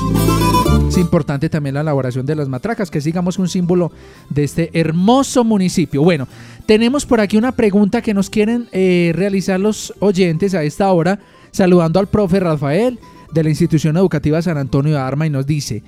es 0.88 0.98
importante 0.98 1.50
también 1.50 1.76
la 1.76 1.82
elaboración 1.82 2.26
de 2.26 2.36
las 2.36 2.48
matracas, 2.48 2.92
que 2.92 3.02
sigamos 3.02 3.40
un 3.40 3.50
símbolo 3.50 3.92
de 4.30 4.44
este 4.44 4.70
hermoso 4.74 5.44
municipio. 5.44 6.04
Bueno, 6.04 6.28
tenemos 6.66 7.06
por 7.06 7.20
aquí 7.20 7.38
una 7.38 7.52
pregunta 7.54 8.02
que 8.02 8.14
nos 8.14 8.30
quieren 8.30 8.68
eh, 8.72 9.12
realizar 9.16 9.60
los 9.60 9.94
oyentes 10.00 10.54
a 10.54 10.64
esta 10.64 10.92
hora 10.92 11.20
saludando 11.54 12.00
al 12.00 12.08
profe 12.08 12.42
Rafael 12.42 13.00
de 13.32 13.44
la 13.44 13.50
institución 13.50 13.96
educativa 13.96 14.42
San 14.42 14.58
Antonio 14.58 14.94
de 14.94 15.00
Arma 15.00 15.26
y 15.26 15.30
nos 15.30 15.46
dice 15.46 15.84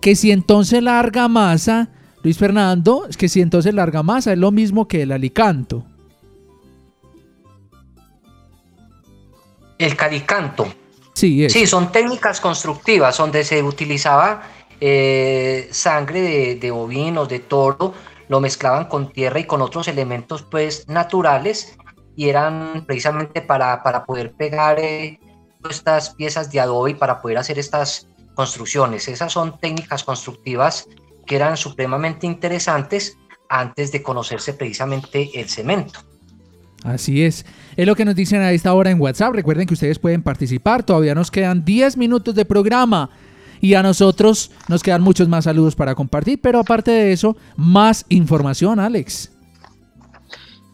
que 0.00 0.16
si 0.16 0.30
entonces 0.30 0.82
la 0.82 1.00
argamasa, 1.00 1.88
Luis 2.22 2.36
Fernando, 2.36 3.06
es 3.08 3.16
que 3.16 3.28
si 3.28 3.40
entonces 3.40 3.72
la 3.72 3.84
argamasa 3.84 4.32
es 4.32 4.38
lo 4.38 4.50
mismo 4.50 4.86
que 4.86 5.02
el 5.02 5.12
alicanto. 5.12 5.86
El 9.78 9.96
calicanto. 9.96 10.66
Sí, 11.14 11.48
sí, 11.48 11.66
son 11.66 11.90
técnicas 11.92 12.40
constructivas 12.40 13.16
donde 13.16 13.44
se 13.44 13.62
utilizaba 13.62 14.42
eh, 14.80 15.68
sangre 15.70 16.20
de, 16.20 16.54
de 16.56 16.70
bovinos, 16.70 17.28
de 17.28 17.38
toro, 17.38 17.94
lo 18.28 18.40
mezclaban 18.40 18.86
con 18.86 19.12
tierra 19.12 19.38
y 19.38 19.44
con 19.44 19.62
otros 19.62 19.86
elementos 19.86 20.42
pues 20.42 20.88
naturales 20.88 21.76
y 22.16 22.28
eran 22.28 22.84
precisamente 22.86 23.42
para, 23.42 23.82
para 23.82 24.04
poder 24.04 24.32
pegar 24.32 24.78
eh, 24.78 25.18
estas 25.68 26.10
piezas 26.10 26.50
de 26.50 26.60
adobe 26.60 26.94
para 26.94 27.20
poder 27.20 27.38
hacer 27.38 27.58
estas 27.58 28.06
construcciones. 28.34 29.08
Esas 29.08 29.32
son 29.32 29.58
técnicas 29.58 30.04
constructivas 30.04 30.88
que 31.26 31.36
eran 31.36 31.56
supremamente 31.56 32.26
interesantes 32.26 33.16
antes 33.48 33.92
de 33.92 34.02
conocerse 34.02 34.52
precisamente 34.52 35.30
el 35.34 35.48
cemento. 35.48 36.00
Así 36.82 37.22
es. 37.22 37.46
Es 37.76 37.86
lo 37.86 37.96
que 37.96 38.04
nos 38.04 38.14
dicen 38.14 38.42
a 38.42 38.52
esta 38.52 38.74
hora 38.74 38.90
en 38.90 39.00
WhatsApp. 39.00 39.34
Recuerden 39.34 39.66
que 39.66 39.74
ustedes 39.74 39.98
pueden 39.98 40.22
participar. 40.22 40.82
Todavía 40.82 41.14
nos 41.14 41.30
quedan 41.30 41.64
10 41.64 41.96
minutos 41.96 42.34
de 42.34 42.44
programa. 42.44 43.08
Y 43.60 43.72
a 43.74 43.82
nosotros 43.82 44.50
nos 44.68 44.82
quedan 44.82 45.00
muchos 45.00 45.26
más 45.26 45.44
saludos 45.44 45.74
para 45.74 45.94
compartir. 45.94 46.40
Pero 46.42 46.58
aparte 46.58 46.90
de 46.90 47.12
eso, 47.12 47.38
más 47.56 48.04
información, 48.10 48.78
Alex. 48.78 49.30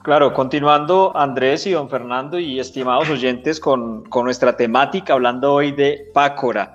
Claro, 0.03 0.32
continuando 0.32 1.14
Andrés 1.14 1.66
y 1.66 1.72
don 1.72 1.90
Fernando 1.90 2.38
y 2.38 2.59
estimados 2.59 3.11
oyentes 3.11 3.61
con, 3.61 4.05
nuestra 4.05 4.57
temática, 4.57 5.12
hablando 5.12 5.53
hoy 5.53 5.72
de 5.72 6.11
Pácora. 6.14 6.74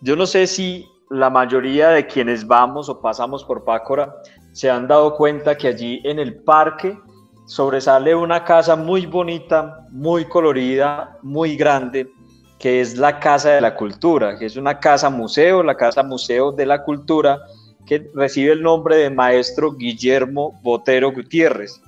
Yo 0.00 0.16
no 0.16 0.26
sé 0.26 0.48
si 0.48 0.84
la 1.08 1.30
mayoría 1.30 1.90
de 1.90 2.04
quienes 2.08 2.44
vamos 2.44 2.88
o 2.88 3.00
pasamos 3.00 3.44
por 3.44 3.62
Pácora 3.62 4.16
se 4.50 4.68
han 4.68 4.88
dado 4.88 5.14
cuenta 5.14 5.56
que 5.56 5.68
allí 5.68 6.00
en 6.02 6.18
el 6.18 6.42
parque 6.42 6.98
sobresale 7.46 8.12
una 8.12 8.42
casa 8.42 8.74
muy 8.74 9.06
bonita, 9.06 9.86
muy 9.92 10.24
colorida, 10.24 11.16
muy 11.22 11.56
grande, 11.56 12.10
que 12.58 12.80
es 12.80 12.96
la 12.96 13.20
Casa 13.20 13.50
de 13.50 13.60
la 13.60 13.76
Cultura, 13.76 14.36
que 14.36 14.46
es 14.46 14.56
una 14.56 14.80
casa 14.80 15.10
museo, 15.10 15.62
la 15.62 15.76
Casa 15.76 16.02
Museo 16.02 16.50
de 16.50 16.66
la 16.66 16.82
Cultura, 16.82 17.38
que 17.86 18.10
recibe 18.14 18.50
el 18.50 18.62
nombre 18.62 18.96
de 18.96 19.10
maestro 19.10 19.72
Guillermo 19.72 20.58
Botero 20.64 21.12
Gutiérrez. 21.12 21.80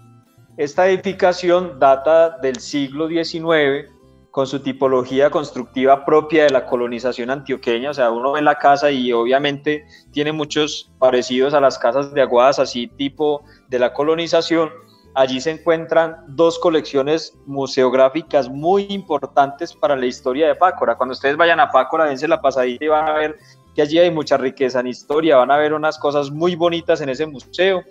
Esta 0.56 0.88
edificación 0.88 1.78
data 1.78 2.38
del 2.38 2.56
siglo 2.60 3.08
XIX 3.08 3.90
con 4.30 4.46
su 4.46 4.60
tipología 4.60 5.28
constructiva 5.28 6.02
propia 6.06 6.44
de 6.44 6.50
la 6.50 6.64
colonización 6.64 7.28
antioqueña, 7.28 7.90
o 7.90 7.94
sea, 7.94 8.10
uno 8.10 8.32
ve 8.32 8.40
la 8.40 8.54
casa 8.54 8.90
y 8.90 9.12
obviamente 9.12 9.84
tiene 10.12 10.32
muchos 10.32 10.90
parecidos 10.98 11.52
a 11.52 11.60
las 11.60 11.78
casas 11.78 12.14
de 12.14 12.22
Aguadas, 12.22 12.58
así 12.58 12.86
tipo 12.86 13.44
de 13.68 13.78
la 13.78 13.92
colonización. 13.92 14.70
Allí 15.14 15.42
se 15.42 15.50
encuentran 15.50 16.16
dos 16.28 16.58
colecciones 16.58 17.36
museográficas 17.44 18.48
muy 18.48 18.86
importantes 18.88 19.74
para 19.74 19.94
la 19.94 20.06
historia 20.06 20.48
de 20.48 20.54
Pácora. 20.54 20.96
Cuando 20.96 21.12
ustedes 21.12 21.36
vayan 21.36 21.60
a 21.60 21.70
Pácora, 21.70 22.06
dense 22.06 22.26
la 22.28 22.40
pasadita 22.40 22.82
y 22.82 22.88
van 22.88 23.08
a 23.10 23.12
ver 23.12 23.36
que 23.74 23.82
allí 23.82 23.98
hay 23.98 24.10
mucha 24.10 24.38
riqueza 24.38 24.80
en 24.80 24.86
historia, 24.86 25.36
van 25.36 25.50
a 25.50 25.58
ver 25.58 25.74
unas 25.74 25.98
cosas 25.98 26.30
muy 26.30 26.54
bonitas 26.54 27.02
en 27.02 27.10
ese 27.10 27.26
museo. 27.26 27.82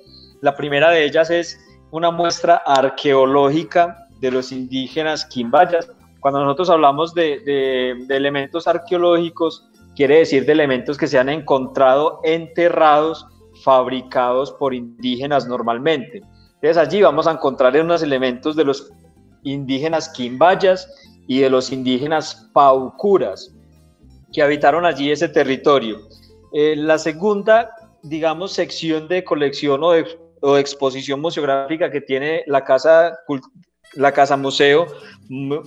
La 0.41 0.55
primera 0.55 0.89
de 0.89 1.05
ellas 1.05 1.29
es 1.29 1.59
una 1.95 2.11
muestra 2.11 2.61
arqueológica 2.65 4.09
de 4.19 4.29
los 4.29 4.51
indígenas 4.51 5.23
quimbayas, 5.23 5.89
cuando 6.19 6.43
nosotros 6.43 6.69
hablamos 6.69 7.13
de, 7.13 7.91
elementos 8.09 8.67
arqueológicos, 8.67 9.65
quiere 9.95 10.17
decir 10.17 10.45
de 10.45 10.51
elementos 10.51 10.97
que 10.97 11.07
se 11.07 11.17
han 11.17 11.29
encontrado 11.29 12.19
enterrados, 12.25 13.25
fabricados 13.63 14.51
por 14.51 14.73
indígenas 14.73 15.47
normalmente. 15.47 16.21
Entonces 16.55 16.75
allí 16.75 17.01
vamos 17.01 17.27
a 17.27 17.31
encontrar 17.31 17.79
unos 17.79 18.03
elementos 18.03 18.57
de 18.57 18.65
los 18.65 18.91
indígenas 19.43 20.09
quimbayas 20.09 20.89
y 21.27 21.39
de 21.39 21.49
los 21.49 21.71
indígenas 21.71 22.49
paucuras 22.51 23.55
que 24.33 24.41
habitaron 24.41 24.85
allí 24.85 25.11
ese 25.11 25.29
territorio. 25.29 26.01
Eh, 26.51 26.75
la 26.75 26.97
segunda, 26.97 27.69
digamos, 28.03 28.51
sección 28.51 29.07
de 29.07 29.23
colección 29.23 29.81
o 29.81 29.91
de, 29.91 30.24
o 30.41 30.57
exposición 30.57 31.21
museográfica 31.21 31.91
que 31.91 32.01
tiene 32.01 32.43
la 32.47 32.63
Casa 32.63 33.19
la 33.93 34.11
Casa 34.11 34.35
Museo, 34.35 34.87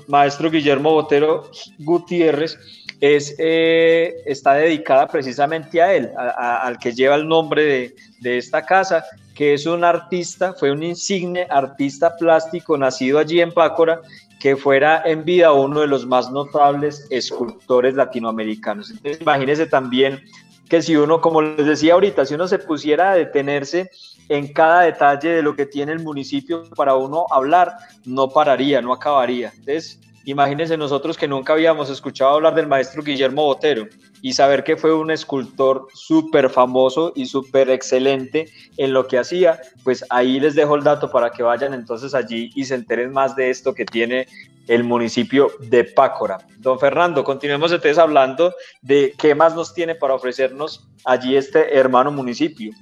maestro 0.07 0.51
Guillermo 0.51 0.93
Botero 0.93 1.51
Gutiérrez, 1.79 2.59
es, 3.01 3.35
eh, 3.39 4.23
está 4.27 4.55
dedicada 4.55 5.07
precisamente 5.07 5.81
a 5.81 5.95
él, 5.95 6.11
al 6.17 6.79
que 6.79 6.93
lleva 6.93 7.15
el 7.15 7.29
nombre 7.29 7.65
de, 7.65 7.97
de, 8.21 8.39
esta 8.39 8.67
casa, 8.67 9.05
que 9.35 9.55
es 9.55 9.67
un 9.67 9.85
artista, 9.85 10.53
fue 10.53 10.73
un 10.73 10.83
insigne 10.83 11.47
artista 11.49 12.17
plástico 12.17 12.77
nacido 12.77 13.19
allí 13.19 13.41
en 13.41 13.53
Pácora, 13.53 14.03
que 14.41 14.57
fuera 14.57 15.03
en 15.05 15.25
vida 15.25 15.53
uno 15.53 15.81
de 15.81 15.87
los 15.87 16.07
más 16.07 16.31
notables 16.31 17.07
escultores 17.11 17.95
latinoamericanos. 17.95 18.91
Entonces, 18.91 19.21
imagínense 19.21 19.67
también 19.67 20.21
que 20.69 20.83
si 20.83 20.97
uno, 20.97 21.21
como 21.21 21.43
les 21.43 21.67
decía 21.67 21.95
ahorita, 21.95 22.27
si 22.27 22.35
uno 22.35 22.47
se 22.47 22.59
pusiera 22.59 23.13
a 23.13 23.15
detenerse 23.15 23.91
en 24.29 24.53
cada 24.53 24.83
detalle 24.83 25.31
de 25.31 25.43
lo 25.43 25.55
que 25.55 25.67
tiene 25.67 25.93
el 25.93 26.01
municipio 26.01 26.65
para 26.77 26.95
uno 26.95 27.27
hablar, 27.31 27.73
no 28.05 28.29
pararía, 28.29 28.83
no 28.83 28.93
acabaría. 28.93 29.53
Entonces, 29.57 30.01
imagínense 30.25 30.77
nosotros 30.77 31.17
que 31.17 31.29
nunca 31.29 31.55
habíamos 31.55 31.91
escuchado 31.91 32.35
hablar 32.35 32.55
del 32.55 32.67
maestro 32.67 33.03
Guillermo 33.03 33.45
Botero 33.45 33.87
y 34.21 34.33
saber 34.33 34.65
que 34.65 34.77
fue 34.77 34.93
un 34.95 35.11
escultor 35.11 35.87
súper 35.95 36.51
famoso 36.51 37.13
y 37.15 37.27
súper 37.27 37.71
excelente 37.71 38.49
en 38.77 38.93
lo 38.93 39.07
que 39.07 39.19
hacía, 39.19 39.61
pues 39.85 40.05
ahí 40.11 40.41
les 40.41 40.55
dejo 40.55 40.75
el 40.75 40.83
dato 40.83 41.11
para 41.11 41.31
que 41.31 41.43
vayan 41.43 41.73
entonces 41.73 42.15
allí 42.15 42.51
y 42.55 42.65
se 42.65 42.75
enteren 42.75 43.13
más 43.13 43.37
de 43.37 43.51
esto 43.51 43.75
que 43.75 43.85
tiene 43.85 44.27
el 44.67 44.85
municipio 44.85 45.51
de 45.61 45.85
Pácora. 45.85 46.39
Don 46.59 46.79
Fernando, 46.79 47.25
continuemos 47.25 47.73
entonces 47.73 47.97
hablando 47.97 48.55
de 48.83 49.15
qué 49.19 49.35
más 49.35 49.55
nos 49.55 49.73
tiene 49.73 49.95
para 49.95 50.15
ofrecernos 50.15 50.87
allí 51.05 51.37
este 51.37 51.79
hermano 51.79 52.11
municipio. 52.13 52.73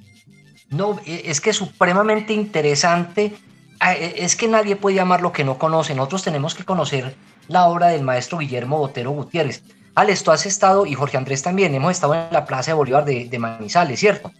No, 0.69 0.99
e, 1.05 1.23
es 1.25 1.41
que 1.41 1.51
es 1.51 1.55
supremamente 1.55 2.33
interesante. 2.33 3.35
Ah, 3.79 3.93
e, 3.93 4.23
es 4.23 4.35
que 4.35 4.47
nadie 4.47 4.75
puede 4.75 4.95
llamar 4.95 5.21
lo 5.21 5.31
que 5.31 5.43
no 5.43 5.57
conoce. 5.57 5.95
Nosotros 5.95 6.23
tenemos 6.23 6.55
que 6.55 6.65
conocer 6.65 7.15
la 7.47 7.67
obra 7.67 7.87
del 7.87 8.03
maestro 8.03 8.39
Guillermo 8.39 8.79
Botero 8.79 9.11
Gutiérrez. 9.11 9.63
Alex, 9.95 10.23
tú 10.23 10.31
has 10.31 10.45
estado, 10.45 10.85
y 10.85 10.93
Jorge 10.93 11.17
Andrés 11.17 11.41
también, 11.41 11.73
hemos 11.73 11.91
estado 11.91 12.13
en 12.13 12.27
la 12.31 12.45
Plaza 12.45 12.71
de 12.71 12.75
Bolívar 12.75 13.03
de, 13.03 13.39
Manizales, 13.39 13.99
¿cierto? 13.99 14.31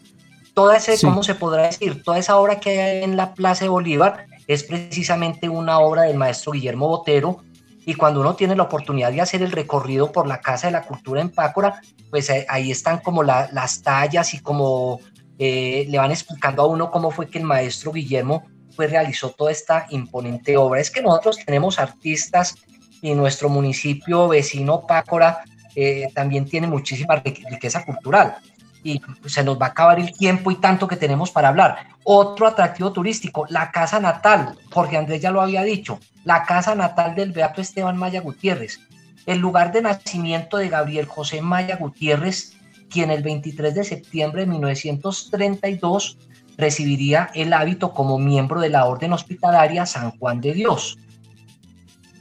Toda 0.53 0.77
ese, 0.77 0.99
¿cómo 1.01 1.23
se 1.23 1.33
podrá 1.33 1.63
decir? 1.63 2.03
Toda 2.03 2.19
esa 2.19 2.37
obra 2.37 2.59
que 2.59 2.79
hay 2.79 3.03
en 3.03 3.17
la 3.17 3.33
Plaza 3.33 3.65
de 3.65 3.69
Bolívar 3.69 4.27
es 4.45 4.63
precisamente 4.63 5.49
una 5.49 5.79
obra 5.79 6.03
del 6.03 6.17
maestro 6.17 6.51
Guillermo 6.51 6.87
Botero. 6.87 7.43
Y 7.85 7.95
cuando 7.95 8.19
uno 8.21 8.35
tiene 8.35 8.55
la 8.55 8.63
oportunidad 8.63 9.11
de 9.11 9.21
hacer 9.21 9.41
el 9.41 9.51
recorrido 9.51 10.11
por 10.11 10.27
la 10.27 10.41
Casa 10.41 10.67
de 10.67 10.73
la 10.73 10.83
Cultura 10.83 11.21
en 11.21 11.29
Pácora, 11.29 11.81
pues 12.09 12.29
eh, 12.29 12.45
ahí 12.49 12.69
están 12.69 12.99
como 12.99 13.23
las 13.23 13.81
tallas 13.81 14.33
y 14.33 14.39
como 14.39 14.99
eh, 15.39 15.85
le 15.87 15.97
van 15.97 16.11
explicando 16.11 16.63
a 16.63 16.67
uno 16.67 16.91
cómo 16.91 17.11
fue 17.11 17.29
que 17.29 17.37
el 17.37 17.43
maestro 17.43 17.91
Guillermo 17.91 18.45
pues, 18.75 18.89
realizó 18.89 19.31
toda 19.31 19.51
esta 19.51 19.85
imponente 19.89 20.57
obra. 20.57 20.81
Es 20.81 20.91
que 20.91 21.01
nosotros 21.01 21.37
tenemos 21.45 21.79
artistas 21.79 22.55
y 23.01 23.13
nuestro 23.13 23.49
municipio 23.49 24.27
vecino 24.27 24.85
Pácora 24.87 25.43
eh, 25.75 26.09
también 26.15 26.45
tiene 26.45 26.67
muchísima 26.67 27.15
riqueza 27.15 27.85
cultural 27.85 28.37
y 28.83 29.01
se 29.25 29.43
nos 29.43 29.59
va 29.59 29.67
a 29.67 29.69
acabar 29.69 29.99
el 29.99 30.11
tiempo 30.11 30.49
y 30.51 30.55
tanto 30.55 30.87
que 30.87 30.95
tenemos 30.95 31.31
para 31.31 31.49
hablar. 31.49 31.77
Otro 32.03 32.47
atractivo 32.47 32.91
turístico, 32.91 33.45
la 33.49 33.71
casa 33.71 33.99
natal, 33.99 34.57
Jorge 34.71 34.97
Andrés 34.97 35.21
ya 35.21 35.31
lo 35.31 35.41
había 35.41 35.63
dicho, 35.63 35.99
la 36.23 36.43
casa 36.43 36.73
natal 36.73 37.15
del 37.15 37.31
Beato 37.31 37.61
Esteban 37.61 37.97
Maya 37.97 38.21
Gutiérrez, 38.21 38.79
el 39.25 39.39
lugar 39.39 39.71
de 39.71 39.81
nacimiento 39.81 40.57
de 40.57 40.69
Gabriel 40.69 41.05
José 41.05 41.41
Maya 41.41 41.75
Gutiérrez, 41.75 42.56
quien 42.89 43.11
el 43.11 43.23
23 43.23 43.75
de 43.75 43.83
septiembre 43.83 44.41
de 44.41 44.51
1932 44.51 46.17
recibiría 46.57 47.29
el 47.35 47.53
hábito 47.53 47.93
como 47.93 48.17
miembro 48.17 48.59
de 48.59 48.69
la 48.69 48.85
Orden 48.85 49.13
Hospitalaria 49.13 49.85
San 49.85 50.11
Juan 50.11 50.41
de 50.41 50.53
Dios, 50.53 50.97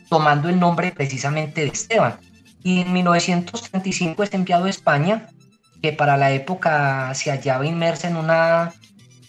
tomando 0.08 0.48
el 0.48 0.60
nombre 0.60 0.92
precisamente 0.92 1.62
de 1.62 1.68
Esteban. 1.68 2.18
Y 2.62 2.80
en 2.80 2.92
1935 2.92 4.22
es 4.22 4.34
enviado 4.34 4.64
a 4.66 4.70
España, 4.70 5.28
que 5.80 5.92
para 5.92 6.16
la 6.16 6.32
época 6.32 7.14
se 7.14 7.30
hallaba 7.30 7.66
inmersa 7.66 8.08
en 8.08 8.16
una, 8.16 8.74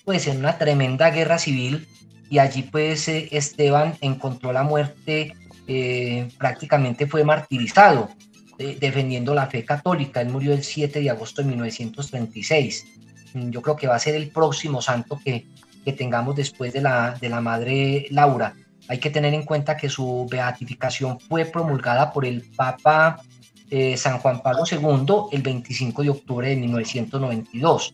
pues, 0.06 0.28
en 0.28 0.40
una 0.40 0.58
tremenda 0.58 1.10
guerra 1.12 1.38
civil, 1.38 1.88
y 2.30 2.40
allí 2.40 2.64
pues 2.64 3.08
eh, 3.08 3.30
Esteban 3.32 3.96
encontró 4.02 4.52
la 4.52 4.64
muerte, 4.64 5.34
eh, 5.68 6.30
prácticamente 6.38 7.08
fue 7.08 7.24
martirizado 7.24 8.10
defendiendo 8.58 9.34
la 9.34 9.48
fe 9.48 9.64
católica. 9.64 10.22
Él 10.22 10.30
murió 10.30 10.54
el 10.54 10.64
7 10.64 11.02
de 11.02 11.10
agosto 11.10 11.42
de 11.42 11.50
1936. 11.50 12.86
Mm, 13.34 13.50
yo 13.50 13.62
creo 13.62 13.76
que 13.76 13.88
va 13.88 13.96
a 13.96 14.00
ser 14.00 14.16
el 14.16 14.30
próximo 14.30 14.82
santo 14.82 15.20
que, 15.24 15.46
que 15.84 15.94
tengamos 15.94 16.36
después 16.36 16.74
de 16.74 16.82
la, 16.82 17.18
de 17.20 17.30
la 17.30 17.42
Madre 17.42 18.08
Laura. 18.12 18.54
Hay 18.88 19.00
que 19.00 19.10
tener 19.10 19.34
en 19.34 19.44
cuenta 19.44 19.76
que 19.76 19.90
su 19.90 20.28
beatificación 20.30 21.20
fue 21.20 21.46
promulgada 21.46 22.12
por 22.14 22.26
el 22.26 22.44
Papa 22.56 23.22
eh, 23.70 23.98
San 23.98 24.20
Juan 24.20 24.42
Pablo 24.42 24.64
II 24.70 25.36
el 25.36 25.42
25 25.42 26.04
de 26.04 26.10
octubre 26.10 26.48
de 26.48 26.56
1992. 26.56 27.94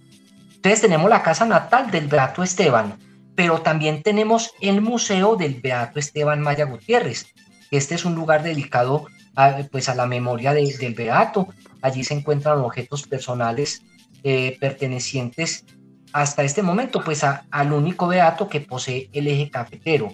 Entonces 0.56 0.82
tenemos 0.82 1.10
la 1.10 1.24
casa 1.24 1.46
natal 1.46 1.90
del 1.90 2.08
Beato 2.08 2.44
Esteban, 2.44 3.00
pero 3.36 3.62
también 3.62 4.04
tenemos 4.04 4.52
el 4.62 4.82
Museo 4.82 5.36
del 5.36 5.56
Beato 5.56 6.00
Esteban 6.00 6.42
Maya 6.42 6.66
Gutiérrez. 6.66 7.26
Este 7.72 7.96
es 7.96 8.06
un 8.06 8.14
lugar 8.14 8.44
dedicado 8.44 9.08
a, 9.36 9.58
pues 9.72 9.90
a 9.90 9.96
la 9.96 10.06
memoria 10.06 10.54
del 10.54 10.94
beato. 10.94 11.48
Allí 11.82 12.04
se 12.04 12.14
encuentran 12.14 12.60
objetos 12.60 13.08
personales 13.08 13.82
eh, 14.24 14.58
pertenecientes 14.60 15.66
hasta 16.14 16.44
este 16.44 16.62
momento 16.62 17.04
pues 17.04 17.24
al 17.24 17.74
único 17.74 18.08
beato 18.08 18.48
que 18.48 18.62
posee 18.62 19.10
el 19.12 19.28
eje 19.28 19.50
cafetero. 19.50 20.14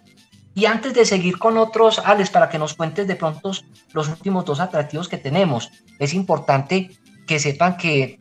Y 0.55 0.65
antes 0.65 0.93
de 0.93 1.05
seguir 1.05 1.37
con 1.37 1.57
otros, 1.57 1.99
Alex, 1.99 2.31
para 2.31 2.49
que 2.49 2.57
nos 2.57 2.73
cuentes 2.73 3.07
de 3.07 3.15
pronto 3.15 3.51
los 3.93 4.07
últimos 4.07 4.45
dos 4.45 4.59
atractivos 4.59 5.07
que 5.07 5.17
tenemos, 5.17 5.69
es 5.99 6.13
importante 6.13 6.89
que 7.27 7.37
sepan 7.37 7.77
que, 7.77 8.17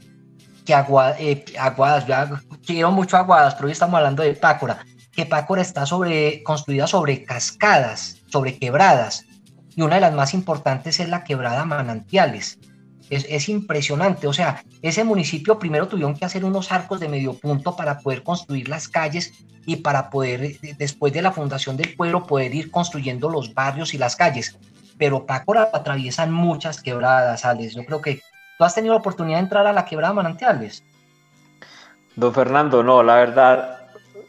que 0.64 0.74
eh, 0.74 1.44
Aguadas, 1.58 2.04
quiero 2.66 2.90
mucho 2.90 3.16
Aguadas, 3.16 3.54
pero 3.54 3.66
hoy 3.66 3.72
estamos 3.72 3.96
hablando 3.96 4.22
de 4.22 4.34
Pácora, 4.34 4.84
que 5.12 5.24
Pácora 5.24 5.62
está 5.62 5.86
sobre, 5.86 6.42
construida 6.42 6.86
sobre 6.86 7.24
cascadas, 7.24 8.20
sobre 8.28 8.58
quebradas 8.58 9.24
y 9.78 9.82
una 9.82 9.94
de 9.94 10.00
las 10.00 10.12
más 10.12 10.34
importantes 10.34 10.98
es 10.98 11.08
la 11.08 11.22
quebrada 11.22 11.64
Manantiales. 11.64 12.58
Es, 13.10 13.48
impresionante, 13.48 14.26
o 14.26 14.32
sea, 14.32 14.64
ese 14.82 15.04
municipio 15.04 15.56
primero 15.60 15.86
tuvieron 15.86 16.16
que 16.16 16.24
hacer 16.24 16.44
unos 16.44 16.72
arcos 16.72 16.98
de 16.98 17.08
medio 17.08 17.34
punto 17.34 17.76
para 17.76 18.00
poder 18.00 18.24
construir 18.24 18.68
las 18.68 18.88
calles 18.88 19.32
y 19.66 19.76
para 19.76 20.10
poder, 20.10 20.58
después 20.76 21.12
de 21.12 21.22
la 21.22 21.30
fundación 21.30 21.76
del 21.76 21.94
pueblo, 21.94 22.26
poder 22.26 22.56
ir 22.56 22.72
construyendo 22.72 23.30
los 23.30 23.54
barrios 23.54 23.94
y 23.94 23.98
las 23.98 24.16
calles. 24.16 24.58
Pero 24.98 25.26
Pácora 25.26 25.68
atraviesan 25.72 26.32
muchas 26.32 26.82
quebradas, 26.82 27.44
Alex. 27.44 27.76
Yo 27.76 27.84
creo 27.84 28.02
que 28.02 28.20
tú 28.58 28.64
has 28.64 28.74
tenido 28.74 28.94
la 28.94 29.00
oportunidad 29.00 29.38
de 29.38 29.44
entrar 29.44 29.64
a 29.64 29.72
la 29.72 29.84
quebrada 29.84 30.12
Manantiales. 30.12 30.82
Don 32.16 32.34
Fernando, 32.34 32.82
no, 32.82 33.04
la 33.04 33.14
verdad, 33.14 33.78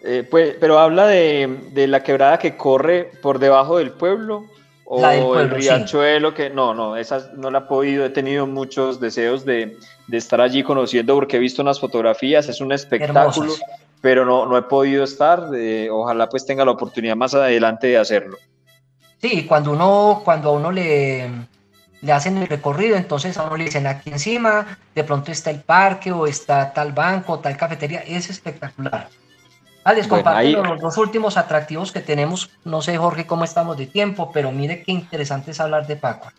eh, 0.03 0.27
pues, 0.29 0.57
pero 0.59 0.77
habla 0.77 1.07
de, 1.07 1.69
de 1.71 1.87
la 1.87 2.03
quebrada 2.03 2.37
que 2.37 2.55
corre 2.55 3.05
por 3.23 3.39
debajo 3.39 3.79
del 3.79 3.89
pueblo 3.89 4.45
o 4.91 5.39
el 5.39 5.51
riachuelo, 5.51 6.33
que 6.33 6.49
no, 6.49 6.73
no, 6.73 6.97
esa 6.97 7.29
no 7.35 7.51
la 7.51 7.59
he 7.59 7.61
podido, 7.61 8.05
he 8.05 8.09
tenido 8.09 8.47
muchos 8.47 8.99
deseos 8.99 9.45
de, 9.45 9.77
de, 10.07 10.17
estar 10.17 10.41
allí 10.41 10.63
conociendo 10.63 11.13
porque 11.13 11.37
he 11.37 11.39
visto 11.39 11.61
unas 11.61 11.79
fotografías, 11.79 12.49
es 12.49 12.59
un 12.59 12.71
espectáculo, 12.71 13.53
pero 14.01 14.25
no, 14.25 14.47
no 14.47 14.57
he 14.57 14.63
podido 14.63 15.03
estar. 15.03 15.49
eh, 15.53 15.89
ojalá 15.91 16.27
pues 16.27 16.43
tenga 16.43 16.65
la 16.65 16.71
oportunidad 16.71 17.15
más 17.15 17.35
adelante 17.35 17.85
de 17.87 17.97
hacerlo. 17.97 18.37
Sí, 19.21 19.45
cuando 19.45 19.73
uno, 19.73 20.21
cuando 20.25 20.49
a 20.49 20.53
uno 20.53 20.71
le, 20.71 21.29
le 22.01 22.11
hacen 22.11 22.37
el 22.37 22.47
recorrido, 22.47 22.97
entonces 22.97 23.37
a 23.37 23.43
uno 23.43 23.57
le 23.57 23.65
dicen 23.65 23.85
aquí 23.85 24.09
encima, 24.09 24.79
de 24.95 25.03
pronto 25.03 25.31
está 25.31 25.51
el 25.51 25.59
parque 25.59 26.11
o 26.11 26.25
está 26.25 26.73
tal 26.73 26.93
banco, 26.93 27.37
tal 27.37 27.55
cafetería, 27.55 27.99
es 27.99 28.27
espectacular. 28.31 29.07
Alex, 29.83 30.07
Bueno, 30.09 30.23
compártenos 30.23 30.63
ahí- 30.65 30.71
los 30.73 30.81
dos 30.81 30.97
últimos 30.97 31.37
atractivos 31.37 31.91
que 31.91 32.01
tenemos. 32.01 32.49
No 32.65 32.81
sé, 32.81 32.97
Jorge, 32.97 33.25
cómo 33.25 33.43
estamos 33.43 33.77
de 33.77 33.87
tiempo, 33.87 34.31
pero 34.33 34.51
mire 34.51 34.83
qué 34.83 34.91
interesante 34.91 35.51
es 35.51 35.59
hablar 35.59 35.87
de 35.87 35.95
Paco. 35.95 36.29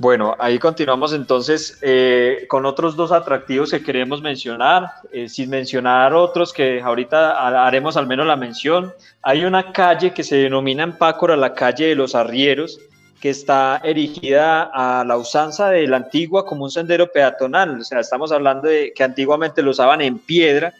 Bueno, 0.00 0.36
ahí 0.38 0.60
continuamos 0.60 1.12
entonces 1.12 1.76
eh, 1.82 2.46
con 2.48 2.64
otros 2.66 2.94
dos 2.94 3.10
atractivos 3.10 3.72
que 3.72 3.82
queremos 3.82 4.22
mencionar, 4.22 4.92
eh, 5.12 5.28
sin 5.28 5.50
mencionar 5.50 6.14
otros 6.14 6.52
que 6.52 6.80
ahorita 6.80 7.32
ha- 7.32 7.66
haremos 7.66 7.96
al 7.96 8.06
menos 8.06 8.24
la 8.24 8.36
mención. 8.36 8.92
Hay 9.22 9.44
una 9.44 9.72
calle 9.72 10.12
que 10.14 10.22
se 10.22 10.36
denomina 10.36 10.84
en 10.84 10.92
Pácora 10.96 11.36
la 11.36 11.52
calle 11.52 11.86
de 11.86 11.94
los 11.96 12.14
arrieros, 12.14 12.78
que 13.20 13.30
está 13.30 13.80
erigida 13.82 14.70
a 14.72 15.04
la 15.04 15.16
usanza 15.16 15.70
de 15.70 15.86
la 15.88 15.96
antigua 15.96 16.46
como 16.46 16.64
un 16.64 16.70
sendero 16.70 17.10
peatonal. 17.10 17.80
O 17.80 17.84
sea, 17.84 18.00
estamos 18.00 18.30
hablando 18.30 18.68
de 18.68 18.92
que 18.94 19.02
antiguamente 19.02 19.62
lo 19.62 19.70
usaban 19.70 20.00
en 20.00 20.18
piedra 20.18 20.72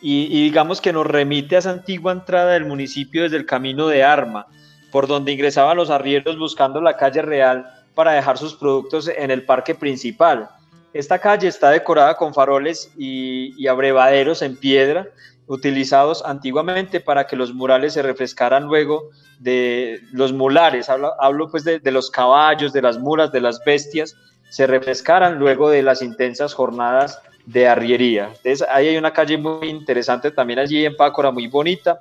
y, 0.00 0.44
digamos 0.44 0.80
que 0.80 0.92
nos 0.92 1.06
remite 1.06 1.56
a 1.56 1.60
esa 1.60 1.70
antigua 1.70 2.12
entrada 2.12 2.52
del 2.52 2.66
municipio 2.66 3.22
desde 3.22 3.36
el 3.36 3.46
camino 3.46 3.88
de 3.88 4.04
Arma, 4.04 4.46
por 4.92 5.06
donde 5.06 5.32
ingresaban 5.32 5.76
los 5.76 5.90
arrieros 5.90 6.38
buscando 6.38 6.80
la 6.80 6.96
calle 6.96 7.22
real 7.22 7.66
para 7.94 8.12
dejar 8.12 8.38
sus 8.38 8.54
productos 8.54 9.08
en 9.08 9.30
el 9.30 9.42
parque 9.44 9.74
principal. 9.74 10.48
Esta 10.92 11.18
calle 11.18 11.48
está 11.48 11.70
decorada 11.70 12.16
con 12.16 12.32
faroles 12.32 12.92
y 12.96 13.66
abrevaderos 13.66 14.42
en 14.42 14.56
piedra 14.56 15.08
utilizados 15.48 16.22
antiguamente 16.24 17.00
para 17.00 17.26
que 17.26 17.36
los 17.36 17.52
murales 17.52 17.94
se 17.94 18.02
refrescaran 18.02 18.64
luego 18.64 19.10
de 19.38 20.00
los 20.12 20.32
mulares, 20.32 20.88
hablo, 20.88 21.12
hablo 21.20 21.50
pues 21.50 21.64
de, 21.64 21.80
de 21.80 21.90
los 21.90 22.10
caballos, 22.10 22.72
de 22.72 22.82
las 22.82 22.98
mulas, 22.98 23.32
de 23.32 23.40
las 23.40 23.64
bestias, 23.64 24.14
se 24.50 24.66
refrescaran 24.66 25.38
luego 25.38 25.70
de 25.70 25.82
las 25.82 26.02
intensas 26.02 26.54
jornadas 26.54 27.20
de 27.46 27.66
arriería. 27.66 28.26
Entonces 28.26 28.66
ahí 28.70 28.88
hay 28.88 28.96
una 28.98 29.12
calle 29.12 29.38
muy 29.38 29.68
interesante 29.68 30.30
también 30.30 30.58
allí 30.58 30.84
en 30.84 30.96
Pácora, 30.96 31.30
muy 31.30 31.46
bonita, 31.46 31.98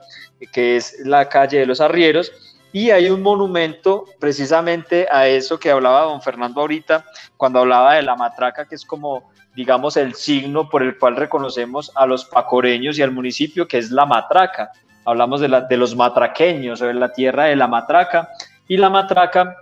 que 0.51 0.75
es 0.75 0.97
la 1.05 1.29
calle 1.29 1.59
de 1.59 1.65
los 1.65 1.79
arrieros, 1.79 2.31
y 2.73 2.91
hay 2.91 3.09
un 3.09 3.21
monumento 3.21 4.05
precisamente 4.19 5.07
a 5.09 5.27
eso 5.27 5.57
que 5.57 5.71
hablaba 5.71 6.01
don 6.01 6.21
Fernando 6.21 6.59
ahorita, 6.59 7.05
cuando 7.37 7.59
hablaba 7.59 7.95
de 7.95 8.01
la 8.01 8.15
matraca, 8.15 8.65
que 8.65 8.75
es 8.75 8.85
como, 8.85 9.31
digamos, 9.57 9.97
el 9.97 10.13
signo 10.13 10.69
por 10.69 10.83
el 10.83 10.99
cual 10.99 11.15
reconocemos 11.15 11.91
a 11.95 12.05
los 12.05 12.25
pacoreños 12.25 12.99
y 12.99 13.01
al 13.01 13.09
municipio, 13.09 13.67
que 13.67 13.79
es 13.79 13.89
la 13.89 14.05
matraca. 14.05 14.71
Hablamos 15.03 15.41
de, 15.41 15.77
los 15.77 15.95
matraqueños, 15.95 16.79
o 16.79 16.85
de 16.85 16.93
la 16.93 17.11
tierra 17.11 17.45
de 17.45 17.55
la 17.55 17.67
matraca, 17.67 18.29
y 18.67 18.77
la 18.77 18.91
matraca 18.91 19.55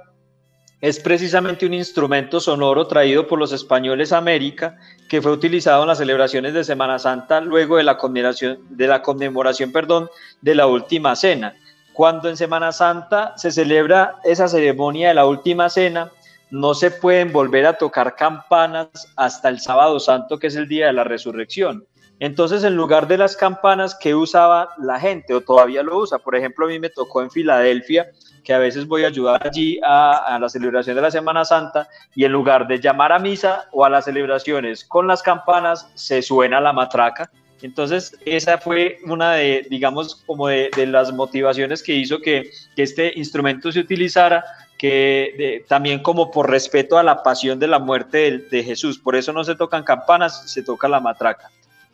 es 0.81 0.99
precisamente 0.99 1.65
un 1.65 1.73
instrumento 1.73 2.41
sonoro 2.41 2.87
traído 2.87 3.25
por 3.25 3.39
los 3.39 3.53
españoles 3.53 4.11
a 4.11 4.17
América 4.17 4.77
que 5.07 5.21
fue 5.21 5.31
utilizado 5.31 5.83
en 5.83 5.87
las 5.87 5.99
celebraciones 5.99 6.53
de 6.53 6.65
Semana 6.65 6.99
Santa 6.99 7.39
luego 7.39 7.77
de 7.77 7.83
la 7.83 7.97
conmemoración, 7.97 8.59
de 8.69 8.87
la 8.87 9.01
conmemoración 9.01 9.71
perdón, 9.71 10.09
de 10.41 10.55
la 10.55 10.67
última 10.67 11.15
cena. 11.15 11.55
Cuando 11.93 12.27
en 12.27 12.35
Semana 12.35 12.73
Santa 12.73 13.33
se 13.37 13.49
celebra 13.49 14.15
esa 14.25 14.49
ceremonia 14.49 15.07
de 15.07 15.13
la 15.13 15.25
última 15.25 15.69
cena, 15.69 16.11
no 16.55 16.73
se 16.73 16.89
pueden 16.89 17.33
volver 17.33 17.65
a 17.65 17.73
tocar 17.73 18.15
campanas 18.15 18.87
hasta 19.17 19.49
el 19.49 19.59
sábado 19.59 19.99
santo, 19.99 20.39
que 20.39 20.47
es 20.47 20.55
el 20.55 20.69
día 20.69 20.87
de 20.87 20.93
la 20.93 21.03
resurrección. 21.03 21.85
Entonces, 22.21 22.63
en 22.63 22.77
lugar 22.77 23.09
de 23.09 23.17
las 23.17 23.35
campanas 23.35 23.93
que 23.93 24.15
usaba 24.15 24.69
la 24.77 24.97
gente, 24.97 25.33
o 25.33 25.41
todavía 25.41 25.83
lo 25.83 25.97
usa, 25.97 26.17
por 26.17 26.33
ejemplo, 26.33 26.65
a 26.65 26.69
mí 26.69 26.79
me 26.79 26.89
tocó 26.89 27.21
en 27.21 27.29
Filadelfia, 27.29 28.09
que 28.41 28.53
a 28.53 28.57
veces 28.57 28.87
voy 28.87 29.03
a 29.03 29.07
ayudar 29.07 29.45
allí 29.45 29.81
a, 29.83 30.37
la 30.39 30.47
celebración 30.47 30.95
de 30.95 31.01
la 31.01 31.11
Semana 31.11 31.43
Santa, 31.43 31.89
y 32.15 32.23
en 32.23 32.31
lugar 32.31 32.67
de 32.67 32.79
llamar 32.79 33.11
a 33.11 33.19
misa 33.19 33.65
o 33.73 33.83
a 33.83 33.89
las 33.89 34.05
celebraciones 34.05 34.85
con 34.85 35.07
las 35.07 35.21
campanas, 35.21 35.91
se 35.95 36.21
suena 36.21 36.61
la 36.61 36.71
matraca. 36.71 37.29
Entonces, 37.63 38.17
esa 38.25 38.59
fue 38.59 38.99
una 39.05 39.33
de, 39.33 39.67
digamos, 39.69 40.23
como 40.25 40.47
de, 40.47 40.69
las 40.87 41.11
motivaciones 41.11 41.83
que 41.83 41.95
hizo 41.95 42.19
que 42.19 42.49
este 42.77 43.11
instrumento 43.17 43.73
se 43.73 43.79
utilizara 43.79 44.45
que 44.77 45.63
también 45.67 46.01
como 46.01 46.31
por 46.31 46.49
respeto 46.49 46.97
a 46.97 47.03
la 47.03 47.23
pasión 47.23 47.59
de 47.59 47.67
la 47.67 47.79
muerte 47.79 48.17
de, 48.17 48.37
de, 48.49 48.63
Jesús. 48.63 48.99
Por 48.99 49.15
eso 49.15 49.31
no 49.33 49.43
se 49.43 49.55
tocan 49.55 49.83
campanas, 49.83 50.51
se 50.51 50.63
toca 50.63 50.87
la 50.87 50.99
matraca. 50.99 51.49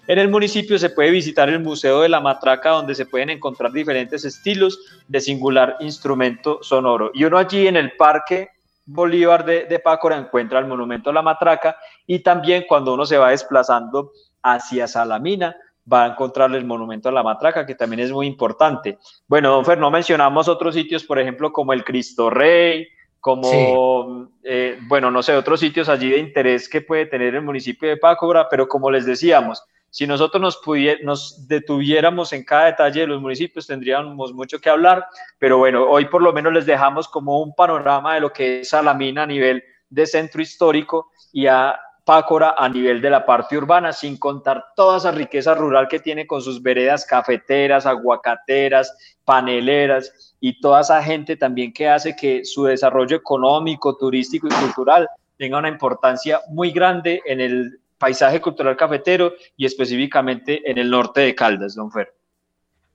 En 0.07 0.17
el 0.17 0.29
municipio 0.29 0.79
se 0.79 0.89
puede 0.89 1.11
visitar 1.11 1.47
el 1.47 1.59
Museo 1.59 2.01
de 2.01 2.09
la 2.09 2.19
Matraca, 2.19 2.71
donde 2.71 2.95
se 2.95 3.05
pueden 3.05 3.29
encontrar 3.29 3.71
diferentes 3.71 4.25
estilos 4.25 4.79
de 5.07 5.21
singular 5.21 5.77
instrumento 5.79 6.59
sonoro. 6.63 7.11
Y 7.13 7.23
uno 7.23 7.37
allí 7.37 7.67
en 7.67 7.77
el 7.77 7.91
Parque 7.95 8.49
Bolívar 8.85 9.45
de, 9.45 9.65
de 9.65 9.79
Pácora 9.79 10.17
encuentra 10.17 10.59
el 10.59 10.65
Monumento 10.65 11.11
a 11.11 11.13
la 11.13 11.21
Matraca 11.21 11.77
y 12.07 12.19
también 12.19 12.65
cuando 12.67 12.95
uno 12.95 13.05
se 13.05 13.17
va 13.17 13.29
desplazando 13.29 14.11
hacia 14.41 14.87
Salamina, 14.87 15.55
va 15.91 16.05
a 16.05 16.07
encontrar 16.07 16.53
el 16.55 16.65
monumento 16.65 17.09
a 17.09 17.11
la 17.11 17.23
matraca, 17.23 17.65
que 17.65 17.75
también 17.75 18.01
es 18.01 18.11
muy 18.11 18.27
importante. 18.27 18.97
Bueno, 19.27 19.51
don 19.51 19.65
Fer, 19.65 19.77
no 19.77 19.91
mencionamos 19.91 20.47
otros 20.47 20.75
sitios, 20.75 21.03
por 21.03 21.19
ejemplo, 21.19 21.51
como 21.51 21.73
el 21.73 21.83
Cristo 21.83 22.29
Rey, 22.29 22.87
como, 23.19 23.49
sí. 23.49 24.33
eh, 24.43 24.79
bueno, 24.87 25.11
no 25.11 25.21
sé, 25.21 25.35
otros 25.35 25.59
sitios 25.59 25.89
allí 25.89 26.09
de 26.09 26.17
interés 26.17 26.67
que 26.67 26.81
puede 26.81 27.05
tener 27.05 27.35
el 27.35 27.43
municipio 27.43 27.87
de 27.87 27.97
Pácora, 27.97 28.47
pero 28.49 28.67
como 28.67 28.89
les 28.89 29.05
decíamos, 29.05 29.63
si 29.91 30.07
nosotros 30.07 30.41
nos, 30.41 30.61
nos 31.03 31.47
detuviéramos 31.47 32.31
en 32.33 32.43
cada 32.43 32.65
detalle 32.65 33.01
de 33.01 33.07
los 33.07 33.21
municipios, 33.21 33.67
tendríamos 33.67 34.33
mucho 34.33 34.59
que 34.59 34.69
hablar, 34.69 35.05
pero 35.37 35.57
bueno, 35.57 35.83
hoy 35.83 36.05
por 36.05 36.21
lo 36.21 36.31
menos 36.31 36.53
les 36.53 36.65
dejamos 36.65 37.07
como 37.09 37.41
un 37.41 37.53
panorama 37.53 38.15
de 38.15 38.21
lo 38.21 38.31
que 38.31 38.61
es 38.61 38.69
Salamina 38.69 39.23
a 39.23 39.27
nivel 39.27 39.63
de 39.89 40.07
centro 40.07 40.41
histórico 40.41 41.11
y 41.33 41.45
a 41.47 41.77
Pácora 42.03 42.55
a 42.57 42.67
nivel 42.67 43.01
de 43.01 43.09
la 43.09 43.25
parte 43.25 43.57
urbana, 43.57 43.93
sin 43.93 44.17
contar 44.17 44.65
toda 44.75 44.97
esa 44.97 45.11
riqueza 45.11 45.53
rural 45.53 45.87
que 45.87 45.99
tiene 45.99 46.25
con 46.25 46.41
sus 46.41 46.61
veredas 46.61 47.05
cafeteras, 47.05 47.85
aguacateras, 47.85 48.95
paneleras 49.23 50.35
y 50.39 50.59
toda 50.59 50.81
esa 50.81 51.03
gente 51.03 51.37
también 51.37 51.71
que 51.71 51.87
hace 51.87 52.15
que 52.15 52.43
su 52.43 52.65
desarrollo 52.65 53.15
económico, 53.15 53.95
turístico 53.95 54.47
y 54.47 54.51
cultural 54.51 55.07
tenga 55.37 55.59
una 55.59 55.69
importancia 55.69 56.41
muy 56.49 56.71
grande 56.71 57.21
en 57.25 57.39
el 57.39 57.79
paisaje 57.97 58.41
cultural 58.41 58.75
cafetero 58.75 59.33
y 59.55 59.65
específicamente 59.65 60.69
en 60.69 60.79
el 60.79 60.89
norte 60.89 61.21
de 61.21 61.35
Caldas, 61.35 61.75
don 61.75 61.91
Fer. 61.91 62.13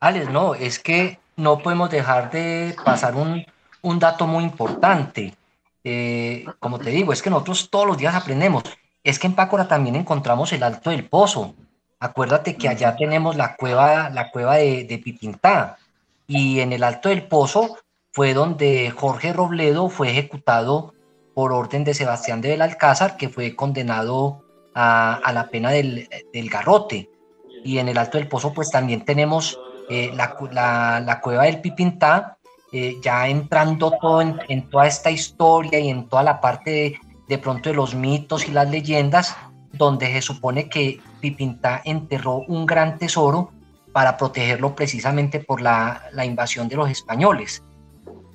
Alex, 0.01 0.31
no, 0.31 0.55
es 0.55 0.79
que 0.81 1.19
no 1.37 1.59
podemos 1.59 1.91
dejar 1.91 2.31
de 2.31 2.75
pasar 2.85 3.15
un, 3.15 3.47
un 3.83 3.99
dato 3.99 4.27
muy 4.27 4.45
importante. 4.45 5.35
Eh, 5.85 6.45
como 6.59 6.79
te 6.81 6.91
digo, 6.91 7.13
es 7.13 7.23
que 7.23 7.31
nosotros 7.31 7.71
todos 7.71 7.87
los 7.87 7.97
días 7.97 8.15
aprendemos 8.15 8.65
es 9.07 9.21
que 9.21 9.29
en 9.29 9.37
Pácora 9.37 9.69
también 9.69 9.95
encontramos 9.95 10.53
el 10.53 10.65
Alto 10.65 10.91
del 10.91 11.09
Pozo. 11.09 11.55
Acuérdate 12.01 12.57
que 12.57 12.69
allá 12.69 12.97
tenemos 12.97 13.37
la 13.37 13.55
cueva, 13.55 14.11
la 14.11 14.33
cueva 14.33 14.57
de, 14.57 14.83
de, 14.83 14.99
Pipintá. 14.99 15.79
Y 16.27 16.59
en 16.59 16.73
el 16.73 16.83
Alto 16.83 17.09
del 17.09 17.23
Pozo 17.23 17.79
fue 18.13 18.35
donde 18.35 18.91
Jorge 18.91 19.33
Robledo 19.33 19.89
fue 19.91 20.11
ejecutado 20.11 20.93
por 21.35 21.53
orden 21.53 21.85
de 21.85 21.95
Sebastián 21.95 22.41
de 22.41 22.49
Belalcázar, 22.49 23.17
que 23.17 23.29
fue 23.29 23.55
condenado 23.55 24.43
a, 24.75 25.15
a 25.15 25.33
la 25.33 25.51
pena 25.51 25.71
del, 25.71 26.09
del, 26.33 26.51
garrote. 26.51 27.09
Y 27.63 27.79
en 27.79 27.89
el 27.89 27.99
Alto 27.99 28.19
del 28.19 28.27
Pozo, 28.27 28.53
pues 28.53 28.73
también 28.73 29.05
tenemos 29.05 29.57
eh, 29.89 30.11
la, 30.15 30.37
la, 30.51 30.99
la, 30.99 31.21
cueva 31.21 31.45
del 31.45 31.61
Pipintá, 31.61 32.39
eh, 32.73 32.97
ya 33.01 33.29
entrando 33.29 33.93
todo 34.01 34.21
en, 34.21 34.37
en, 34.49 34.69
toda 34.69 34.89
esta 34.89 35.13
historia 35.13 35.79
y 35.79 35.91
en 35.91 36.09
toda 36.09 36.25
la 36.25 36.41
parte 36.41 36.99
de, 37.29 37.39
pronto 37.39 37.69
de 37.69 37.75
los 37.75 37.95
mitos 37.95 38.49
y 38.49 38.53
las 38.53 38.71
leyendas, 38.71 39.37
donde 39.73 40.13
se 40.13 40.23
supone 40.23 40.69
que 40.69 41.01
Pipintá 41.21 41.83
enterró 41.85 42.39
un 42.49 42.67
gran 42.67 42.99
tesoro 42.99 43.53
para 43.93 44.17
protegerlo 44.17 44.75
precisamente 44.75 45.41
por 45.41 45.61
la, 45.61 46.03
la, 46.13 46.25
invasión 46.25 46.69
de 46.69 46.77
los 46.77 46.91
españoles. 46.91 47.63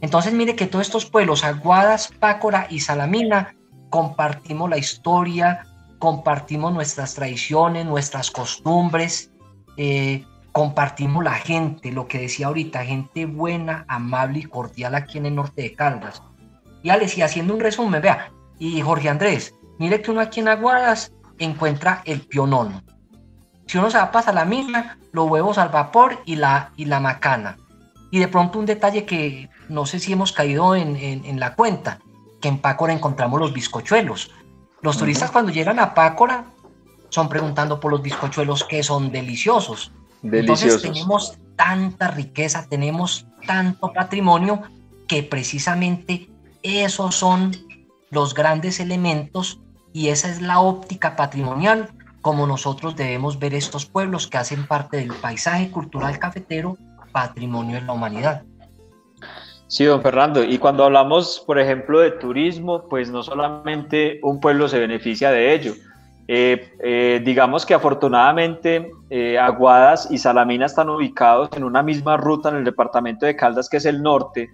Entonces 0.02 0.34
mire 0.34 0.56
que 0.56 0.66
todos 0.66 0.88
estos 0.88 1.06
pueblos, 1.06 1.44
Aguadas, 1.44 2.12
Pácora 2.20 2.68
y 2.70 2.80
Salamina, 2.80 3.56
compartimos 3.90 4.70
la 4.70 4.78
historia, 4.78 5.68
compartimos 6.00 6.74
nuestras 6.74 7.14
tradiciones, 7.14 7.86
nuestras 7.86 8.32
costumbres, 8.32 9.32
eh, 9.78 10.26
compartimos 10.52 11.24
la 11.24 11.34
gente, 11.34 11.92
lo 11.92 12.08
que 12.08 12.20
decía 12.20 12.48
ahorita, 12.48 12.84
gente 12.84 13.26
buena, 13.26 13.86
amable 13.88 14.40
y 14.40 14.44
cordial 14.44 14.96
aquí 14.96 15.18
en 15.20 15.28
el 15.28 15.36
norte 15.36 15.62
de 15.62 15.74
Caldas. 15.74 16.22
Y 16.84 16.90
Alex, 16.90 17.18
y 17.18 17.22
haciendo 17.22 17.54
un 17.54 17.60
resumen, 17.60 18.02
vea, 18.02 18.32
y 18.62 18.80
Jorge 18.82 19.10
Andrés, 19.10 19.56
mire 19.80 20.04
que 20.04 20.12
uno 20.12 20.22
aquí 20.22 20.40
en 20.40 20.48
Aguadas 20.48 21.12
encuentra 21.40 22.04
el 22.06 22.22
pionón. 22.22 22.84
Si 23.66 23.80
uno 23.80 23.90
se 23.90 23.98
va 23.98 24.12
para 24.12 24.32
la 24.32 24.46
misma, 24.46 25.00
los 25.12 25.28
huevos 25.28 25.58
al 25.58 25.70
vapor 25.70 26.20
y 26.26 26.36
la, 26.36 26.72
y 26.78 26.86
la 26.86 27.00
macana. 27.00 27.58
Y 28.12 28.20
de 28.20 28.28
pronto 28.28 28.60
un 28.60 28.68
detalle 28.68 29.04
que 29.04 29.50
no 29.68 29.88
sé 29.88 30.00
si 30.00 30.14
hemos 30.14 30.32
caído 30.32 30.76
en, 30.76 30.96
en, 30.96 31.26
en 31.26 31.40
la 31.40 31.56
cuenta, 31.56 32.00
que 32.40 32.50
en 32.50 32.60
Pácora 32.60 32.94
encontramos 32.94 33.40
los 33.40 33.52
bizcochuelos. 33.52 34.30
Los 34.84 34.98
turistas 34.98 35.30
uh 35.30 35.30
-huh. 35.30 35.34
cuando 35.34 35.52
llegan 35.52 35.80
a 35.80 35.96
Pácora 35.96 36.46
son 37.10 37.30
preguntando 37.30 37.80
por 37.80 37.92
los 37.92 38.04
bizcochuelos 38.04 38.64
que 38.64 38.84
son 38.84 39.12
deliciosos. 39.12 39.92
Deliciosos. 40.22 40.64
Entonces 40.64 40.82
tenemos 40.82 41.38
tanta 41.56 42.10
riqueza, 42.10 42.68
tenemos 42.70 43.26
tanto 43.48 43.92
patrimonio 43.92 44.62
que 45.08 45.24
precisamente 45.24 46.30
esos 46.62 47.16
son 47.16 47.56
los 48.12 48.34
grandes 48.34 48.80
elementos 48.80 49.60
y 49.94 50.10
esa 50.10 50.30
es 50.30 50.42
la 50.42 50.60
óptica 50.60 51.16
patrimonial 51.16 51.90
como 52.22 52.46
nosotros 52.46 52.96
debemos 52.96 53.40
ver 53.40 53.54
estos 53.54 53.86
pueblos 53.86 54.28
que 54.28 54.38
hacen 54.38 54.68
parte 54.68 54.98
del 54.98 55.14
paisaje 55.14 55.72
cultural 55.72 56.20
cafetero, 56.20 56.78
patrimonio 57.12 57.76
de 57.76 57.82
la 57.82 57.94
humanidad. 57.94 58.44
Sí, 59.68 59.86
don 59.86 60.02
Fernando. 60.02 60.44
Y 60.44 60.58
cuando 60.58 60.84
hablamos, 60.84 61.44
por 61.48 61.58
ejemplo, 61.58 62.00
de 62.00 62.12
turismo, 62.12 62.88
pues 62.90 63.10
no 63.10 63.24
solamente 63.24 64.20
un 64.22 64.40
pueblo 64.40 64.68
se 64.68 64.78
beneficia 64.78 65.32
de 65.32 65.54
ello. 65.54 65.74
Eh, 66.28 66.76
eh, 66.84 67.22
digamos 67.26 67.66
que 67.66 67.74
afortunadamente 67.74 68.92
eh, 69.10 69.38
Aguadas 69.40 70.08
y 70.12 70.18
Salamina 70.18 70.66
están 70.66 70.90
ubicados 70.90 71.50
en 71.58 71.64
una 71.64 71.82
misma 71.82 72.16
ruta 72.18 72.50
en 72.50 72.58
el 72.58 72.64
departamento 72.64 73.26
de 73.26 73.36
Caldas, 73.36 73.68
que 73.68 73.78
es 73.78 73.86
el 73.86 74.02
norte, 74.02 74.50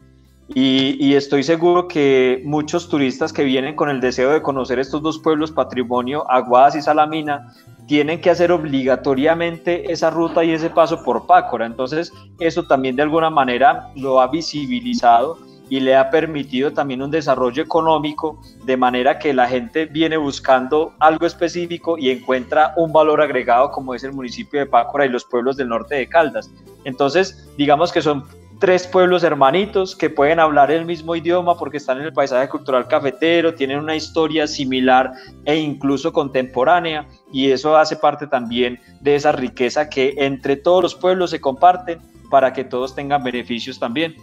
y, 0.54 1.14
estoy 1.16 1.44
seguro 1.44 1.88
que 1.88 2.42
muchos 2.46 2.88
turistas 2.88 3.34
que 3.34 3.44
vienen 3.44 3.76
con 3.76 3.90
el 3.90 4.00
deseo 4.00 4.32
de 4.32 4.42
conocer 4.42 4.80
estos 4.80 5.02
dos 5.02 5.20
pueblos 5.20 5.52
patrimonio, 5.52 6.30
Aguadas 6.32 6.76
y 6.76 6.82
Salamina, 6.82 7.54
tienen 7.86 8.22
que 8.22 8.30
hacer 8.30 8.52
obligatoriamente 8.52 9.92
esa 9.92 10.10
ruta 10.10 10.44
y 10.44 10.52
ese 10.52 10.70
paso 10.70 11.04
por 11.04 11.26
Pácora. 11.26 11.66
Entonces, 11.66 12.14
eso 12.40 12.64
también 12.64 12.96
de 12.96 13.04
alguna 13.04 13.30
manera 13.30 13.90
lo 13.96 14.22
ha 14.22 14.28
visibilizado 14.28 15.38
y 15.70 15.82
le 15.82 15.96
ha 15.96 16.10
permitido 16.10 16.72
también 16.72 17.02
un 17.02 17.12
desarrollo 17.12 17.62
económico 17.62 18.42
de 18.64 18.78
manera 18.78 19.20
que 19.20 19.34
la 19.34 19.48
gente 19.48 19.86
viene 19.86 20.16
buscando 20.16 20.94
algo 21.00 21.26
específico 21.26 21.98
y 21.98 22.10
encuentra 22.10 22.74
un 22.78 22.94
valor 22.94 23.22
agregado 23.22 23.72
como 23.72 23.94
es 23.94 24.04
el 24.04 24.14
municipio 24.14 24.60
de 24.60 24.66
Pácora 24.66 25.06
y 25.06 25.10
los 25.10 25.26
pueblos 25.26 25.58
del 25.58 25.70
norte 25.70 25.96
de 25.96 26.08
Caldas. 26.08 26.50
Entonces, 26.86 27.50
digamos 27.58 27.92
que 27.92 28.02
son 28.02 28.24
tres 28.60 28.88
pueblos 28.88 29.24
hermanitos 29.24 29.96
que 29.96 30.10
pueden 30.10 30.40
hablar 30.40 30.72
el 30.72 30.86
mismo 30.86 31.16
idioma 31.16 31.58
porque 31.58 31.78
están 31.78 32.00
en 32.00 32.06
el 32.06 32.14
paisaje 32.14 32.50
cultural 32.50 32.88
cafetero, 32.88 33.54
tienen 33.54 33.80
una 33.80 33.96
historia 33.96 34.48
similar 34.48 35.12
e 35.46 35.58
incluso 35.58 36.12
contemporánea 36.12 37.08
y 37.32 37.52
eso 37.52 37.78
hace 37.78 37.96
parte 37.96 38.28
también 38.28 38.80
de 39.02 39.16
esa 39.16 39.32
riqueza 39.32 39.90
que 39.90 40.16
entre 40.18 40.56
todos 40.56 40.82
los 40.82 40.96
pueblos 40.96 41.32
se 41.32 41.40
comparten 41.40 42.00
para 42.30 42.52
que 42.54 42.64
todos 42.64 42.96
tengan 42.96 43.24
beneficios 43.24 43.80
también. 43.80 44.16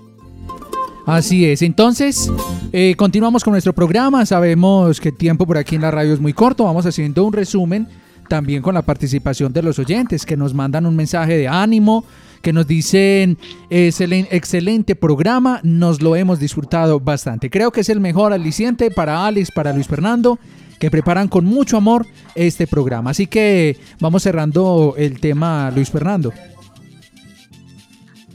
Así 1.06 1.44
es, 1.44 1.62
entonces 1.62 2.32
eh, 2.72 2.94
continuamos 2.96 3.44
con 3.44 3.52
nuestro 3.52 3.74
programa, 3.74 4.24
sabemos 4.24 5.00
que 5.00 5.10
el 5.10 5.16
tiempo 5.16 5.46
por 5.46 5.58
aquí 5.58 5.76
en 5.76 5.82
la 5.82 5.90
radio 5.90 6.14
es 6.14 6.20
muy 6.20 6.32
corto, 6.32 6.64
vamos 6.64 6.86
haciendo 6.86 7.24
un 7.24 7.32
resumen 7.32 7.86
también 8.28 8.62
con 8.62 8.74
la 8.74 8.82
participación 8.82 9.52
de 9.52 9.62
los 9.62 9.78
oyentes 9.78 10.24
que 10.24 10.36
nos 10.36 10.54
mandan 10.54 10.86
un 10.86 10.96
mensaje 10.96 11.36
de 11.36 11.46
ánimo, 11.46 12.04
que 12.44 12.52
nos 12.52 12.66
dicen 12.66 13.38
excelente 13.70 14.94
programa, 14.94 15.60
nos 15.64 16.02
lo 16.02 16.14
hemos 16.14 16.38
disfrutado 16.38 17.00
bastante. 17.00 17.48
Creo 17.48 17.72
que 17.72 17.80
es 17.80 17.88
el 17.88 18.00
mejor 18.00 18.34
aliciente 18.34 18.90
para 18.90 19.26
Alex, 19.26 19.50
para 19.50 19.72
Luis 19.72 19.88
Fernando, 19.88 20.38
que 20.78 20.90
preparan 20.90 21.26
con 21.28 21.46
mucho 21.46 21.78
amor 21.78 22.06
este 22.34 22.66
programa. 22.66 23.10
Así 23.10 23.26
que 23.26 23.78
vamos 23.98 24.22
cerrando 24.22 24.94
el 24.98 25.18
tema, 25.20 25.72
Luis 25.74 25.90
Fernando. 25.90 26.34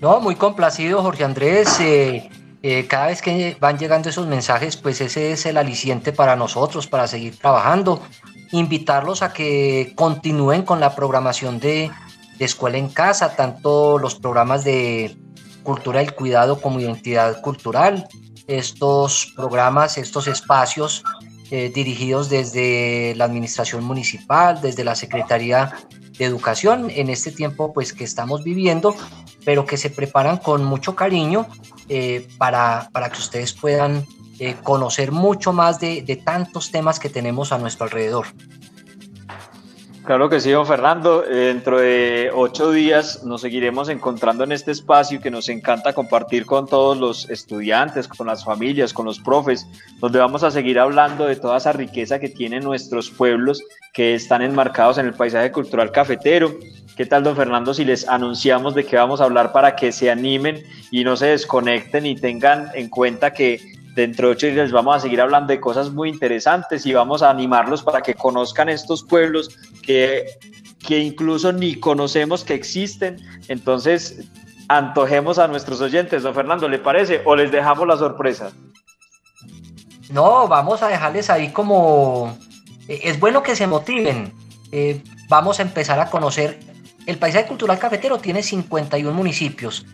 No, 0.01 0.19
muy 0.19 0.35
complacido, 0.35 1.03
Jorge 1.03 1.23
Andrés. 1.23 1.79
Eh, 1.79 2.29
eh, 2.63 2.87
cada 2.87 3.07
vez 3.07 3.21
que 3.21 3.57
van 3.59 3.77
llegando 3.77 4.09
esos 4.09 4.25
mensajes, 4.25 4.75
pues 4.75 5.01
ese 5.01 5.33
es 5.33 5.45
el 5.45 5.57
aliciente 5.57 6.13
para 6.13 6.35
nosotros, 6.35 6.87
para 6.87 7.05
seguir 7.05 7.37
trabajando. 7.37 8.01
Invitarlos 8.51 9.21
a 9.21 9.31
que 9.31 9.93
continúen 9.95 10.63
con 10.63 10.79
la 10.79 10.95
programación 10.95 11.59
de, 11.59 11.91
de 12.39 12.45
escuela 12.45 12.77
en 12.77 12.89
casa, 12.89 13.35
tanto 13.35 13.99
los 13.99 14.15
programas 14.15 14.63
de 14.63 15.15
cultura 15.63 15.99
del 15.99 16.15
cuidado 16.15 16.61
como 16.61 16.79
identidad 16.79 17.41
cultural, 17.41 18.07
estos 18.47 19.33
programas, 19.35 19.97
estos 19.97 20.27
espacios 20.27 21.03
eh, 21.51 21.71
dirigidos 21.73 22.29
desde 22.29 23.13
la 23.15 23.25
administración 23.25 23.83
municipal, 23.83 24.61
desde 24.61 24.83
la 24.83 24.95
Secretaría 24.95 25.73
de 26.17 26.25
Educación, 26.25 26.89
en 26.89 27.09
este 27.09 27.31
tiempo 27.31 27.73
pues 27.73 27.93
que 27.93 28.03
estamos 28.03 28.43
viviendo, 28.43 28.95
pero 29.45 29.65
que 29.65 29.77
se 29.77 29.89
preparan 29.89 30.37
con 30.37 30.63
mucho 30.63 30.95
cariño 30.95 31.47
eh, 31.89 32.27
para, 32.37 32.89
para, 32.93 33.09
que 33.09 33.19
ustedes 33.19 33.53
puedan 33.53 34.05
eh, 34.39 34.55
conocer 34.63 35.11
mucho 35.11 35.51
más 35.51 35.79
de, 35.79 36.01
de 36.01 36.15
tantos 36.15 36.71
temas 36.71 36.99
que 36.99 37.09
tenemos 37.09 37.51
a 37.51 37.57
nuestro 37.57 37.85
alrededor. 37.85 38.27
Claro 40.05 40.27
que 40.29 40.39
sí, 40.39 40.49
don 40.49 40.65
Fernando. 40.65 41.21
Dentro 41.21 41.79
de 41.79 42.31
ocho 42.33 42.71
días 42.71 43.23
nos 43.23 43.41
seguiremos 43.41 43.89
encontrando 43.89 44.43
en 44.43 44.51
este 44.51 44.71
espacio 44.71 45.21
que 45.21 45.29
nos 45.29 45.49
encanta 45.49 45.93
compartir 45.93 46.45
con 46.45 46.67
todos 46.67 46.97
los 46.97 47.29
estudiantes, 47.29 48.07
con 48.07 48.25
las 48.25 48.43
familias, 48.43 48.91
con 48.91 49.05
los 49.05 49.19
profes, 49.19 49.67
donde 49.99 50.17
vamos 50.17 50.43
a 50.43 50.51
seguir 50.51 50.79
hablando 50.79 51.25
de 51.25 51.35
toda 51.35 51.57
esa 51.57 51.73
riqueza 51.73 52.17
que 52.17 52.29
tienen 52.29 52.63
nuestros 52.63 53.11
pueblos 53.11 53.61
que 53.93 54.15
están 54.15 54.41
enmarcados 54.41 54.97
en 54.97 55.05
el 55.05 55.13
paisaje 55.13 55.51
cultural 55.51 55.91
cafetero. 55.91 56.57
¿Qué 56.95 57.05
tal, 57.05 57.23
don 57.23 57.35
Fernando, 57.35 57.73
si 57.73 57.85
les 57.85 58.07
anunciamos 58.07 58.73
de 58.75 58.85
qué 58.85 58.95
vamos 58.95 59.21
a 59.21 59.25
hablar 59.25 59.51
para 59.51 59.75
que 59.75 59.91
se 59.91 60.09
animen 60.09 60.63
y 60.91 61.03
no 61.03 61.17
se 61.17 61.27
desconecten 61.27 62.05
y 62.05 62.15
tengan 62.15 62.71
en 62.73 62.89
cuenta 62.89 63.31
que 63.31 63.78
dentro 63.99 64.27
de 64.27 64.33
ocho 64.33 64.47
días 64.47 64.71
vamos 64.71 64.95
a 64.95 64.99
seguir 65.01 65.19
hablando 65.19 65.51
de 65.51 65.59
cosas 65.59 65.91
muy 65.91 66.09
interesantes 66.09 66.85
y 66.85 66.93
vamos 66.93 67.21
a 67.21 67.29
animarlos 67.29 67.83
para 67.83 68.01
que 68.01 68.13
conozcan 68.13 68.69
estos 68.69 69.03
pueblos 69.03 69.49
que, 69.81 70.25
que 70.87 70.99
incluso 70.99 71.51
ni 71.51 71.75
conocemos 71.75 72.45
que 72.45 72.53
existen. 72.53 73.17
Entonces, 73.49 74.25
antojemos 74.69 75.37
a 75.37 75.47
nuestros 75.47 75.81
oyentes, 75.81 76.23
don 76.23 76.33
Fernando, 76.33 76.69
¿le 76.69 76.79
parece? 76.79 77.21
¿O 77.25 77.35
les 77.35 77.51
dejamos 77.51 77.87
la 77.87 77.97
sorpresa? 77.97 78.51
No, 80.09 80.47
vamos 80.47 80.81
a 80.81 80.87
dejarles 80.87 81.29
ahí 81.29 81.49
como... 81.49 82.37
eh, 82.87 83.01
Es 83.03 83.19
bueno 83.19 83.43
que 83.43 83.55
se 83.55 83.67
motiven. 83.67 84.33
Eh, 84.71 85.03
vamos 85.27 85.59
a 85.59 85.63
empezar 85.63 85.99
a 85.99 86.09
conocer... 86.09 86.59
El 87.05 87.17
paisaje 87.17 87.47
cultural 87.47 87.79
cafetero 87.79 88.19
tiene 88.19 88.43
51 88.43 89.11
municipios 89.11 89.85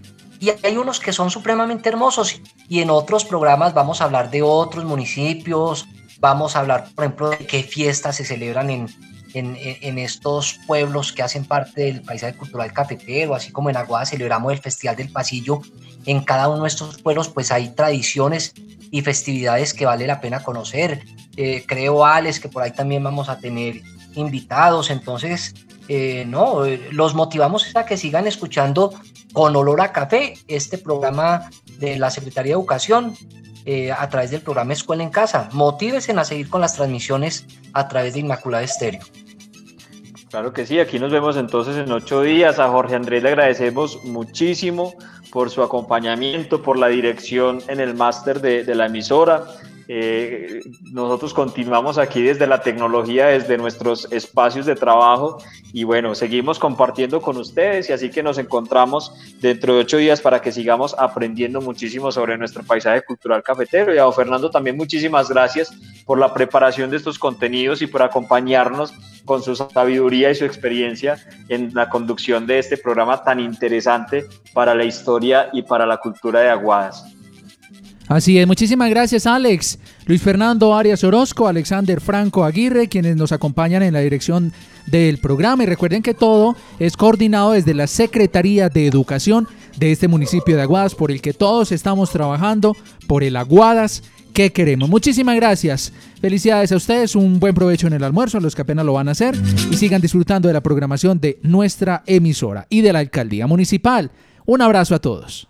y 0.46 0.66
hay 0.66 0.78
unos 0.78 1.00
que 1.00 1.12
son 1.12 1.32
supremamente 1.32 1.90
hermosos 1.90 2.40
y 2.70 2.82
en 2.82 2.92
otros 2.92 3.26
programas 3.26 3.74
vamos 3.74 4.02
a 4.02 4.04
hablar 4.04 4.30
de 4.30 4.44
otros 4.44 4.86
municipios, 4.86 5.88
vamos 6.20 6.56
a 6.56 6.60
hablar, 6.60 6.90
por 6.94 7.06
ejemplo, 7.06 7.30
de 7.32 7.38
qué 7.38 7.64
fiestas 7.64 8.18
se 8.18 8.26
celebran 8.26 8.70
en, 8.70 8.88
en, 9.34 9.58
en 9.60 9.98
estos 9.98 10.60
pueblos 10.68 11.12
que 11.12 11.24
hacen 11.24 11.46
parte 11.46 11.82
del 11.86 12.02
paisaje 12.04 12.38
cultural 12.38 12.72
cafetero, 12.74 13.34
así 13.34 13.52
como 13.52 13.72
en 13.72 13.78
Aguada 13.78 14.06
celebramos 14.06 14.54
el 14.54 14.60
Festival 14.60 14.96
del 14.96 15.12
Pasillo. 15.12 15.62
En 16.06 16.22
cada 16.22 16.48
uno 16.48 16.62
de 16.62 16.68
estos 16.68 17.02
pueblos 17.02 17.30
pues 17.30 17.52
hay 17.52 17.70
tradiciones 17.70 18.54
y 18.92 19.02
festividades 19.02 19.74
que 19.74 19.88
vale 19.88 20.06
la 20.06 20.22
pena 20.22 20.44
conocer. 20.44 21.04
Eh, 21.38 21.64
creo, 21.68 22.06
Alex, 22.06 22.40
que 22.40 22.50
por 22.50 22.62
ahí 22.62 22.72
también 22.72 23.04
vamos 23.04 23.30
a 23.30 23.40
tener 23.40 23.82
invitados, 24.14 24.90
entonces, 24.92 25.56
eh, 25.88 26.24
no, 26.28 26.66
eh, 26.66 26.90
los 26.92 27.16
motivamos 27.16 27.76
a 27.76 27.86
que 27.86 27.98
sigan 27.98 28.28
escuchando 28.28 28.94
con 29.36 29.54
olor 29.54 29.82
a 29.82 29.92
café 29.92 30.36
este 30.48 30.78
programa 30.78 31.50
de 31.78 32.00
la 32.00 32.10
Secretaría 32.10 32.54
de 32.54 32.60
Educación 32.62 33.14
eh, 33.66 33.92
a 33.92 34.08
través 34.08 34.32
del 34.32 34.40
programa 34.40 34.72
Escuela 34.72 35.04
en 35.04 35.10
Casa. 35.10 35.50
Motívese 35.52 36.14
a 36.14 36.24
seguir 36.24 36.50
con 36.50 36.62
las 36.62 36.76
transmisiones 36.76 37.46
a 37.74 37.90
través 37.90 38.14
de 38.14 38.22
Inmaculada 38.22 38.64
Estéreo. 38.64 39.02
Claro 40.30 40.54
que 40.54 40.66
sí, 40.66 40.80
aquí 40.80 41.00
nos 41.00 41.12
vemos 41.12 41.36
entonces 41.36 41.76
en 41.76 41.92
ocho 41.92 42.22
días. 42.22 42.60
A 42.60 42.70
Jorge 42.70 42.96
Andrés 42.96 43.24
le 43.24 43.30
agradecemos 43.30 44.02
muchísimo 44.06 44.94
por 45.34 45.50
su 45.50 45.62
acompañamiento, 45.62 46.62
por 46.62 46.80
la 46.80 46.88
dirección 46.88 47.62
en 47.68 47.82
el 47.82 47.94
máster 47.94 48.40
de 48.40 48.74
la 48.74 48.86
emisora. 48.86 49.44
Eh, 49.88 50.62
nosotros 50.92 51.34
continuamos 51.34 51.98
aquí 51.98 52.24
desde 52.24 52.48
la 52.48 52.62
tecnología, 52.62 53.28
desde 53.28 53.58
nuestros 53.58 54.12
espacios 54.12 54.66
de 54.66 54.76
trabajo 54.76 55.38
y 55.74 55.84
bueno, 55.84 56.16
seguimos 56.16 56.58
compartiendo 56.58 57.22
con 57.22 57.38
ustedes 57.38 57.90
y 57.90 57.94
así 57.94 58.10
que 58.10 58.24
nos 58.24 58.38
encontramos 58.38 59.14
dentro 59.42 59.76
de 59.76 59.82
ocho 59.82 59.98
días 59.98 60.22
para 60.22 60.42
que 60.42 60.52
sigamos 60.52 60.96
aprendiendo 60.98 61.62
muchísimo 61.62 62.12
sobre 62.12 62.38
nuestro 62.38 62.64
paisaje 62.64 63.04
cultural 63.04 63.44
cafetero. 63.44 63.94
Y 63.94 63.98
a 63.98 64.12
Fernando 64.12 64.50
también 64.50 64.78
muchísimas 64.78 65.30
gracias 65.30 65.74
por 66.06 66.18
la 66.18 66.34
preparación 66.34 66.90
de 66.90 66.98
estos 66.98 67.20
contenidos 67.20 67.82
y 67.82 67.88
por 67.88 68.02
acompañarnos 68.02 68.94
con 69.26 69.44
su 69.44 69.56
sabiduría 69.56 70.32
y 70.32 70.36
su 70.36 70.46
experiencia 70.46 71.18
en 71.50 71.74
la 71.74 71.90
conducción 71.90 72.48
de 72.48 72.60
este 72.60 72.78
programa 72.78 73.24
tan 73.24 73.40
interesante 73.40 74.26
para 74.54 74.76
la 74.76 74.86
historia 74.86 75.50
y 75.52 75.64
para 75.64 75.86
la 75.86 75.98
cultura 75.98 76.40
de 76.40 76.50
Aguadas. 76.50 77.15
Así 78.08 78.38
es, 78.38 78.46
muchísimas 78.46 78.92
gracias 78.92 79.26
Alex, 79.26 79.80
Luis 80.06 80.22
Fernando 80.22 80.76
Arias 80.76 81.04
Orozco, 81.04 81.48
Alexander 81.48 82.00
Franco 82.00 82.44
Aguirre, 82.44 82.88
quienes 82.88 83.16
nos 83.16 83.32
acompañan 83.32 83.82
en 83.82 83.94
la 83.94 84.02
dirección 84.02 84.54
del 84.86 85.18
programa. 85.18 85.64
Y 85.64 85.66
recuerden 85.66 86.04
que 86.04 86.14
todo 86.14 86.56
es 86.78 86.98
coordinado 86.98 87.54
desde 87.54 87.74
la 87.74 87.88
Secretaría 87.88 88.70
de 88.70 88.86
Educación 88.86 89.48
de 89.78 89.92
este 89.92 90.08
municipio 90.08 90.56
de 90.56 90.62
Aguadas, 90.62 90.94
por 90.94 91.10
el 91.10 91.20
que 91.20 91.34
todos 91.34 91.72
estamos 91.72 92.12
trabajando, 92.12 92.78
por 93.08 93.24
el 93.24 93.36
Aguadas 93.36 94.04
que 94.34 94.52
queremos. 94.52 94.88
Muchísimas 94.88 95.36
gracias, 95.38 95.92
felicidades 96.22 96.72
a 96.72 96.76
ustedes, 96.76 97.16
un 97.16 97.40
buen 97.40 97.56
provecho 97.56 97.88
en 97.88 97.94
el 97.94 98.04
almuerzo, 98.04 98.38
a 98.38 98.42
los 98.42 98.54
que 98.54 98.62
apenas 98.62 98.86
lo 98.86 98.94
van 98.94 99.08
a 99.08 99.12
hacer, 99.12 99.36
y 99.72 99.78
sigan 99.78 100.02
disfrutando 100.02 100.48
de 100.48 100.54
la 100.54 100.62
programación 100.62 101.20
de 101.20 101.40
nuestra 101.42 102.04
emisora 102.06 102.68
y 102.70 102.82
de 102.82 102.94
la 102.94 103.00
Alcaldía 103.00 103.48
Municipal. 103.48 104.12
Un 104.46 104.62
abrazo 104.62 104.94
a 104.94 105.00
todos. 105.00 105.48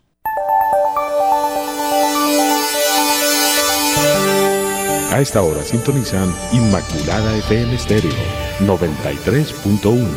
A 5.15 5.21
esta 5.21 5.41
hora 5.41 5.63
sintonizan 5.63 6.29
Inmaculada 6.51 7.37
FM 7.37 7.73
Estéreo 7.75 8.11
93.1 8.59 10.09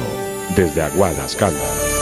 desde 0.57 0.83
Aguadas 0.83 1.37
Caldas. 1.37 1.98